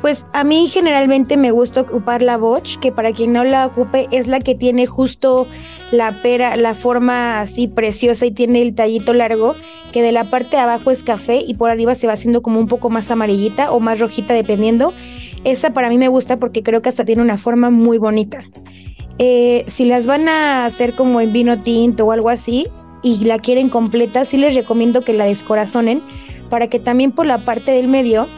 Pues 0.00 0.26
a 0.32 0.44
mí 0.44 0.68
generalmente 0.68 1.36
me 1.36 1.50
gusta 1.50 1.80
ocupar 1.80 2.22
la 2.22 2.36
Bosch, 2.36 2.78
que 2.78 2.92
para 2.92 3.12
quien 3.12 3.32
no 3.32 3.42
la 3.42 3.66
ocupe 3.66 4.06
es 4.12 4.28
la 4.28 4.38
que 4.38 4.54
tiene 4.54 4.86
justo 4.86 5.48
la 5.90 6.12
pera, 6.12 6.56
la 6.56 6.74
forma 6.74 7.40
así 7.40 7.66
preciosa 7.66 8.24
y 8.24 8.30
tiene 8.30 8.62
el 8.62 8.74
tallito 8.76 9.12
largo, 9.12 9.56
que 9.92 10.02
de 10.02 10.12
la 10.12 10.24
parte 10.24 10.56
de 10.56 10.62
abajo 10.62 10.92
es 10.92 11.02
café 11.02 11.42
y 11.44 11.54
por 11.54 11.70
arriba 11.70 11.96
se 11.96 12.06
va 12.06 12.12
haciendo 12.12 12.42
como 12.42 12.60
un 12.60 12.68
poco 12.68 12.90
más 12.90 13.10
amarillita 13.10 13.72
o 13.72 13.80
más 13.80 13.98
rojita 13.98 14.34
dependiendo. 14.34 14.92
Esa 15.42 15.72
para 15.72 15.88
mí 15.88 15.98
me 15.98 16.08
gusta 16.08 16.38
porque 16.38 16.62
creo 16.62 16.80
que 16.80 16.90
hasta 16.90 17.04
tiene 17.04 17.22
una 17.22 17.38
forma 17.38 17.70
muy 17.70 17.98
bonita. 17.98 18.44
Eh, 19.18 19.64
si 19.66 19.84
las 19.84 20.06
van 20.06 20.28
a 20.28 20.64
hacer 20.64 20.92
como 20.92 21.20
en 21.20 21.32
vino 21.32 21.60
tinto 21.62 22.06
o 22.06 22.12
algo 22.12 22.28
así 22.28 22.68
y 23.02 23.24
la 23.24 23.40
quieren 23.40 23.68
completa, 23.68 24.24
sí 24.24 24.36
les 24.36 24.54
recomiendo 24.54 25.00
que 25.00 25.12
la 25.12 25.24
descorazonen 25.24 26.02
para 26.50 26.68
que 26.68 26.78
también 26.78 27.10
por 27.10 27.26
la 27.26 27.38
parte 27.38 27.72
del 27.72 27.88
medio 27.88 28.28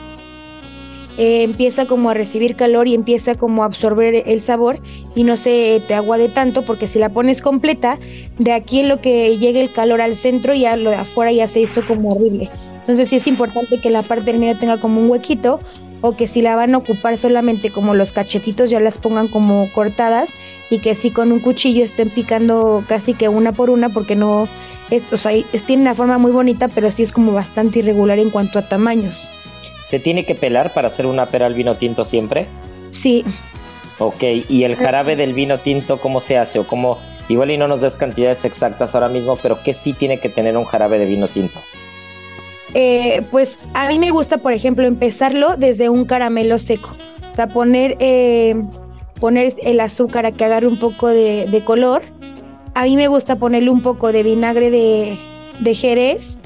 eh, 1.20 1.42
empieza 1.42 1.84
como 1.84 2.08
a 2.08 2.14
recibir 2.14 2.56
calor 2.56 2.88
y 2.88 2.94
empieza 2.94 3.34
como 3.34 3.62
a 3.62 3.66
absorber 3.66 4.22
el 4.24 4.40
sabor 4.40 4.78
y 5.14 5.24
no 5.24 5.36
se 5.36 5.82
te 5.86 5.92
aguade 5.92 6.30
tanto 6.30 6.62
porque 6.62 6.88
si 6.88 6.98
la 6.98 7.10
pones 7.10 7.42
completa, 7.42 7.98
de 8.38 8.54
aquí 8.54 8.80
en 8.80 8.88
lo 8.88 9.02
que 9.02 9.36
llegue 9.36 9.60
el 9.60 9.70
calor 9.70 10.00
al 10.00 10.16
centro 10.16 10.54
ya 10.54 10.76
lo 10.76 10.88
de 10.88 10.96
afuera 10.96 11.30
ya 11.30 11.46
se 11.46 11.60
hizo 11.60 11.82
como 11.86 12.08
horrible. 12.08 12.48
Entonces 12.80 13.10
sí 13.10 13.16
es 13.16 13.26
importante 13.26 13.78
que 13.82 13.90
la 13.90 14.00
parte 14.00 14.32
del 14.32 14.38
medio 14.38 14.56
tenga 14.56 14.80
como 14.80 14.98
un 14.98 15.10
huequito 15.10 15.60
o 16.00 16.16
que 16.16 16.26
si 16.26 16.40
la 16.40 16.56
van 16.56 16.74
a 16.74 16.78
ocupar 16.78 17.18
solamente 17.18 17.68
como 17.68 17.94
los 17.94 18.12
cachetitos 18.12 18.70
ya 18.70 18.80
las 18.80 18.96
pongan 18.96 19.28
como 19.28 19.68
cortadas 19.74 20.30
y 20.70 20.78
que 20.78 20.94
sí 20.94 21.10
con 21.10 21.32
un 21.32 21.40
cuchillo 21.40 21.84
estén 21.84 22.08
picando 22.08 22.82
casi 22.88 23.12
que 23.12 23.28
una 23.28 23.52
por 23.52 23.68
una 23.68 23.90
porque 23.90 24.16
no, 24.16 24.48
esto, 24.90 25.16
o 25.16 25.18
sea, 25.18 25.32
tiene 25.66 25.82
una 25.82 25.94
forma 25.94 26.16
muy 26.16 26.32
bonita 26.32 26.68
pero 26.68 26.90
sí 26.90 27.02
es 27.02 27.12
como 27.12 27.32
bastante 27.32 27.80
irregular 27.80 28.18
en 28.18 28.30
cuanto 28.30 28.58
a 28.58 28.66
tamaños. 28.66 29.28
¿Se 29.90 29.98
tiene 29.98 30.24
que 30.24 30.36
pelar 30.36 30.72
para 30.72 30.86
hacer 30.86 31.04
una 31.04 31.26
pera 31.26 31.46
al 31.46 31.54
vino 31.54 31.74
tinto 31.74 32.04
siempre? 32.04 32.46
Sí. 32.86 33.24
Ok, 33.98 34.22
¿y 34.48 34.62
el 34.62 34.76
jarabe 34.76 35.16
del 35.16 35.34
vino 35.34 35.58
tinto 35.58 35.98
cómo 35.98 36.20
se 36.20 36.38
hace? 36.38 36.60
O 36.60 36.64
cómo, 36.64 36.96
igual 37.28 37.50
y 37.50 37.56
no 37.56 37.66
nos 37.66 37.80
das 37.80 37.96
cantidades 37.96 38.44
exactas 38.44 38.94
ahora 38.94 39.08
mismo, 39.08 39.36
pero 39.42 39.58
¿qué 39.64 39.74
sí 39.74 39.92
tiene 39.92 40.20
que 40.20 40.28
tener 40.28 40.56
un 40.56 40.64
jarabe 40.64 41.00
de 41.00 41.06
vino 41.06 41.26
tinto? 41.26 41.58
Eh, 42.72 43.22
pues 43.32 43.58
a 43.74 43.88
mí 43.88 43.98
me 43.98 44.12
gusta, 44.12 44.38
por 44.38 44.52
ejemplo, 44.52 44.86
empezarlo 44.86 45.56
desde 45.56 45.88
un 45.88 46.04
caramelo 46.04 46.60
seco. 46.60 46.94
O 47.32 47.34
sea, 47.34 47.48
poner, 47.48 47.96
eh, 47.98 48.54
poner 49.18 49.54
el 49.60 49.80
azúcar 49.80 50.24
a 50.24 50.30
que 50.30 50.44
agarre 50.44 50.68
un 50.68 50.78
poco 50.78 51.08
de, 51.08 51.62
color. 51.64 52.02
A 52.74 52.84
mí 52.84 52.94
me 52.94 53.08
gusta 53.08 53.34
ponerle 53.34 53.70
un 53.70 53.82
poco 53.82 54.12
de 54.12 54.22
vinagre 54.22 54.70
de, 54.70 55.18
de 55.58 55.74
jerez 55.74 56.38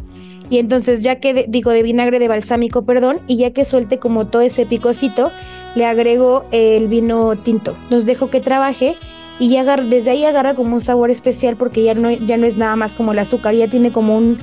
y 0.50 0.58
entonces 0.58 1.02
ya 1.02 1.16
que 1.16 1.46
digo 1.48 1.70
de 1.70 1.82
vinagre 1.82 2.18
de 2.18 2.28
balsámico, 2.28 2.84
perdón, 2.84 3.18
y 3.26 3.36
ya 3.36 3.52
que 3.52 3.64
suelte 3.64 3.98
como 3.98 4.26
todo 4.26 4.42
ese 4.42 4.66
picocito, 4.66 5.30
le 5.74 5.86
agrego 5.86 6.44
el 6.50 6.88
vino 6.88 7.34
tinto. 7.36 7.74
Los 7.90 8.06
dejo 8.06 8.30
que 8.30 8.40
trabaje 8.40 8.94
y 9.38 9.48
ya 9.48 9.64
desde 9.76 10.10
ahí 10.10 10.24
agarra 10.24 10.54
como 10.54 10.76
un 10.76 10.80
sabor 10.80 11.10
especial 11.10 11.56
porque 11.56 11.82
ya 11.82 11.94
no, 11.94 12.10
ya 12.10 12.36
no 12.36 12.46
es 12.46 12.56
nada 12.56 12.76
más 12.76 12.94
como 12.94 13.12
el 13.12 13.18
azúcar, 13.18 13.54
ya 13.54 13.68
tiene 13.68 13.90
como 13.90 14.16
un, 14.16 14.38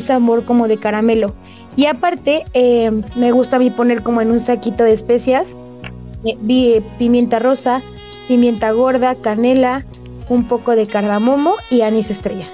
sabor 0.00 0.44
como 0.44 0.68
de 0.68 0.78
caramelo. 0.78 1.34
Y 1.76 1.86
aparte 1.86 2.44
eh, 2.54 2.90
me 3.16 3.32
gusta 3.32 3.56
a 3.56 3.58
mí 3.58 3.70
poner 3.70 4.02
como 4.02 4.20
en 4.20 4.30
un 4.30 4.40
saquito 4.40 4.84
de 4.84 4.92
especias 4.92 5.56
eh, 6.24 6.82
pimienta 6.98 7.38
rosa, 7.38 7.82
pimienta 8.28 8.70
gorda, 8.72 9.14
canela, 9.14 9.84
un 10.28 10.44
poco 10.44 10.76
de 10.76 10.86
cardamomo 10.86 11.54
y 11.70 11.82
anís 11.82 12.10
estrella. 12.10 12.48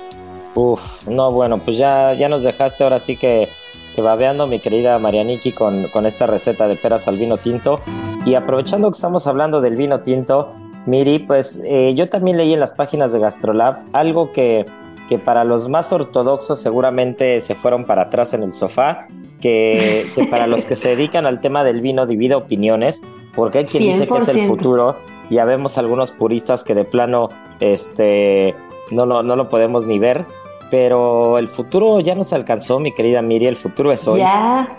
Uf, 0.58 1.06
no, 1.06 1.30
bueno, 1.30 1.58
pues 1.58 1.78
ya, 1.78 2.14
ya 2.14 2.28
nos 2.28 2.42
dejaste 2.42 2.82
ahora 2.82 2.98
sí 2.98 3.16
que, 3.16 3.46
que 3.94 4.02
babeando, 4.02 4.48
mi 4.48 4.58
querida 4.58 4.98
Marianiki, 4.98 5.52
con, 5.52 5.84
con 5.84 6.04
esta 6.04 6.26
receta 6.26 6.66
de 6.66 6.74
peras 6.74 7.06
al 7.06 7.16
vino 7.16 7.36
tinto. 7.36 7.78
Y 8.26 8.34
aprovechando 8.34 8.90
que 8.90 8.96
estamos 8.96 9.28
hablando 9.28 9.60
del 9.60 9.76
vino 9.76 10.00
tinto, 10.00 10.52
Miri, 10.84 11.20
pues 11.20 11.62
eh, 11.64 11.94
yo 11.94 12.08
también 12.08 12.38
leí 12.38 12.54
en 12.54 12.58
las 12.58 12.74
páginas 12.74 13.12
de 13.12 13.20
Gastrolab 13.20 13.76
algo 13.92 14.32
que, 14.32 14.66
que 15.08 15.20
para 15.20 15.44
los 15.44 15.68
más 15.68 15.92
ortodoxos 15.92 16.60
seguramente 16.60 17.38
se 17.38 17.54
fueron 17.54 17.84
para 17.84 18.02
atrás 18.02 18.34
en 18.34 18.42
el 18.42 18.52
sofá, 18.52 19.06
que, 19.40 20.10
que 20.16 20.26
para 20.26 20.48
los 20.48 20.66
que 20.66 20.74
se 20.74 20.88
dedican 20.88 21.24
al 21.24 21.40
tema 21.40 21.62
del 21.62 21.80
vino 21.82 22.04
divide 22.04 22.34
opiniones, 22.34 23.00
porque 23.36 23.58
hay 23.58 23.64
quien 23.64 23.84
dice 23.84 24.08
que 24.08 24.16
es 24.16 24.26
el 24.26 24.44
futuro, 24.48 24.96
ya 25.30 25.44
vemos 25.44 25.78
algunos 25.78 26.10
puristas 26.10 26.64
que 26.64 26.74
de 26.74 26.84
plano 26.84 27.28
este, 27.60 28.56
no, 28.90 29.06
no, 29.06 29.22
no 29.22 29.36
lo 29.36 29.48
podemos 29.48 29.86
ni 29.86 30.00
ver, 30.00 30.26
pero 30.70 31.38
el 31.38 31.48
futuro 31.48 32.00
ya 32.00 32.14
nos 32.14 32.32
alcanzó, 32.32 32.78
mi 32.78 32.92
querida 32.92 33.22
Miri, 33.22 33.46
el 33.46 33.56
futuro 33.56 33.92
es 33.92 34.06
hoy. 34.06 34.22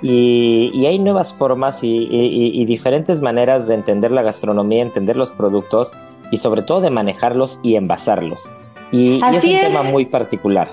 Y, 0.02 0.86
hay 0.86 1.00
nuevas 1.00 1.34
formas 1.34 1.80
y, 1.84 2.66
diferentes 2.66 3.22
maneras 3.22 3.68
de 3.68 3.76
entender 3.76 4.12
la 4.12 4.22
gastronomía, 4.22 4.82
entender 4.82 5.16
los 5.16 5.32
productos 5.32 5.92
y 6.32 6.38
sobre 6.38 6.62
todo 6.62 6.82
de 6.82 6.90
manejarlos 6.90 7.60
y 7.64 7.76
envasarlos. 7.76 8.52
Y, 8.92 9.22
es 9.34 9.44
un 9.46 9.60
tema 9.60 9.84
muy 9.84 10.06
particular. 10.06 10.70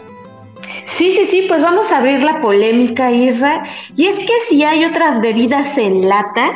Sí, 0.87 1.15
sí, 1.15 1.27
sí, 1.31 1.45
pues 1.49 1.63
vamos 1.63 1.91
a 1.93 1.99
abrir 1.99 2.23
la 2.23 2.41
polémica, 2.41 3.11
Isra. 3.11 3.65
Y 3.97 4.07
es 4.07 4.17
que 4.17 4.33
si 4.49 4.65
hay 4.65 4.85
otras 4.85 5.21
bebidas 5.21 5.77
en 5.77 6.09
lata, 6.09 6.55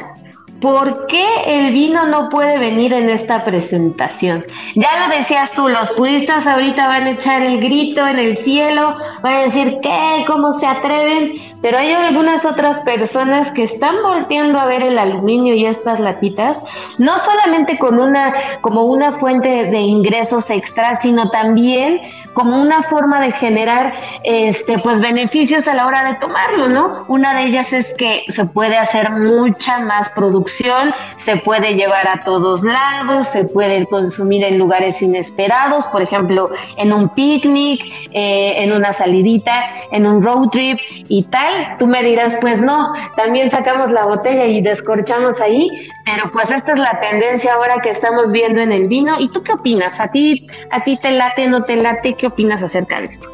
¿Por 0.61 1.07
qué 1.07 1.25
el 1.47 1.73
vino 1.73 2.05
no 2.07 2.29
puede 2.29 2.59
venir 2.59 2.93
en 2.93 3.09
esta 3.09 3.45
presentación? 3.45 4.45
Ya 4.75 5.07
lo 5.07 5.17
decías 5.17 5.51
tú, 5.53 5.69
los 5.69 5.91
puristas 5.93 6.47
ahorita 6.47 6.87
van 6.87 7.07
a 7.07 7.11
echar 7.13 7.43
el 7.43 7.61
grito 7.61 8.07
en 8.07 8.19
el 8.19 8.37
cielo, 8.39 8.95
van 9.23 9.35
a 9.35 9.41
decir, 9.45 9.79
¿qué? 9.83 10.25
¿Cómo 10.27 10.59
se 10.59 10.67
atreven? 10.67 11.33
Pero 11.63 11.79
hay 11.79 11.93
algunas 11.93 12.45
otras 12.45 12.81
personas 12.81 13.51
que 13.53 13.65
están 13.65 13.97
volteando 14.03 14.61
a 14.61 14.67
ver 14.67 14.83
el 14.83 14.99
aluminio 14.99 15.55
y 15.55 15.65
estas 15.65 15.99
latitas, 15.99 16.59
no 16.99 17.19
solamente 17.19 17.79
con 17.79 17.99
una, 17.99 18.33
como 18.61 18.85
una 18.85 19.13
fuente 19.13 19.65
de 19.65 19.81
ingresos 19.81 20.49
extra, 20.51 21.01
sino 21.01 21.31
también 21.31 22.01
como 22.35 22.61
una 22.61 22.83
forma 22.85 23.21
de 23.21 23.33
generar 23.33 23.93
este 24.25 24.79
pues 24.79 25.01
beneficios 25.01 25.67
a 25.67 25.75
la 25.75 25.87
hora 25.87 26.05
de 26.05 26.15
tomarlo, 26.15 26.69
¿no? 26.69 27.05
Una 27.09 27.35
de 27.35 27.47
ellas 27.47 27.73
es 27.73 27.87
que 27.97 28.25
se 28.29 28.45
puede 28.45 28.77
hacer 28.77 29.11
mucha 29.11 29.79
más 29.79 30.09
producción, 30.11 30.95
se 31.19 31.37
puede 31.37 31.75
llevar 31.75 32.09
a 32.09 32.21
todos 32.21 32.63
lados, 32.63 33.29
se 33.29 33.45
puede 33.45 33.87
consumir 33.87 34.45
en 34.45 34.59
lugares 34.59 35.03
inesperados, 35.03 35.87
por 35.87 36.03
ejemplo, 36.03 36.51
en 36.77 36.93
un 36.93 37.09
picnic, 37.11 37.83
eh, 38.13 38.55
en 38.57 38.73
una 38.73 38.93
salidita, 38.93 39.65
en 39.91 40.07
un 40.07 40.23
road 40.23 40.49
trip 40.51 40.79
y 41.09 41.25
tal. 41.25 41.77
Tú 41.79 41.87
me 41.87 42.03
dirás, 42.03 42.37
pues 42.41 42.61
no, 42.61 42.93
también 43.17 43.51
sacamos 43.51 43.91
la 43.91 44.05
botella 44.05 44.47
y 44.47 44.61
descorchamos 44.61 45.41
ahí, 45.41 45.69
pero 46.05 46.31
pues 46.33 46.51
esta 46.51 46.73
es 46.73 46.79
la 46.79 47.01
tendencia 47.01 47.55
ahora 47.55 47.81
que 47.83 47.91
estamos 47.91 48.31
viendo 48.33 48.61
en 48.61 48.73
el 48.73 48.89
vino. 48.89 49.19
¿Y 49.19 49.29
tú 49.31 49.43
qué 49.43 49.53
opinas? 49.53 49.99
¿A 49.99 50.09
ti, 50.09 50.47
a 50.71 50.83
ti 50.83 50.97
te 50.97 51.11
late, 51.13 51.47
no 51.47 51.63
te 51.63 51.77
late? 51.77 52.15
¿Qué 52.21 52.27
opinas 52.27 52.63
acerca 52.63 52.99
de 52.99 53.07
esto? 53.07 53.31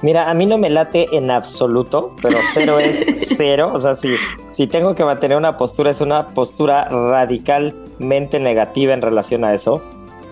Mira, 0.00 0.30
a 0.30 0.32
mí 0.32 0.46
no 0.46 0.56
me 0.56 0.70
late 0.70 1.06
en 1.14 1.30
absoluto, 1.30 2.16
pero 2.22 2.38
cero 2.54 2.80
es 2.80 3.04
cero. 3.36 3.70
O 3.74 3.78
sea, 3.78 3.92
si, 3.92 4.14
si 4.50 4.66
tengo 4.66 4.94
que 4.94 5.04
mantener 5.04 5.36
una 5.36 5.58
postura, 5.58 5.90
es 5.90 6.00
una 6.00 6.28
postura 6.28 6.88
radicalmente 6.88 8.40
negativa 8.40 8.94
en 8.94 9.02
relación 9.02 9.44
a 9.44 9.52
eso. 9.52 9.82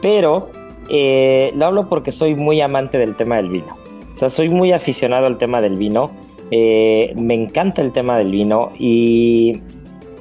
Pero 0.01 0.49
eh, 0.89 1.53
lo 1.55 1.67
hablo 1.67 1.91
porque 1.91 2.11
soy 2.11 2.35
muy 2.35 2.63
amante 2.63 2.97
del 2.97 3.17
tema 3.17 3.37
del 3.37 3.51
vino. 3.51 3.77
O 4.11 4.17
sea, 4.17 4.31
soy 4.31 4.49
muy 4.49 4.73
aficionado 4.73 5.27
al 5.27 5.37
tema 5.37 5.61
del 5.61 5.77
vino. 5.77 6.11
Eh, 6.51 7.13
me 7.19 7.35
encanta 7.35 7.83
el 7.83 7.93
tema 7.93 8.17
del 8.17 8.31
vino 8.31 8.73
y, 8.79 9.61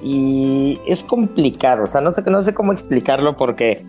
y 0.03 0.77
es 0.85 1.01
complicado. 1.05 1.85
O 1.85 1.87
sea, 1.87 2.01
no 2.01 2.11
sé, 2.11 2.23
no 2.29 2.43
sé 2.43 2.53
cómo 2.53 2.73
explicarlo 2.73 3.37
porque 3.37 3.85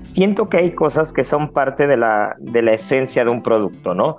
siento 0.00 0.48
que 0.48 0.56
hay 0.56 0.72
cosas 0.72 1.12
que 1.12 1.24
son 1.24 1.52
parte 1.52 1.86
de 1.86 1.96
la, 1.96 2.36
de 2.38 2.62
la 2.62 2.72
esencia 2.72 3.24
de 3.24 3.30
un 3.30 3.42
producto, 3.42 3.94
¿no? 3.94 4.16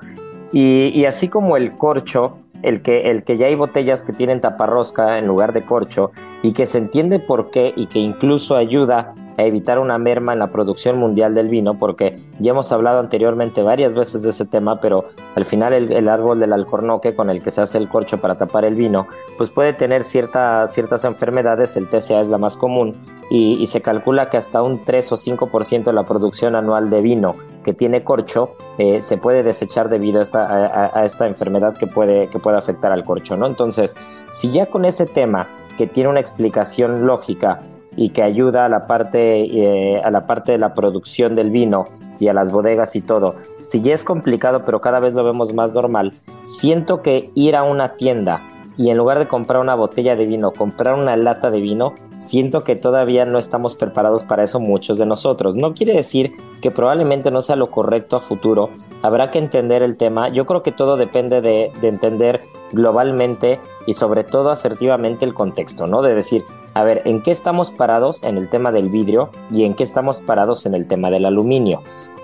Y, 0.53 1.05
así 1.05 1.27
como 1.27 1.57
el 1.57 1.77
corcho, 1.77 2.37
el 2.61 2.81
que, 2.81 3.09
el 3.09 3.23
que 3.23 3.37
ya 3.37 3.47
hay 3.47 3.55
botellas 3.55 4.03
que 4.03 4.13
tienen 4.13 4.41
taparrosca 4.41 5.17
en 5.17 5.25
lugar 5.25 5.53
de 5.53 5.63
corcho 5.63 6.11
y 6.43 6.51
que 6.51 6.65
se 6.65 6.77
entiende 6.77 7.19
por 7.19 7.51
qué 7.51 7.73
y 7.75 7.87
que 7.87 7.99
incluso 7.99 8.55
ayuda 8.55 9.15
a 9.41 9.45
evitar 9.45 9.79
una 9.79 9.97
merma 9.97 10.33
en 10.33 10.39
la 10.39 10.51
producción 10.51 10.97
mundial 10.97 11.33
del 11.33 11.49
vino, 11.49 11.77
porque 11.77 12.19
ya 12.39 12.51
hemos 12.51 12.71
hablado 12.71 12.99
anteriormente 12.99 13.61
varias 13.63 13.93
veces 13.93 14.23
de 14.23 14.29
ese 14.29 14.45
tema, 14.45 14.79
pero 14.79 15.05
al 15.35 15.45
final 15.45 15.73
el, 15.73 16.07
árbol 16.07 16.39
del 16.39 16.53
alcornoque 16.53 17.15
con 17.15 17.29
el 17.29 17.41
que 17.41 17.51
se 17.51 17.61
hace 17.61 17.77
el 17.77 17.89
corcho 17.89 18.19
para 18.19 18.35
tapar 18.35 18.65
el 18.65 18.75
vino, 18.75 19.07
pues 19.37 19.49
puede 19.49 19.73
tener 19.73 20.03
ciertas 20.03 21.03
enfermedades, 21.03 21.75
el 21.75 21.87
TCA 21.87 22.21
es 22.21 22.29
la 22.29 22.37
más 22.37 22.57
común, 22.57 22.95
y, 23.29 23.65
se 23.65 23.81
calcula 23.81 24.29
que 24.29 24.35
hasta 24.35 24.61
un 24.61 24.83
3 24.83 25.13
o 25.13 25.15
5% 25.15 25.85
de 25.85 25.93
la 25.93 26.03
producción 26.03 26.53
anual 26.55 26.89
de 26.89 26.99
vino 26.99 27.37
que 27.63 27.73
tiene 27.73 28.03
corcho 28.03 28.49
eh, 28.77 29.01
se 29.01 29.17
puede 29.17 29.43
desechar 29.43 29.87
debido 29.87 30.19
a 30.19 30.21
esta, 30.23 30.97
a, 30.99 31.05
esta 31.05 31.27
enfermedad 31.27 31.77
que 31.77 31.87
puede, 31.87 32.27
que 32.27 32.39
puede 32.39 32.57
afectar 32.57 32.91
al 32.91 33.05
corcho, 33.05 33.37
¿no? 33.37 33.47
Entonces, 33.47 33.95
si 34.31 34.51
ya 34.51 34.65
con 34.65 34.83
ese 34.83 35.05
tema 35.05 35.47
que 35.77 35.87
tiene 35.87 36.09
una 36.09 36.19
explicación 36.19 37.07
lógica 37.07 37.61
y 37.95 38.09
que 38.09 38.23
ayuda 38.23 38.65
a 38.65 38.69
la 38.69 38.87
parte 38.87 39.41
eh, 39.43 40.01
a 40.03 40.11
la 40.11 40.27
parte 40.27 40.51
de 40.51 40.57
la 40.57 40.73
producción 40.73 41.35
del 41.35 41.49
vino 41.49 41.85
y 42.19 42.27
a 42.27 42.33
las 42.33 42.51
bodegas 42.51 42.95
y 42.95 43.01
todo. 43.01 43.35
Si 43.61 43.81
ya 43.81 43.93
es 43.93 44.03
complicado, 44.03 44.63
pero 44.65 44.79
cada 44.81 44.99
vez 44.99 45.13
lo 45.13 45.23
vemos 45.23 45.53
más 45.53 45.73
normal, 45.73 46.13
siento 46.43 47.01
que 47.01 47.29
ir 47.35 47.55
a 47.55 47.63
una 47.63 47.89
tienda 47.95 48.41
y 48.77 48.89
en 48.89 48.97
lugar 48.97 49.19
de 49.19 49.27
comprar 49.27 49.61
una 49.61 49.75
botella 49.75 50.15
de 50.15 50.25
vino, 50.25 50.51
comprar 50.51 50.95
una 50.95 51.15
lata 51.15 51.51
de 51.51 51.59
vino, 51.59 51.93
siento 52.19 52.63
que 52.63 52.75
todavía 52.75 53.25
no 53.25 53.37
estamos 53.37 53.75
preparados 53.75 54.23
para 54.23 54.43
eso 54.43 54.59
muchos 54.59 54.97
de 54.97 55.05
nosotros. 55.05 55.55
No 55.55 55.73
quiere 55.73 55.93
decir 55.93 56.35
que 56.61 56.71
probablemente 56.71 57.31
no 57.31 57.41
sea 57.41 57.57
lo 57.57 57.67
correcto 57.67 58.15
a 58.15 58.21
futuro, 58.21 58.69
habrá 59.01 59.29
que 59.29 59.39
entender 59.39 59.83
el 59.83 59.97
tema. 59.97 60.29
Yo 60.29 60.45
creo 60.45 60.63
que 60.63 60.71
todo 60.71 60.97
depende 60.97 61.41
de, 61.41 61.71
de 61.81 61.87
entender 61.89 62.41
globalmente 62.71 63.59
y 63.85 63.93
sobre 63.93 64.23
todo 64.23 64.49
asertivamente 64.49 65.25
el 65.25 65.33
contexto, 65.33 65.85
¿no? 65.85 66.01
De 66.01 66.15
decir, 66.15 66.43
a 66.73 66.83
ver, 66.83 67.01
¿en 67.05 67.21
qué 67.21 67.31
estamos 67.31 67.71
parados 67.71 68.23
en 68.23 68.37
el 68.37 68.49
tema 68.49 68.71
del 68.71 68.89
vidrio 68.89 69.29
y 69.49 69.65
en 69.65 69.73
qué 69.73 69.83
estamos 69.83 70.19
parados 70.19 70.65
en 70.65 70.73
el 70.73 70.87
tema 70.87 71.11
del 71.11 71.25
aluminio? 71.25 71.81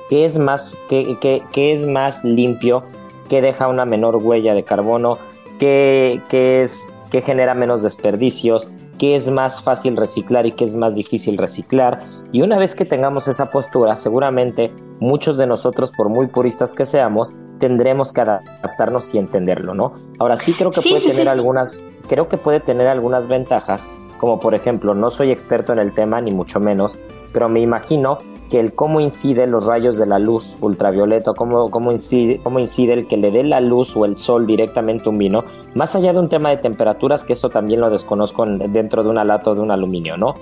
¿Qué 0.10 0.24
es 0.24 0.38
más, 0.38 0.78
qué, 0.88 1.18
qué, 1.20 1.74
es 1.74 1.86
más 1.86 2.24
limpio? 2.24 2.84
¿Qué 3.28 3.42
deja 3.42 3.68
una 3.68 3.84
menor 3.84 4.16
huella 4.16 4.54
de 4.54 4.64
carbono? 4.64 5.18
¿Qué, 5.60 6.22
qué 6.30 6.62
es, 6.62 6.88
qué 7.12 7.22
genera 7.22 7.56
menos 7.56 7.84
desperdicios? 7.84 8.70
¿Qué 8.98 9.16
es 9.16 9.30
más 9.30 9.62
fácil 9.62 9.98
reciclar 9.98 10.46
y 10.46 10.54
qué 10.54 10.64
es 10.64 10.76
más 10.76 10.96
difícil 10.96 11.38
reciclar? 11.38 12.06
Y 12.32 12.42
una 12.42 12.58
vez 12.58 12.74
que 12.74 12.86
tengamos 12.86 13.28
esa 13.28 13.50
postura, 13.50 13.98
seguramente 13.98 14.72
muchos 15.02 15.38
de 15.38 15.46
nosotros, 15.46 15.92
por 15.96 16.08
muy 16.08 16.28
puristas 16.28 16.74
que 16.74 16.86
seamos, 16.86 17.34
tendremos 17.60 18.14
que 18.14 18.22
adaptarnos 18.22 19.14
y 19.14 19.18
entenderlo, 19.18 19.74
¿no? 19.74 19.94
Ahora 20.20 20.38
sí 20.38 20.54
creo 20.54 20.72
que 20.72 20.82
puede 20.82 21.02
tener 21.02 21.28
algunas, 21.28 21.84
creo 22.08 22.30
que 22.30 22.38
puede 22.38 22.60
tener 22.60 22.88
algunas 22.88 23.28
ventajas 23.28 23.88
como 24.20 24.40
por 24.40 24.56
ejemplo, 24.56 24.94
no 24.94 25.10
soy 25.10 25.32
experto 25.32 25.74
en 25.74 25.80
el 25.80 25.94
tema 25.94 26.22
ni 26.22 26.32
mucho 26.32 26.60
menos, 26.60 26.98
pero 27.34 27.50
me 27.50 27.60
imagino 27.62 28.20
que 28.50 28.60
el 28.60 28.74
cómo 28.74 29.00
incide 29.00 29.46
los 29.46 29.66
rayos 29.66 29.98
de 29.98 30.06
la 30.06 30.20
luz 30.20 30.56
ultravioleta, 30.62 31.34
cómo, 31.34 31.70
cómo, 31.70 31.92
incide, 31.92 32.40
cómo 32.42 32.60
incide 32.60 32.94
el 32.94 33.08
que 33.08 33.18
le 33.18 33.32
dé 33.32 33.44
la 33.44 33.60
luz 33.60 33.96
o 33.96 34.06
el 34.06 34.18
sol 34.18 34.48
directamente 34.48 35.06
a 35.06 35.10
un 35.10 35.18
vino, 35.18 35.44
más 35.76 35.96
allá 35.96 36.14
de 36.14 36.20
un 36.20 36.30
tema 36.30 36.50
de 36.50 36.58
temperaturas, 36.58 37.24
que 37.24 37.34
eso 37.34 37.50
también 37.50 37.82
lo 37.82 37.90
desconozco 37.90 38.46
dentro 38.46 39.04
de 39.04 39.10
una 39.10 39.24
lata 39.24 39.52
o 39.52 39.56
de 39.56 39.62
un 39.62 39.72
aluminio, 39.72 40.18
¿no? 40.18 40.34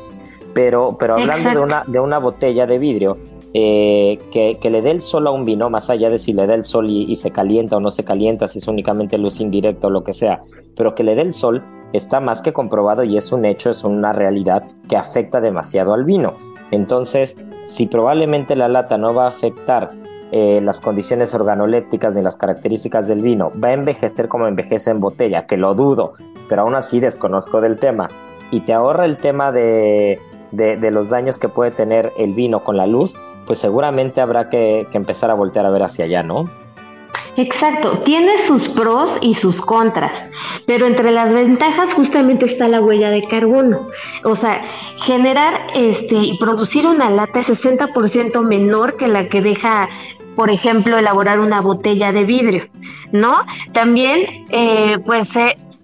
Pero, 0.53 0.95
pero 0.99 1.15
hablando 1.15 1.49
de 1.49 1.59
una, 1.59 1.83
de 1.85 1.99
una 1.99 2.19
botella 2.19 2.65
de 2.65 2.77
vidrio, 2.77 3.17
eh, 3.57 4.19
que, 4.33 4.69
le 4.69 4.81
dé 4.81 4.91
el 4.91 5.01
sol 5.01 5.27
a 5.27 5.31
un 5.31 5.45
vino, 5.45 5.69
más 5.69 5.89
allá 5.89 6.09
de 6.09 6.17
si 6.17 6.33
le 6.33 6.45
da 6.45 6.55
el 6.55 6.65
sol 6.65 6.89
y, 6.89 7.15
se 7.15 7.31
calienta 7.31 7.77
o 7.77 7.79
no 7.79 7.89
se 7.89 8.03
calienta, 8.03 8.49
si 8.49 8.59
es 8.59 8.67
únicamente 8.67 9.17
luz 9.17 9.39
indirecta 9.39 9.87
o 9.87 9.89
lo 9.89 10.03
que 10.03 10.11
sea, 10.11 10.43
pero 10.75 10.93
que 10.93 11.05
le 11.05 11.15
dé 11.15 11.21
el 11.21 11.33
sol, 11.33 11.63
está 11.93 12.19
más 12.19 12.41
que 12.41 12.51
comprobado 12.51 13.05
y 13.05 13.15
es 13.15 13.31
un 13.31 13.45
hecho, 13.45 13.69
es 13.69 13.85
una 13.85 14.11
realidad 14.11 14.65
que 14.89 14.97
afecta 14.97 15.39
demasiado 15.39 15.93
al 15.93 16.03
vino. 16.03 16.33
Entonces, 16.71 17.37
si 17.63 17.87
probablemente 17.87 18.57
la 18.57 18.67
lata 18.67 18.97
no 18.97 19.13
va 19.13 19.23
a 19.23 19.29
afectar 19.29 19.93
eh, 20.33 20.59
las 20.61 20.81
condiciones 20.81 21.33
organolépticas 21.33 22.13
ni 22.13 22.21
las 22.21 22.35
características 22.35 23.07
del 23.07 23.21
vino, 23.21 23.53
va 23.63 23.69
a 23.69 23.73
envejecer 23.73 24.27
como 24.27 24.47
envejece 24.47 24.91
en 24.91 24.99
botella, 24.99 25.45
que 25.45 25.55
lo 25.55 25.75
dudo, 25.75 26.11
pero 26.49 26.63
aún 26.63 26.75
así 26.75 26.99
desconozco 26.99 27.61
del 27.61 27.77
tema, 27.77 28.09
y 28.51 28.59
te 28.59 28.73
ahorra 28.73 29.05
el 29.05 29.15
tema 29.15 29.53
de, 29.53 30.19
de, 30.51 30.91
los 30.91 31.09
daños 31.09 31.39
que 31.39 31.47
puede 31.47 31.71
tener 31.71 32.11
el 32.17 32.33
vino 32.33 32.65
con 32.65 32.75
la 32.75 32.85
luz, 32.85 33.15
pues 33.45 33.59
seguramente 33.59 34.21
habrá 34.21 34.49
que, 34.49 34.87
empezar 34.93 35.31
a 35.31 35.33
voltear 35.33 35.65
a 35.65 35.71
ver 35.71 35.83
hacia 35.83 36.05
allá, 36.05 36.23
¿no? 36.23 36.49
Exacto, 37.37 37.99
tiene 37.99 38.45
sus 38.45 38.69
pros 38.69 39.11
y 39.21 39.35
sus 39.35 39.61
contras, 39.61 40.23
pero 40.65 40.85
entre 40.85 41.11
las 41.11 41.33
ventajas 41.33 41.93
justamente 41.93 42.45
está 42.45 42.69
la 42.69 42.79
huella 42.79 43.09
de 43.09 43.23
carbono. 43.23 43.89
O 44.23 44.37
sea, 44.37 44.61
generar 45.03 45.67
este 45.73 46.15
y 46.15 46.37
producir 46.37 46.87
una 46.87 47.09
lata 47.09 47.41
es 47.41 47.49
60% 47.49 48.41
menor 48.41 48.95
que 48.95 49.09
la 49.09 49.27
que 49.27 49.41
deja 49.41 49.89
por 50.35 50.49
ejemplo, 50.49 50.97
elaborar 50.97 51.39
una 51.39 51.61
botella 51.61 52.11
de 52.11 52.25
vidrio, 52.25 52.67
¿no? 53.11 53.37
También, 53.71 54.45
eh, 54.49 54.97
pues, 55.05 55.29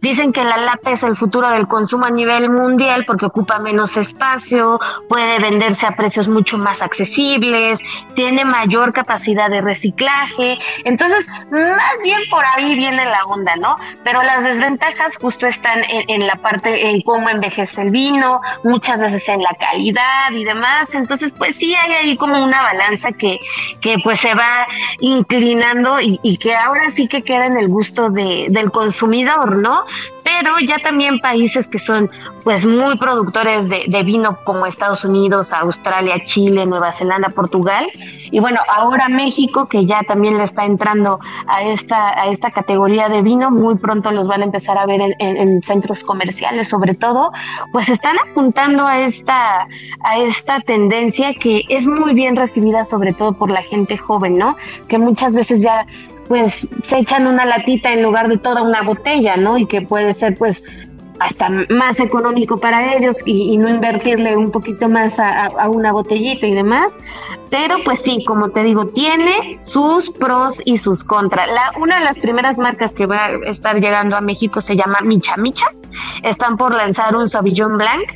dicen 0.01 0.33
que 0.33 0.43
la 0.43 0.57
lata 0.57 0.91
es 0.91 1.03
el 1.03 1.15
futuro 1.15 1.49
del 1.49 1.67
consumo 1.67 2.05
a 2.05 2.09
nivel 2.09 2.49
mundial 2.49 3.03
porque 3.05 3.27
ocupa 3.27 3.59
menos 3.59 3.95
espacio, 3.97 4.79
puede 5.07 5.39
venderse 5.39 5.85
a 5.85 5.91
precios 5.91 6.27
mucho 6.27 6.57
más 6.57 6.81
accesibles, 6.81 7.79
tiene 8.15 8.43
mayor 8.43 8.93
capacidad 8.93 9.49
de 9.49 9.61
reciclaje. 9.61 10.57
Entonces, 10.83 11.25
más 11.51 11.93
bien 12.03 12.19
por 12.29 12.43
ahí 12.55 12.75
viene 12.75 13.05
la 13.05 13.23
onda, 13.25 13.55
¿no? 13.55 13.77
Pero 14.03 14.23
las 14.23 14.43
desventajas 14.43 15.15
justo 15.17 15.47
están 15.47 15.79
en, 15.87 16.27
la 16.27 16.35
parte 16.35 16.89
en 16.89 17.01
cómo 17.01 17.29
envejece 17.29 17.81
el 17.81 17.91
vino, 17.91 18.41
muchas 18.63 18.99
veces 18.99 19.27
en 19.29 19.43
la 19.43 19.53
calidad 19.59 20.31
y 20.31 20.43
demás. 20.43 20.93
Entonces, 20.93 21.31
pues 21.37 21.55
sí 21.57 21.75
hay 21.75 21.91
ahí 21.93 22.17
como 22.17 22.43
una 22.43 22.61
balanza 22.61 23.11
que, 23.11 23.39
que 23.81 23.97
pues 24.03 24.19
se 24.19 24.33
va 24.33 24.65
inclinando 24.99 26.01
y, 26.01 26.19
y 26.23 26.37
que 26.37 26.55
ahora 26.55 26.89
sí 26.89 27.07
que 27.07 27.21
queda 27.21 27.45
en 27.45 27.57
el 27.57 27.67
gusto 27.67 28.09
de, 28.09 28.47
del 28.49 28.71
consumidor, 28.71 29.57
¿no? 29.57 29.85
Pero 30.23 30.57
ya 30.59 30.79
también 30.79 31.19
países 31.19 31.67
que 31.67 31.79
son 31.79 32.09
pues 32.43 32.65
muy 32.65 32.97
productores 32.97 33.69
de, 33.69 34.03
vino 34.03 34.37
como 34.43 34.65
Estados 34.65 35.05
Unidos, 35.05 35.53
Australia, 35.53 36.15
Chile, 36.25 36.65
Nueva 36.65 36.91
Zelanda, 36.91 37.29
Portugal. 37.29 37.85
Y 38.31 38.39
bueno 38.39 38.59
ahora 38.73 39.09
México 39.09 39.67
que 39.67 39.85
ya 39.85 40.01
también 40.03 40.37
le 40.37 40.43
está 40.43 40.65
entrando 40.65 41.19
a 41.47 41.63
esta 41.63 42.19
a 42.19 42.27
esta 42.29 42.49
categoría 42.49 43.09
de 43.09 43.21
vino 43.21 43.51
muy 43.51 43.75
pronto 43.75 44.11
los 44.11 44.27
van 44.27 44.41
a 44.41 44.45
empezar 44.45 44.77
a 44.77 44.85
ver 44.85 45.01
en, 45.01 45.15
en, 45.19 45.61
centros 45.61 46.03
comerciales 46.03 46.69
sobre 46.69 46.95
todo 46.95 47.31
pues 47.71 47.89
están 47.89 48.17
apuntando 48.19 48.87
a 48.87 49.01
esta 49.01 49.67
a 50.03 50.17
esta 50.17 50.61
tendencia 50.61 51.33
que 51.33 51.63
es 51.67 51.85
muy 51.85 52.13
bien 52.13 52.37
recibida 52.37 52.85
sobre 52.85 53.13
todo 53.13 53.33
por 53.33 53.49
la 53.49 53.61
gente 53.61 53.97
joven 53.97 54.37
no 54.37 54.55
que 54.87 54.97
muchas 54.97 55.33
veces 55.33 55.61
ya 55.61 55.85
pues 56.28 56.67
se 56.84 56.99
echan 56.99 57.28
una 57.28 57.45
latita 57.45 57.91
en 57.91 58.03
lugar 58.03 58.28
de 58.28 58.38
toda 58.38 58.61
una 58.61 58.82
botella, 58.82 59.38
¿no? 59.38 59.57
Y 59.57 59.65
que 59.65 59.82
puede 59.82 60.13
ser 60.13 60.38
pues 60.38 60.63
hasta 61.22 61.49
más 61.69 61.99
económico 61.99 62.59
para 62.59 62.95
ellos 62.95 63.17
y, 63.26 63.57
no 63.57 63.69
invertirle 63.69 64.36
un 64.36 64.51
poquito 64.51 64.89
más 64.89 65.19
a, 65.19 65.69
una 65.69 65.91
botellita 65.91 66.47
y 66.47 66.53
demás. 66.53 66.97
Pero 67.49 67.78
pues 67.84 68.01
sí, 68.01 68.24
como 68.26 68.49
te 68.49 68.63
digo, 68.63 68.88
tiene 68.88 69.57
sus 69.59 70.09
pros 70.09 70.59
y 70.65 70.80
sus 70.80 71.03
contras. 71.03 71.47
La, 71.47 71.80
una 71.80 71.99
de 71.99 72.05
las 72.05 72.17
primeras 72.17 72.57
marcas 72.57 72.93
que 72.93 73.05
va 73.05 73.26
a 73.26 73.30
estar 73.45 73.80
llegando 73.80 74.15
a 74.15 74.22
México 74.22 74.61
se 74.61 74.76
llama 74.76 74.99
Micha 75.03 75.38
Micha. 75.38 75.67
Están 76.23 76.57
por 76.57 76.73
lanzar 76.73 77.15
un 77.15 77.29
Sauvignon 77.29 77.77
Blanc 77.77 78.07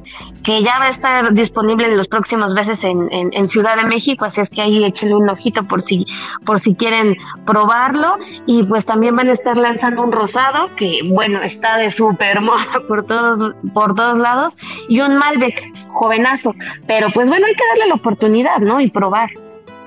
que 0.44 0.64
ya 0.64 0.80
va 0.80 0.86
a 0.86 0.90
estar 0.90 1.34
disponible 1.34 1.86
en 1.86 1.98
los 1.98 2.08
próximos 2.08 2.54
meses 2.54 2.84
en, 2.84 3.50
Ciudad 3.50 3.78
de 3.78 3.86
México, 3.86 4.26
así 4.26 4.42
es 4.42 4.50
que 4.50 4.62
ahí 4.62 4.84
échenle 4.84 5.16
un 5.16 5.30
ojito 5.30 5.64
por 5.64 5.82
si, 5.82 6.06
por 6.46 6.60
si 6.60 6.76
quieren 6.76 7.16
probarlo. 7.46 8.18
Y 8.46 8.64
pues 8.64 8.86
también 8.86 9.16
van 9.16 9.30
a 9.30 9.32
estar 9.34 9.58
lanzando 9.58 10.04
un 10.04 10.12
rosado 10.12 10.70
que, 10.76 11.00
bueno, 11.06 11.42
está 11.42 11.78
de 11.78 11.92
súper 11.92 12.42
moda 12.42 12.82
por 12.88 13.06
todos, 13.06 13.54
por 13.74 13.96
todos 13.96 14.18
lados, 14.18 14.58
y 14.90 15.00
un 15.02 15.18
Malbec 15.18 15.74
jovenazo. 15.90 16.54
Pero 16.88 17.08
pues 17.14 17.30
bueno, 17.30 17.46
hay 17.46 17.54
que 17.54 17.68
darle 17.70 17.88
la 17.88 17.96
oportunidad, 17.96 18.60
¿no? 18.60 18.82
Y 18.82 18.90
probar. 18.90 19.30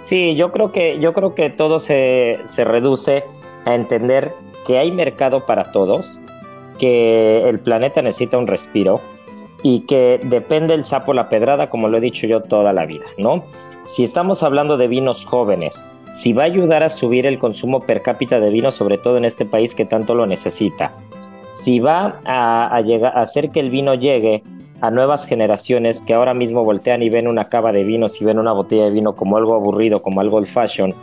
Sí, 0.01 0.36
yo 0.36 0.53
creo 0.53 0.72
que, 0.72 0.99
yo 1.01 1.12
creo 1.12 1.34
que 1.34 1.51
todo 1.51 1.78
se, 1.78 2.41
se 2.45 2.64
reduce 2.64 3.24
a 3.64 3.74
entender 3.74 4.32
que 4.66 4.78
hay 4.78 4.91
mercado 4.91 5.47
para 5.47 5.72
todos, 5.72 6.18
que 6.79 7.49
el 7.49 7.61
planeta 7.61 8.03
necesita 8.03 8.39
un 8.39 8.47
respiro 8.47 9.01
y 9.62 9.81
que 9.81 10.20
depende 10.22 10.74
el 10.74 10.85
sapo 10.85 11.12
la 11.12 11.29
pedrada, 11.29 11.68
como 11.68 11.89
lo 11.89 11.99
he 11.99 12.01
dicho 12.01 12.26
yo 12.26 12.43
toda 12.43 12.72
la 12.72 12.87
vida, 12.87 13.05
¿no? 13.18 13.45
Si 13.85 14.05
estamos 14.05 14.43
hablando 14.43 14.76
de 14.76 14.89
vinos 14.89 15.24
jóvenes, 15.24 15.85
si 16.12 16.33
va 16.33 16.43
a 16.43 16.47
ayudar 16.47 16.83
a 16.83 16.89
subir 16.89 17.26
el 17.26 17.39
consumo 17.39 17.81
per 17.81 18.03
cápita 18.03 18.41
de 18.41 18.51
vino, 18.51 18.70
sobre 18.70 18.99
todo 18.99 19.16
en 19.16 19.24
este 19.24 19.45
país 19.45 19.74
que 19.74 19.85
tanto 19.85 20.14
lo 20.14 20.26
necesita, 20.26 20.93
si 21.51 21.81
va 21.81 22.20
a, 22.24 22.81
llegar, 22.83 23.16
a 23.16 23.22
hacer 23.22 23.51
que 23.51 23.61
el 23.61 23.70
vino 23.70 23.95
llegue 23.95 24.43
a 24.81 24.91
nuevas 24.91 25.26
generaciones 25.26 26.03
que 26.03 26.14
ahora 26.14 26.35
mismo 26.35 26.64
voltean 26.64 27.03
y 27.03 27.11
ven 27.11 27.26
una 27.26 27.47
cava 27.47 27.72
de 27.72 27.85
vinos 27.85 28.20
y 28.20 28.24
ven 28.24 28.39
una 28.39 28.53
botella 28.53 28.85
de 28.85 28.91
vino 28.91 29.16
como 29.16 29.37
algo 29.37 29.55
aburrido, 29.55 30.01
como 30.03 30.20
algo 30.20 30.37
old 30.37 30.47
fashion, 30.47 30.95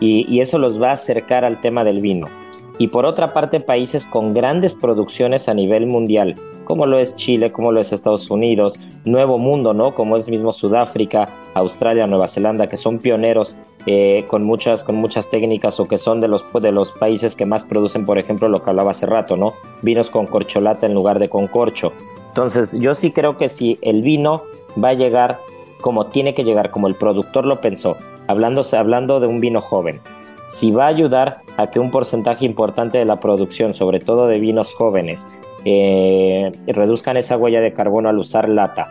y, 0.00 0.40
eso 0.40 0.58
los 0.58 0.80
va 0.80 0.88
a 0.88 0.92
acercar 0.92 1.44
al 1.44 1.60
tema 1.60 1.84
del 1.84 2.00
vino. 2.00 2.26
Y 2.80 2.88
por 2.88 3.04
otra 3.04 3.34
parte, 3.34 3.60
países 3.60 4.06
con 4.06 4.32
grandes 4.32 4.74
producciones 4.74 5.50
a 5.50 5.54
nivel 5.54 5.86
mundial, 5.86 6.36
como 6.64 6.86
lo 6.86 6.98
es 6.98 7.14
Chile, 7.14 7.52
como 7.52 7.72
lo 7.72 7.80
es 7.80 7.92
Estados 7.92 8.30
Unidos, 8.30 8.80
Nuevo 9.04 9.36
Mundo, 9.36 9.74
¿no? 9.74 9.94
Como 9.94 10.16
es 10.16 10.30
mismo 10.30 10.54
Sudáfrica, 10.54 11.28
Australia, 11.52 12.06
Nueva 12.06 12.26
Zelanda, 12.26 12.68
que 12.68 12.78
son 12.78 12.98
pioneros 12.98 13.58
eh, 13.84 14.24
con, 14.28 14.44
muchas, 14.44 14.82
con 14.82 14.96
muchas 14.96 15.28
técnicas 15.28 15.78
o 15.78 15.86
que 15.86 15.98
son 15.98 16.22
de 16.22 16.28
los, 16.28 16.42
de 16.54 16.72
los 16.72 16.90
países 16.90 17.36
que 17.36 17.44
más 17.44 17.66
producen, 17.66 18.06
por 18.06 18.18
ejemplo, 18.18 18.48
lo 18.48 18.62
que 18.62 18.70
hablaba 18.70 18.92
hace 18.92 19.04
rato, 19.04 19.36
¿no? 19.36 19.52
Vinos 19.82 20.08
con 20.08 20.26
corcholata 20.26 20.86
en 20.86 20.94
lugar 20.94 21.18
de 21.18 21.28
con 21.28 21.48
corcho. 21.48 21.92
Entonces, 22.28 22.72
yo 22.78 22.94
sí 22.94 23.10
creo 23.10 23.36
que 23.36 23.50
si 23.50 23.76
el 23.82 24.00
vino 24.00 24.40
va 24.82 24.88
a 24.88 24.94
llegar 24.94 25.38
como 25.82 26.06
tiene 26.06 26.34
que 26.34 26.44
llegar, 26.44 26.70
como 26.70 26.88
el 26.88 26.94
productor 26.94 27.44
lo 27.44 27.60
pensó, 27.60 27.98
hablándose, 28.26 28.78
hablando 28.78 29.20
de 29.20 29.26
un 29.26 29.40
vino 29.40 29.60
joven, 29.60 30.00
si 30.50 30.70
va 30.70 30.84
a 30.84 30.88
ayudar 30.88 31.38
a 31.56 31.68
que 31.68 31.80
un 31.80 31.90
porcentaje 31.90 32.44
importante 32.44 32.98
de 32.98 33.04
la 33.04 33.20
producción, 33.20 33.72
sobre 33.72 34.00
todo 34.00 34.26
de 34.26 34.40
vinos 34.40 34.74
jóvenes, 34.74 35.28
eh, 35.64 36.52
reduzcan 36.66 37.16
esa 37.16 37.36
huella 37.36 37.60
de 37.60 37.72
carbono 37.72 38.08
al 38.08 38.18
usar 38.18 38.48
lata. 38.48 38.88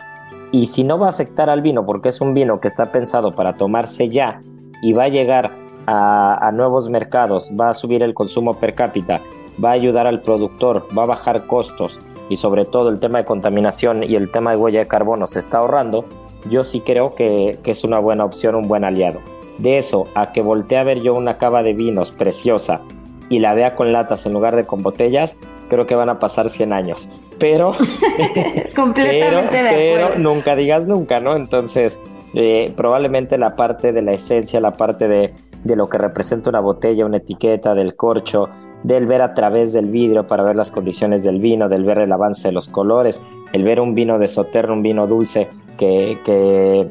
Y 0.52 0.66
si 0.66 0.84
no 0.84 0.98
va 0.98 1.06
a 1.06 1.10
afectar 1.10 1.50
al 1.50 1.60
vino, 1.60 1.86
porque 1.86 2.08
es 2.08 2.20
un 2.20 2.34
vino 2.34 2.60
que 2.60 2.68
está 2.68 2.90
pensado 2.90 3.32
para 3.32 3.56
tomarse 3.56 4.08
ya 4.08 4.40
y 4.82 4.92
va 4.92 5.04
a 5.04 5.08
llegar 5.08 5.52
a, 5.86 6.48
a 6.48 6.52
nuevos 6.52 6.88
mercados, 6.88 7.50
va 7.58 7.70
a 7.70 7.74
subir 7.74 8.02
el 8.02 8.14
consumo 8.14 8.54
per 8.54 8.74
cápita, 8.74 9.20
va 9.62 9.70
a 9.70 9.74
ayudar 9.74 10.06
al 10.06 10.22
productor, 10.22 10.86
va 10.96 11.04
a 11.04 11.06
bajar 11.06 11.46
costos, 11.46 12.00
y 12.30 12.36
sobre 12.36 12.64
todo 12.64 12.88
el 12.88 13.00
tema 13.00 13.18
de 13.18 13.24
contaminación 13.24 14.04
y 14.04 14.14
el 14.14 14.30
tema 14.30 14.52
de 14.52 14.56
huella 14.56 14.78
de 14.78 14.86
carbono 14.86 15.26
se 15.26 15.40
está 15.40 15.58
ahorrando, 15.58 16.04
yo 16.48 16.64
sí 16.64 16.80
creo 16.80 17.14
que, 17.16 17.58
es 17.62 17.84
una 17.84 17.98
buena 17.98 18.24
opción, 18.24 18.54
un 18.54 18.68
buen 18.68 18.84
aliado. 18.84 19.20
De 19.60 19.78
eso 19.78 20.06
a 20.14 20.32
que 20.32 20.40
voltee 20.40 20.78
a 20.78 20.84
ver 20.84 21.00
yo 21.00 21.14
una 21.14 21.34
cava 21.34 21.62
de 21.62 21.74
vinos 21.74 22.10
preciosa 22.12 22.80
y 23.28 23.38
la 23.38 23.54
vea 23.54 23.76
con 23.76 23.92
latas 23.92 24.26
en 24.26 24.32
lugar 24.32 24.56
de 24.56 24.64
con 24.64 24.82
botellas, 24.82 25.38
creo 25.68 25.86
que 25.86 25.94
van 25.94 26.08
a 26.08 26.18
pasar 26.18 26.48
100 26.48 26.72
años. 26.72 27.08
Pero, 27.38 27.72
pero, 28.94 30.18
nunca 30.18 30.56
digas 30.56 30.86
nunca, 30.86 31.20
¿no? 31.20 31.36
Entonces, 31.36 32.00
eh, 32.34 32.72
probablemente 32.76 33.38
la 33.38 33.54
parte 33.54 33.92
de 33.92 34.02
la 34.02 34.12
esencia, 34.12 34.60
la 34.60 34.72
parte 34.72 35.08
de, 35.08 35.32
de 35.62 35.76
lo 35.76 35.88
que 35.88 35.98
representa 35.98 36.50
una 36.50 36.60
botella, 36.60 37.06
una 37.06 37.18
etiqueta, 37.18 37.74
del 37.74 37.94
corcho, 37.94 38.48
del 38.82 39.06
ver 39.06 39.22
a 39.22 39.34
través 39.34 39.72
del 39.72 39.86
vidrio 39.86 40.26
para 40.26 40.42
ver 40.42 40.56
las 40.56 40.70
condiciones 40.70 41.22
del 41.22 41.38
vino, 41.38 41.68
del 41.68 41.84
ver 41.84 41.98
el 41.98 42.12
avance 42.12 42.48
de 42.48 42.52
los 42.52 42.68
colores, 42.68 43.22
el 43.52 43.62
ver 43.62 43.80
un 43.80 43.94
vino 43.94 44.18
de 44.18 44.26
soterno, 44.26 44.74
un 44.74 44.82
vino 44.82 45.06
dulce 45.06 45.48
que, 45.76 46.18
que 46.24 46.88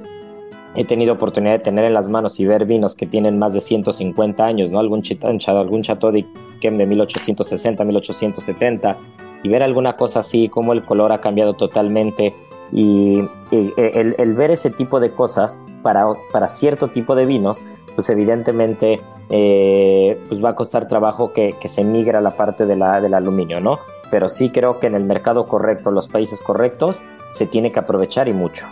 he 0.79 0.85
tenido 0.85 1.13
oportunidad 1.13 1.55
de 1.55 1.59
tener 1.59 1.83
en 1.83 1.93
las 1.93 2.07
manos 2.07 2.39
y 2.39 2.45
ver 2.45 2.63
vinos 2.63 2.95
que 2.95 3.05
tienen 3.05 3.37
más 3.37 3.53
de 3.53 3.59
150 3.59 4.45
años, 4.45 4.71
¿no? 4.71 4.79
Algún, 4.79 5.03
algún 5.47 5.81
Chateau 5.81 6.11
de 6.13 6.25
1860, 6.61 7.83
1870, 7.83 8.97
y 9.43 9.49
ver 9.49 9.61
alguna 9.61 9.97
cosa 9.97 10.21
así, 10.21 10.47
como 10.47 10.71
el 10.71 10.85
color 10.85 11.11
ha 11.11 11.19
cambiado 11.19 11.53
totalmente, 11.55 12.33
y, 12.71 13.19
el, 13.51 14.15
el, 14.17 14.33
ver 14.35 14.51
ese 14.51 14.69
tipo 14.69 15.01
de 15.01 15.11
cosas 15.11 15.59
para, 15.83 16.05
para 16.31 16.47
cierto 16.47 16.87
tipo 16.87 17.13
de 17.13 17.25
vinos, 17.25 17.61
pues 17.95 18.09
evidentemente 18.09 19.01
eh, 19.29 20.17
pues 20.29 20.41
va 20.41 20.51
a 20.51 20.55
costar 20.55 20.87
trabajo 20.87 21.33
que, 21.33 21.55
se 21.65 21.83
migre 21.83 22.17
a 22.17 22.21
la 22.21 22.31
parte 22.31 22.65
de 22.65 22.77
la, 22.77 23.01
del 23.01 23.15
aluminio, 23.15 23.59
¿no? 23.59 23.79
Pero 24.11 24.29
sí 24.29 24.49
creo 24.49 24.79
que 24.79 24.87
en 24.87 24.95
el 24.95 25.03
mercado 25.03 25.45
correcto, 25.45 25.91
los 25.91 26.07
países 26.07 26.41
correctos, 26.41 27.01
se 27.31 27.45
tiene 27.47 27.73
que 27.73 27.79
aprovechar 27.79 28.29
y 28.29 28.33
mucho. 28.33 28.65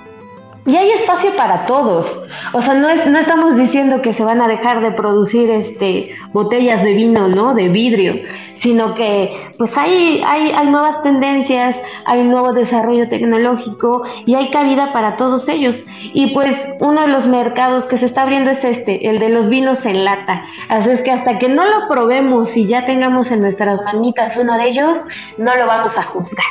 Y 0.68 0.76
hay 0.76 0.90
espacio 0.92 1.34
para 1.38 1.66
todos. 1.66 2.14
O 2.52 2.62
sea, 2.62 2.74
no, 2.74 2.90
es, 2.90 3.08
no 3.08 3.18
estamos 3.18 3.56
diciendo 3.56 4.02
que 4.02 4.14
se 4.14 4.26
van 4.26 4.42
a 4.42 4.50
dejar 4.50 4.82
de 4.82 4.92
producir 4.92 5.50
este, 5.50 6.14
botellas 6.34 6.84
de 6.84 6.94
vino, 6.94 7.30
¿no? 7.30 7.54
De 7.54 7.70
vidrio, 7.70 8.16
sino 8.58 8.94
que 8.94 9.34
pues 9.58 9.72
hay, 9.78 10.22
hay, 10.28 10.52
hay 10.52 10.68
nuevas 10.68 11.02
tendencias, 11.04 11.78
hay 12.06 12.22
nuevo 12.24 12.52
desarrollo 12.52 13.08
tecnológico 13.08 14.04
y 14.26 14.36
hay 14.36 14.50
cabida 14.50 14.92
para 14.92 15.16
todos 15.16 15.48
ellos. 15.48 15.82
Y 16.14 16.34
pues 16.34 16.60
uno 16.82 17.00
de 17.00 17.08
los 17.08 17.26
mercados 17.28 17.86
que 17.86 17.98
se 17.98 18.06
está 18.06 18.24
abriendo 18.24 18.52
es 18.52 18.62
este, 18.66 19.08
el 19.08 19.20
de 19.20 19.30
los 19.30 19.48
vinos 19.48 19.86
en 19.86 20.04
lata. 20.04 20.42
Así 20.68 20.90
es 20.90 21.02
que 21.02 21.12
hasta 21.12 21.38
que 21.38 21.48
no 21.48 21.64
lo 21.64 21.88
probemos 21.88 22.58
y 22.58 22.66
ya 22.66 22.86
tengamos 22.86 23.32
en 23.32 23.40
nuestras 23.40 23.82
manitas 23.84 24.36
uno 24.36 24.58
de 24.58 24.68
ellos, 24.68 25.00
no 25.38 25.56
lo 25.56 25.66
vamos 25.66 25.98
a 25.98 26.04
juzgar. 26.04 26.44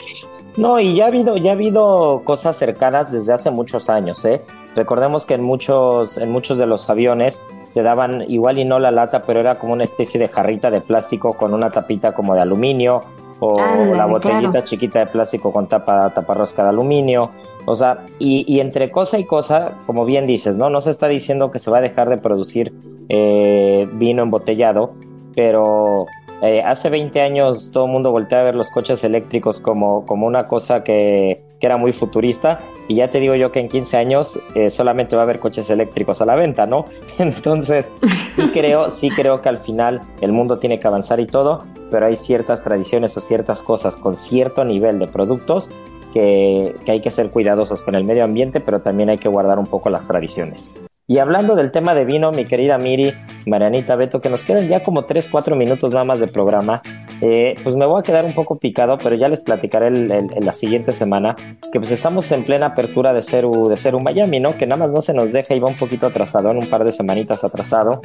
No, 0.56 0.80
y 0.80 0.94
ya 0.94 1.04
ha 1.04 1.08
habido, 1.08 1.36
ya 1.36 1.50
ha 1.50 1.54
habido 1.54 2.22
cosas 2.24 2.56
cercanas 2.56 3.12
desde 3.12 3.32
hace 3.32 3.50
muchos 3.50 3.90
años, 3.90 4.24
¿eh? 4.24 4.42
Recordemos 4.74 5.26
que 5.26 5.34
en 5.34 5.42
muchos, 5.42 6.16
en 6.16 6.30
muchos 6.30 6.58
de 6.58 6.66
los 6.66 6.88
aviones 6.88 7.42
te 7.74 7.82
daban 7.82 8.24
igual 8.28 8.58
y 8.58 8.64
no 8.64 8.78
la 8.78 8.90
lata, 8.90 9.22
pero 9.22 9.40
era 9.40 9.56
como 9.56 9.74
una 9.74 9.84
especie 9.84 10.18
de 10.18 10.28
jarrita 10.28 10.70
de 10.70 10.80
plástico 10.80 11.34
con 11.34 11.52
una 11.52 11.70
tapita 11.70 12.12
como 12.12 12.34
de 12.34 12.40
aluminio, 12.40 13.02
o, 13.40 13.60
la 13.94 14.06
botellita 14.06 14.64
chiquita 14.64 15.00
de 15.00 15.06
plástico 15.06 15.52
con 15.52 15.66
tapa, 15.66 16.08
taparrosca 16.14 16.62
de 16.62 16.70
aluminio. 16.70 17.30
O 17.66 17.76
sea, 17.76 18.06
y, 18.18 18.60
entre 18.60 18.90
cosa 18.90 19.18
y 19.18 19.24
cosa, 19.24 19.74
como 19.86 20.04
bien 20.04 20.26
dices, 20.26 20.56
¿no? 20.56 20.70
No 20.70 20.80
se 20.80 20.90
está 20.90 21.08
diciendo 21.08 21.50
que 21.50 21.58
se 21.58 21.70
va 21.70 21.78
a 21.78 21.80
dejar 21.80 22.08
de 22.08 22.16
producir 22.16 22.72
eh, 23.08 23.88
vino 23.92 24.22
embotellado, 24.22 24.94
pero 25.34 26.06
Eh, 26.42 26.60
hace 26.62 26.90
20 26.90 27.18
años 27.20 27.70
todo 27.72 27.86
el 27.86 27.92
mundo 27.92 28.10
voltea 28.10 28.40
a 28.40 28.42
ver 28.44 28.54
los 28.54 28.70
coches 28.70 29.02
eléctricos 29.04 29.58
como, 29.58 30.04
como 30.04 30.26
una 30.26 30.46
cosa 30.46 30.84
que, 30.84 31.38
que, 31.58 31.66
era 31.66 31.78
muy 31.78 31.92
futurista 31.92 32.60
y 32.88 32.96
ya 32.96 33.08
te 33.08 33.20
digo 33.20 33.34
yo 33.34 33.52
que 33.52 33.60
en 33.60 33.68
15 33.68 33.96
años 33.96 34.38
eh, 34.54 34.68
solamente 34.68 35.16
va 35.16 35.22
a 35.22 35.24
haber 35.24 35.40
coches 35.40 35.70
eléctricos 35.70 36.20
a 36.20 36.26
la 36.26 36.34
venta, 36.34 36.66
¿no? 36.66 36.84
Entonces, 37.18 37.90
sí 38.36 38.50
creo, 38.52 38.90
sí 38.90 39.08
creo 39.08 39.40
que 39.40 39.48
al 39.48 39.58
final 39.58 40.02
el 40.20 40.32
mundo 40.32 40.58
tiene 40.58 40.78
que 40.78 40.86
avanzar 40.86 41.20
y 41.20 41.26
todo, 41.26 41.64
pero 41.90 42.04
hay 42.04 42.16
ciertas 42.16 42.62
tradiciones 42.62 43.16
o 43.16 43.20
ciertas 43.22 43.62
cosas 43.62 43.96
con 43.96 44.14
cierto 44.14 44.64
nivel 44.64 44.98
de 44.98 45.06
productos 45.06 45.70
que, 46.12 46.74
que 46.84 46.92
hay 46.92 47.00
que 47.00 47.10
ser 47.10 47.30
cuidadosos 47.30 47.82
con 47.82 47.94
el 47.94 48.04
medio 48.04 48.24
ambiente, 48.24 48.60
pero 48.60 48.80
también 48.80 49.08
hay 49.08 49.18
que 49.18 49.28
guardar 49.28 49.58
un 49.58 49.66
poco 49.66 49.88
las 49.88 50.06
tradiciones. 50.06 50.70
Y 51.08 51.18
hablando 51.18 51.54
del 51.54 51.70
tema 51.70 51.94
de 51.94 52.04
vino, 52.04 52.32
mi 52.32 52.44
querida 52.44 52.78
Miri, 52.78 53.14
Marianita, 53.46 53.94
Beto, 53.94 54.20
que 54.20 54.28
nos 54.28 54.42
quedan 54.42 54.66
ya 54.66 54.82
como 54.82 55.04
3, 55.04 55.28
4 55.28 55.54
minutos 55.54 55.92
nada 55.92 56.04
más 56.04 56.18
de 56.18 56.26
programa, 56.26 56.82
eh, 57.20 57.54
pues 57.62 57.76
me 57.76 57.86
voy 57.86 58.00
a 58.00 58.02
quedar 58.02 58.24
un 58.24 58.32
poco 58.32 58.58
picado, 58.58 58.98
pero 58.98 59.14
ya 59.14 59.28
les 59.28 59.40
platicaré 59.40 59.86
en 59.86 60.44
la 60.44 60.52
siguiente 60.52 60.90
semana 60.90 61.36
que 61.72 61.78
pues 61.78 61.92
estamos 61.92 62.32
en 62.32 62.44
plena 62.44 62.66
apertura 62.66 63.12
de 63.12 63.22
Ceru, 63.22 63.68
de 63.68 63.76
Ceru 63.76 64.00
Miami, 64.00 64.40
¿no? 64.40 64.56
Que 64.56 64.66
nada 64.66 64.80
más 64.80 64.90
no 64.90 65.00
se 65.00 65.14
nos 65.14 65.32
deja 65.32 65.54
y 65.54 65.60
va 65.60 65.68
un 65.68 65.76
poquito 65.76 66.08
atrasado, 66.08 66.50
en 66.50 66.56
un 66.56 66.66
par 66.66 66.82
de 66.82 66.90
semanitas 66.90 67.44
atrasado, 67.44 68.02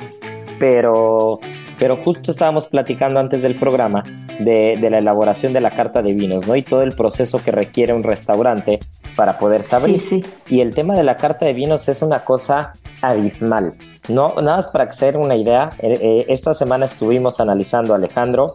pero, 0.62 1.39
pero 1.80 1.97
justo 1.97 2.30
estábamos 2.30 2.68
platicando 2.68 3.20
antes 3.20 3.41
del 3.41 3.55
programa 3.55 4.03
de, 4.39 4.78
de 4.80 4.89
la 4.91 4.99
elaboración 4.99 5.53
de 5.53 5.59
la 5.59 5.72
carta 5.72 6.03
de 6.03 6.14
vinos, 6.14 6.47
¿no? 6.47 6.55
Y 6.55 6.62
todo 6.62 6.84
el 6.84 6.91
proceso 6.91 7.39
que 7.43 7.49
requiere 7.49 7.93
un 7.93 8.03
restaurante 8.03 8.80
para 9.16 9.39
poderse 9.39 9.76
abrir. 9.76 10.01
Sí, 10.01 10.22
sí. 10.22 10.55
Y 10.55 10.62
el 10.62 10.76
tema 10.76 10.93
de 10.93 11.01
la 11.01 11.18
carta 11.18 11.47
de 11.47 11.53
vinos 11.53 11.89
es 11.89 12.03
una 12.03 12.20
cosa 12.20 12.74
abismal. 13.01 13.74
No, 14.07 14.36
nada 14.36 14.57
más 14.57 14.68
para 14.68 14.84
hacer 14.84 15.18
una 15.18 15.36
idea, 15.36 15.70
eh, 15.80 15.97
eh, 15.99 16.26
esta 16.30 16.53
semana 16.53 16.86
estuvimos 16.86 17.39
analizando 17.39 17.93
a 17.93 17.95
Alejandro, 17.95 18.53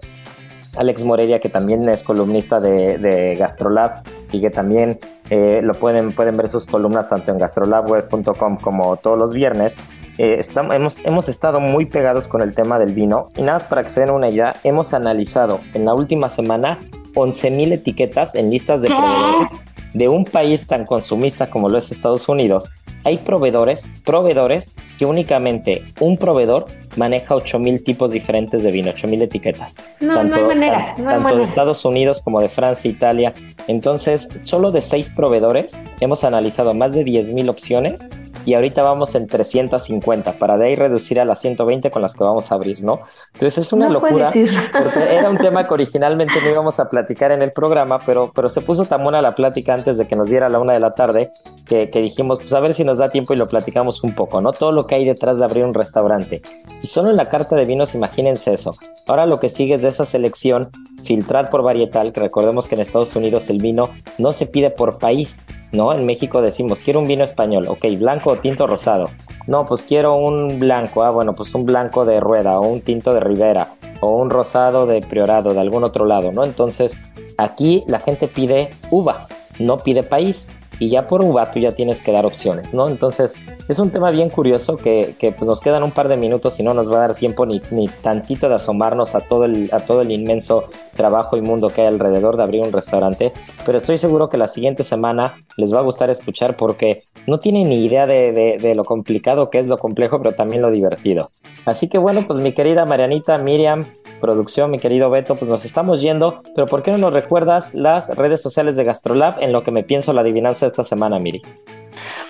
Alex 0.77 1.05
Morelia, 1.05 1.41
que 1.41 1.49
también 1.49 1.89
es 1.89 2.03
columnista 2.03 2.61
de, 2.61 2.99
de 2.99 3.35
Gastrolab 3.35 4.03
y 4.33 4.41
que 4.41 4.51
también 4.51 4.99
eh, 5.31 5.61
lo 5.63 5.75
pueden, 5.75 6.13
pueden 6.13 6.37
ver 6.37 6.49
sus 6.49 6.67
columnas 6.67 7.09
tanto 7.09 7.33
en 7.33 7.39
gastrolabweb.com 7.39 8.59
como 8.59 8.97
todos 8.97 9.19
los 9.19 9.33
viernes. 9.33 9.77
Eh, 10.19 10.37
estamos, 10.39 10.75
hemos, 10.75 10.97
hemos 11.05 11.29
estado 11.29 11.61
muy 11.61 11.87
pegados 11.87 12.29
con 12.29 12.43
el 12.43 12.55
tema 12.55 12.79
del 12.79 12.95
vino 12.95 13.31
y 13.37 13.43
nada 13.43 13.55
más 13.55 13.65
para 13.65 13.83
que 13.83 13.89
se 13.89 14.01
den 14.01 14.11
una 14.11 14.29
idea, 14.29 14.55
hemos 14.65 14.95
analizado 14.95 15.61
en 15.75 15.85
la 15.85 15.95
última 15.95 16.29
semana 16.29 16.79
11.000 17.15 17.73
etiquetas 17.73 18.35
en 18.35 18.51
listas 18.51 18.83
de 18.83 18.89
proveedores 18.89 19.51
de 19.95 20.09
un 20.09 20.25
país 20.25 20.67
tan 20.67 20.85
consumista 20.85 21.49
como 21.49 21.69
lo 21.69 21.79
es 21.79 21.91
Estados 21.91 22.29
Unidos 22.29 22.71
hay 23.07 23.19
proveedores, 23.19 23.89
proveedores 24.05 24.73
que 24.99 25.07
únicamente 25.07 25.85
un 26.01 26.17
proveedor 26.17 26.67
maneja 26.97 27.35
8000 27.35 27.85
tipos 27.85 28.13
diferentes 28.13 28.63
de 28.63 28.71
vino, 28.71 28.91
8000 28.91 29.23
etiquetas. 29.23 29.77
No, 30.01 30.15
tanto, 30.15 30.33
no 30.33 30.37
hay 30.37 30.45
manera. 30.45 30.79
No 30.79 30.85
hay 30.85 30.95
tanto 30.97 31.21
manera. 31.21 31.37
de 31.37 31.43
Estados 31.43 31.85
Unidos 31.85 32.21
como 32.23 32.41
de 32.41 32.49
Francia, 32.49 32.91
Italia. 32.91 33.33
Entonces, 33.69 34.29
solo 34.43 34.71
de 34.71 34.81
seis 34.81 35.11
proveedores 35.11 35.81
hemos 36.01 36.25
analizado 36.25 36.75
más 36.75 36.93
de 36.93 37.05
10000 37.05 37.49
opciones 37.49 38.09
y 38.47 38.55
ahorita 38.55 38.83
vamos 38.83 39.15
en 39.17 39.27
350 39.27 40.33
para 40.35 40.57
de 40.57 40.67
ahí 40.67 40.77
reducir 40.77 41.19
a 41.21 41.25
las 41.25 41.41
120 41.41 41.91
con 41.91 42.01
las 42.01 42.15
que 42.15 42.23
vamos 42.23 42.53
a 42.53 42.55
abrir, 42.55 42.83
¿no? 42.83 43.01
Entonces 43.35 43.67
es 43.67 43.73
una 43.73 43.89
No 43.89 43.95
locura 43.95 44.31
porque 44.31 45.15
era 45.15 45.29
un 45.29 45.39
tema 45.39 45.67
que 45.67 45.75
originalmente 45.75 46.35
no 46.41 46.49
íbamos 46.49 46.79
a 46.79 46.89
platicar 46.89 47.33
en 47.33 47.43
el 47.43 47.51
programa, 47.51 47.99
pero, 48.07 48.31
pero 48.33 48.49
se 48.49 48.61
puso 48.61 48.85
tan 48.85 49.03
buena 49.03 49.21
la 49.21 49.33
plática 49.33 49.75
antes 49.75 49.99
de 49.99 50.07
que 50.07 50.15
nos 50.15 50.31
diera 50.31 50.49
la 50.49 50.61
una 50.61 50.75
de 50.75 50.81
la 50.81 50.95
tarde 50.95 51.33
que, 51.67 51.91
que 51.91 52.01
dijimos, 52.01 52.39
pues 52.39 52.53
a 52.53 52.61
ver 52.61 52.73
si 52.73 52.85
nos 52.85 52.99
da 52.99 53.11
tiempo 53.11 53.35
y 53.35 53.37
lo 53.37 53.49
platicamos 53.49 54.05
un 54.05 54.15
poco, 54.15 54.41
¿no? 54.41 54.53
Todo 54.53 54.71
lo 54.71 54.87
que 54.87 54.95
hay 54.95 55.05
detrás 55.05 55.39
de 55.39 55.45
abrir 55.45 55.65
un 55.65 55.75
restaurante. 55.75 56.41
Y 56.87 56.89
solo 56.89 57.11
en 57.11 57.17
la 57.17 57.29
carta 57.29 57.57
de 57.57 57.65
vinos, 57.65 57.97
imagínense 57.97 58.53
eso. 58.53 58.77
Ahora 59.09 59.27
lo 59.27 59.41
que 59.41 59.49
sigue 59.49 59.75
es 59.75 59.83
de 59.83 59.89
esa 59.89 60.05
selección, 60.05 60.71
filtrar 61.03 61.51
por 61.51 61.65
varietal, 61.65 62.13
que 62.13 62.21
recordemos 62.21 62.69
que 62.69 62.77
en 62.77 62.81
Estados 62.81 63.17
Unidos 63.17 63.51
el 63.51 63.59
vino 63.59 63.91
no 64.19 64.31
se 64.31 64.47
pide 64.47 64.71
por 64.71 65.01
país, 65.01 65.45
¿no? 65.73 65.93
En 65.93 66.07
México 66.07 66.43
decimos, 66.43 66.79
quiero 66.83 67.01
un 67.01 67.09
vino 67.09 67.25
español, 67.25 67.67
ok, 67.67 67.87
blanco 67.99 68.31
o 68.31 68.37
tinto 68.37 68.69
rosado. 68.69 69.07
No, 69.49 69.67
pues 69.67 69.83
quiero 69.83 70.15
un 70.15 70.61
blanco, 70.61 71.03
ah, 71.03 71.11
bueno, 71.11 71.33
pues 71.33 71.53
un 71.57 71.67
blanco 71.67 72.05
de 72.05 72.21
rueda 72.21 72.61
o 72.61 72.69
un 72.69 72.81
tinto 72.81 73.13
de 73.13 73.19
ribera 73.19 73.73
o 74.01 74.13
un 74.13 74.31
rosado 74.31 74.87
de 74.87 75.01
priorado 75.01 75.55
de 75.55 75.59
algún 75.59 75.83
otro 75.83 76.05
lado, 76.07 76.31
¿no? 76.31 76.45
Entonces, 76.45 76.97
aquí 77.37 77.83
la 77.89 77.99
gente 77.99 78.29
pide 78.29 78.71
uva, 78.93 79.27
no 79.59 79.79
pide 79.79 80.05
país. 80.05 80.49
Y 80.79 80.91
ya 80.91 81.07
por 81.07 81.25
uva 81.25 81.51
tú 81.51 81.59
ya 81.59 81.73
tienes 81.73 82.03
que 82.03 82.13
dar 82.13 82.27
opciones, 82.27 82.75
¿no? 82.75 82.89
Entonces 82.89 83.35
es 83.69 83.79
un 83.79 83.91
tema 83.91 84.11
bien 84.11 84.29
curioso 84.29 84.77
que, 84.77 85.15
que 85.19 85.33
pues, 85.33 85.49
nos 85.49 85.61
quedan 85.61 85.83
un 85.83 85.91
par 85.91 86.09
de 86.09 86.17
minutos 86.17 86.61
y 86.61 86.63
no 86.63 86.75
nos 86.75 86.91
va 86.91 86.97
a 86.97 87.01
dar 87.01 87.15
tiempo 87.15 87.47
ni, 87.47 87.63
ni 87.71 87.89
tantito 87.89 88.49
de 88.49 88.57
asomarnos 88.57 89.15
a 89.15 89.21
todo, 89.21 89.45
el, 89.45 89.71
a 89.73 89.81
todo 89.81 90.03
el 90.03 90.13
inmenso 90.13 90.65
trabajo 90.95 91.37
y 91.37 91.41
mundo 91.41 91.69
que 91.69 91.83
hay 91.83 91.89
alrededor 91.89 92.37
de 92.37 92.43
abrir 92.43 92.63
un 92.63 92.73
restaurante. 92.73 93.33
Pero 93.65 93.79
estoy 93.79 93.99
seguro 93.99 94.29
que 94.29 94.37
la 94.37 94.47
siguiente 94.47 94.83
semana 94.83 95.35
les 95.57 95.73
va 95.75 95.79
a 95.79 95.83
gustar 95.83 96.11
escuchar 96.11 96.57
porque 96.57 97.05
no 97.27 97.39
tienen 97.39 97.69
ni 97.69 97.85
idea 97.85 98.07
de, 98.07 98.33
de, 98.33 98.59
de 98.59 98.75
lo 98.75 98.85
complicado 98.85 99.51
que 99.51 99.59
es 99.59 99.67
lo 99.67 99.79
complejo, 99.79 100.19
pero 100.19 100.35
también 100.35 100.63
lo 100.63 100.71
divertido. 100.71 101.31
Así 101.65 101.89
que 101.89 101.99
bueno, 101.99 102.27
pues 102.27 102.41
mi 102.41 102.53
querida 102.53 102.85
Marianita, 102.85 103.39
Miriam, 103.39 103.87
producción, 104.21 104.71
mi 104.71 104.79
querido 104.79 105.11
Beto, 105.11 105.37
pues 105.37 105.51
nos 105.51 105.65
estamos 105.65 106.01
yendo, 106.01 106.43
pero 106.55 106.67
¿por 106.67 106.83
qué 106.83 106.93
no 106.93 106.99
nos 106.99 107.13
recuerdas 107.13 107.75
las 107.75 108.15
redes 108.17 108.41
sociales 108.41 108.77
de 108.77 108.85
Gastrolab 108.85 109.43
en 109.43 109.53
lo 109.53 109.63
que 109.63 109.71
me 109.71 109.83
pienso 109.83 110.13
la 110.13 110.21
adivinanza 110.21 110.66
esta 110.67 110.83
semana, 110.83 111.19
Miri? 111.19 111.43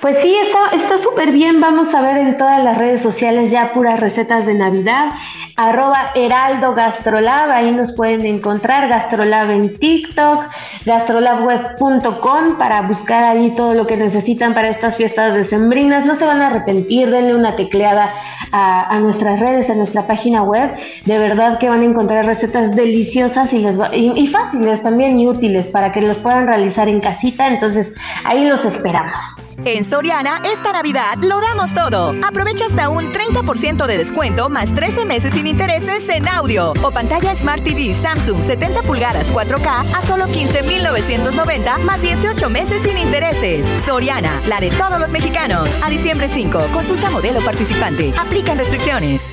Pues 0.00 0.16
sí, 0.22 0.36
está 0.72 1.02
súper 1.02 1.32
bien. 1.32 1.60
Vamos 1.60 1.92
a 1.94 2.00
ver 2.02 2.18
en 2.18 2.36
todas 2.36 2.62
las 2.62 2.76
redes 2.76 3.00
sociales 3.00 3.50
ya 3.50 3.72
puras 3.72 3.98
recetas 3.98 4.46
de 4.46 4.54
Navidad. 4.54 5.10
Arroba 5.56 6.12
Heraldo 6.14 6.74
Gastrolab, 6.74 7.50
ahí 7.50 7.72
nos 7.72 7.92
pueden 7.92 8.26
encontrar. 8.26 8.88
Gastrolab 8.88 9.50
en 9.50 9.74
TikTok, 9.74 10.44
gastrolabweb.com 10.84 12.58
para 12.58 12.82
buscar 12.82 13.24
ahí 13.24 13.54
todo 13.54 13.72
lo 13.72 13.86
que 13.86 13.96
necesitan 13.96 14.52
para 14.52 14.68
estas 14.68 14.96
fiestas 14.96 15.34
decembrinas. 15.34 16.06
No 16.06 16.16
se 16.16 16.26
van 16.26 16.42
a 16.42 16.48
arrepentir, 16.48 17.10
denle 17.10 17.34
una 17.34 17.56
tecleada 17.56 18.12
a, 18.52 18.98
nuestras 19.00 19.40
redes, 19.40 19.70
a 19.70 19.74
nuestra 19.74 20.06
página 20.06 20.42
web. 20.42 20.70
De 21.06 21.18
verdad 21.18 21.58
que 21.58 21.70
van 21.70 21.80
a 21.80 21.84
encontrar 21.84 22.26
recetas 22.26 22.76
deliciosas 22.76 23.50
y, 23.52 23.66
y 24.14 24.26
fáciles 24.26 24.82
también 24.82 25.18
y 25.18 25.26
útiles 25.26 25.66
para 25.66 25.90
que 25.90 26.02
los 26.02 26.18
puedan 26.18 26.46
realizar 26.46 26.88
en 26.88 27.00
casita. 27.00 27.46
Entonces, 27.46 27.92
ahí 28.24 28.44
los 28.44 28.62
esperamos. 28.64 29.16
En 29.64 29.84
Soriana, 29.84 30.40
esta 30.44 30.72
Navidad 30.72 31.16
lo 31.20 31.40
damos 31.40 31.74
todo. 31.74 32.12
Aprovecha 32.26 32.66
hasta 32.66 32.88
un 32.88 33.04
30% 33.04 33.86
de 33.86 33.98
descuento 33.98 34.48
más 34.48 34.74
13 34.74 35.06
meses 35.06 35.32
sin 35.32 35.46
intereses 35.46 36.08
en 36.08 36.28
audio 36.28 36.72
o 36.82 36.90
pantalla 36.90 37.34
Smart 37.34 37.62
TV 37.64 37.94
Samsung 37.94 38.42
70 38.42 38.82
pulgadas 38.82 39.32
4K 39.32 39.94
a 39.94 40.02
solo 40.02 40.26
15,990 40.26 41.78
más 41.78 42.00
18 42.00 42.50
meses 42.50 42.82
sin 42.82 42.96
intereses. 42.98 43.66
Soriana, 43.84 44.40
la 44.48 44.60
de 44.60 44.70
todos 44.70 45.00
los 45.00 45.10
mexicanos. 45.10 45.70
A 45.82 45.90
diciembre 45.90 46.28
5, 46.28 46.58
consulta 46.72 47.10
modelo 47.10 47.40
participante. 47.40 48.12
Aplican 48.18 48.58
restricciones. 48.58 49.24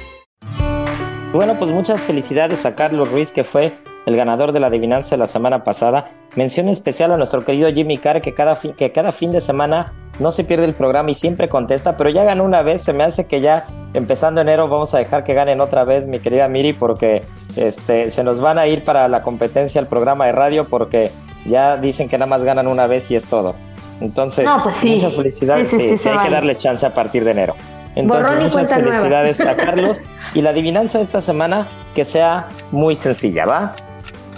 Bueno, 1.34 1.58
pues 1.58 1.72
muchas 1.72 2.02
felicidades 2.02 2.66
a 2.66 2.76
Carlos 2.76 3.12
Ruiz, 3.12 3.32
que 3.32 3.44
fue 3.44 3.74
el 4.06 4.16
ganador 4.16 4.52
de 4.52 4.60
la 4.60 4.68
adivinanza 4.68 5.12
de 5.16 5.20
la 5.20 5.28
semana 5.28 5.64
pasada. 5.64 6.08
Mención 6.36 6.68
especial 6.70 7.12
a 7.12 7.18
nuestro 7.18 7.44
querido 7.46 7.72
Jimmy 7.72 7.98
Carr, 7.98 8.22
que 8.22 8.34
cada, 8.34 8.56
fin, 8.56 8.74
que 8.74 8.92
cada 8.92 9.12
fin 9.12 9.32
de 9.32 9.40
semana 9.42 9.94
no 10.20 10.32
se 10.32 10.44
pierde 10.44 10.66
el 10.66 10.74
programa 10.74 11.10
y 11.12 11.16
siempre 11.16 11.50
contesta, 11.50 11.98
pero 11.98 12.10
ya 12.10 12.24
ganó 12.24 12.44
una 12.44 12.62
vez. 12.62 12.82
Se 12.82 12.94
me 12.94 13.04
hace 13.04 13.26
que 13.28 13.42
ya 13.42 13.66
empezando 13.94 14.42
enero 14.42 14.68
vamos 14.68 14.94
a 14.94 14.98
dejar 15.00 15.24
que 15.24 15.34
ganen 15.34 15.62
otra 15.62 15.84
vez, 15.86 16.06
mi 16.08 16.20
querida 16.20 16.48
Miri, 16.48 16.74
porque 16.74 17.24
este, 17.56 18.10
se 18.10 18.24
nos 18.24 18.40
van 18.42 18.58
a 18.60 18.68
ir 18.68 18.84
para 18.84 19.08
la 19.08 19.22
competencia 19.24 19.80
al 19.82 19.88
programa 19.88 20.26
de 20.26 20.34
radio, 20.34 20.66
porque 20.66 21.10
ya 21.46 21.78
dicen 21.78 22.10
que 22.10 22.18
nada 22.18 22.28
más 22.30 22.44
ganan 22.44 22.68
una 22.68 22.88
vez 22.88 23.10
y 23.10 23.16
es 23.16 23.26
todo. 23.26 23.56
Entonces, 24.02 24.46
No, 24.46 24.62
pues 24.64 24.78
sí. 24.78 24.90
muchas 24.90 25.16
felicidades. 25.16 25.70
Sí, 25.70 25.78
sí, 25.78 25.98
Sí, 25.98 26.10
hay 26.10 26.18
que 26.26 26.30
darle 26.30 26.56
chance 26.58 26.86
a 26.86 26.94
partir 26.94 27.24
de 27.24 27.32
enero. 27.32 27.56
Entonces, 27.96 28.36
muchas 28.42 28.70
nueva. 28.72 28.92
felicidades 28.92 29.40
a 29.42 29.56
Carlos. 29.56 30.02
Y 30.34 30.42
la 30.42 30.50
adivinanza 30.50 30.98
de 30.98 31.04
esta 31.04 31.22
semana 31.22 31.68
que 31.96 32.04
sea 32.06 32.48
muy 32.72 32.96
sencilla, 32.96 33.46
¿va? 33.46 33.76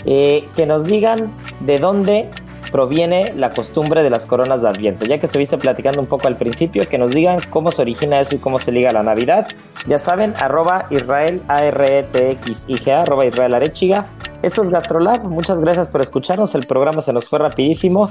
Eh, 0.06 0.47
que 0.56 0.66
nos 0.66 0.86
digan 0.86 1.32
de 1.62 1.80
dónde 1.80 2.30
proviene 2.72 3.34
la 3.36 3.51
costumbre 3.51 4.03
de 4.03 4.10
las 4.10 4.26
coronas 4.26 4.62
de 4.62 4.68
Adviento. 4.68 5.06
Ya 5.06 5.18
que 5.18 5.26
estuviste 5.28 5.58
platicando 5.58 6.01
un 6.01 6.08
poco 6.08 6.28
al 6.28 6.36
principio, 6.36 6.88
que 6.88 6.97
nos 6.97 7.12
digan 7.12 7.39
cómo 7.49 7.72
se 7.72 7.82
origina 7.82 8.20
eso 8.20 8.36
y 8.36 8.39
cómo 8.39 8.60
se 8.60 8.72
liga 8.72 8.89
a 8.89 8.93
la 8.93 9.03
Navidad. 9.03 9.47
Ya 9.88 9.97
saben, 9.97 10.34
arroba 10.38 10.88
Israel, 10.89 11.41
A-R-E-T-X-I-G-A, 11.47 13.03
arroba 13.03 13.26
Israel 13.26 13.53
Arechiga. 13.53 14.08
Esto 14.41 14.62
es 14.62 14.70
Gastrolab. 14.70 15.24
Muchas 15.24 15.60
gracias 15.60 15.89
por 15.89 16.01
escucharnos. 16.01 16.53
El 16.53 16.68
programa 16.68 17.01
se 17.01 17.14
nos 17.14 17.30
fue 17.30 17.39
rapidísimo. 17.39 18.10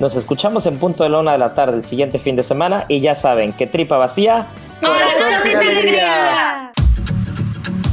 Nos 0.00 0.16
escuchamos 0.16 0.66
en 0.66 0.78
punto 0.78 1.04
de 1.04 1.10
la 1.10 1.20
una 1.20 1.32
de 1.32 1.38
la 1.38 1.54
tarde 1.54 1.76
el 1.76 1.84
siguiente 1.84 2.18
fin 2.18 2.34
de 2.34 2.42
semana. 2.42 2.86
Y 2.88 3.00
ya 3.00 3.14
saben 3.14 3.52
que 3.52 3.66
tripa 3.66 3.96
vacía, 3.96 4.48
corazón 4.80 5.42
sin 5.42 5.56
alegría. 5.56 6.72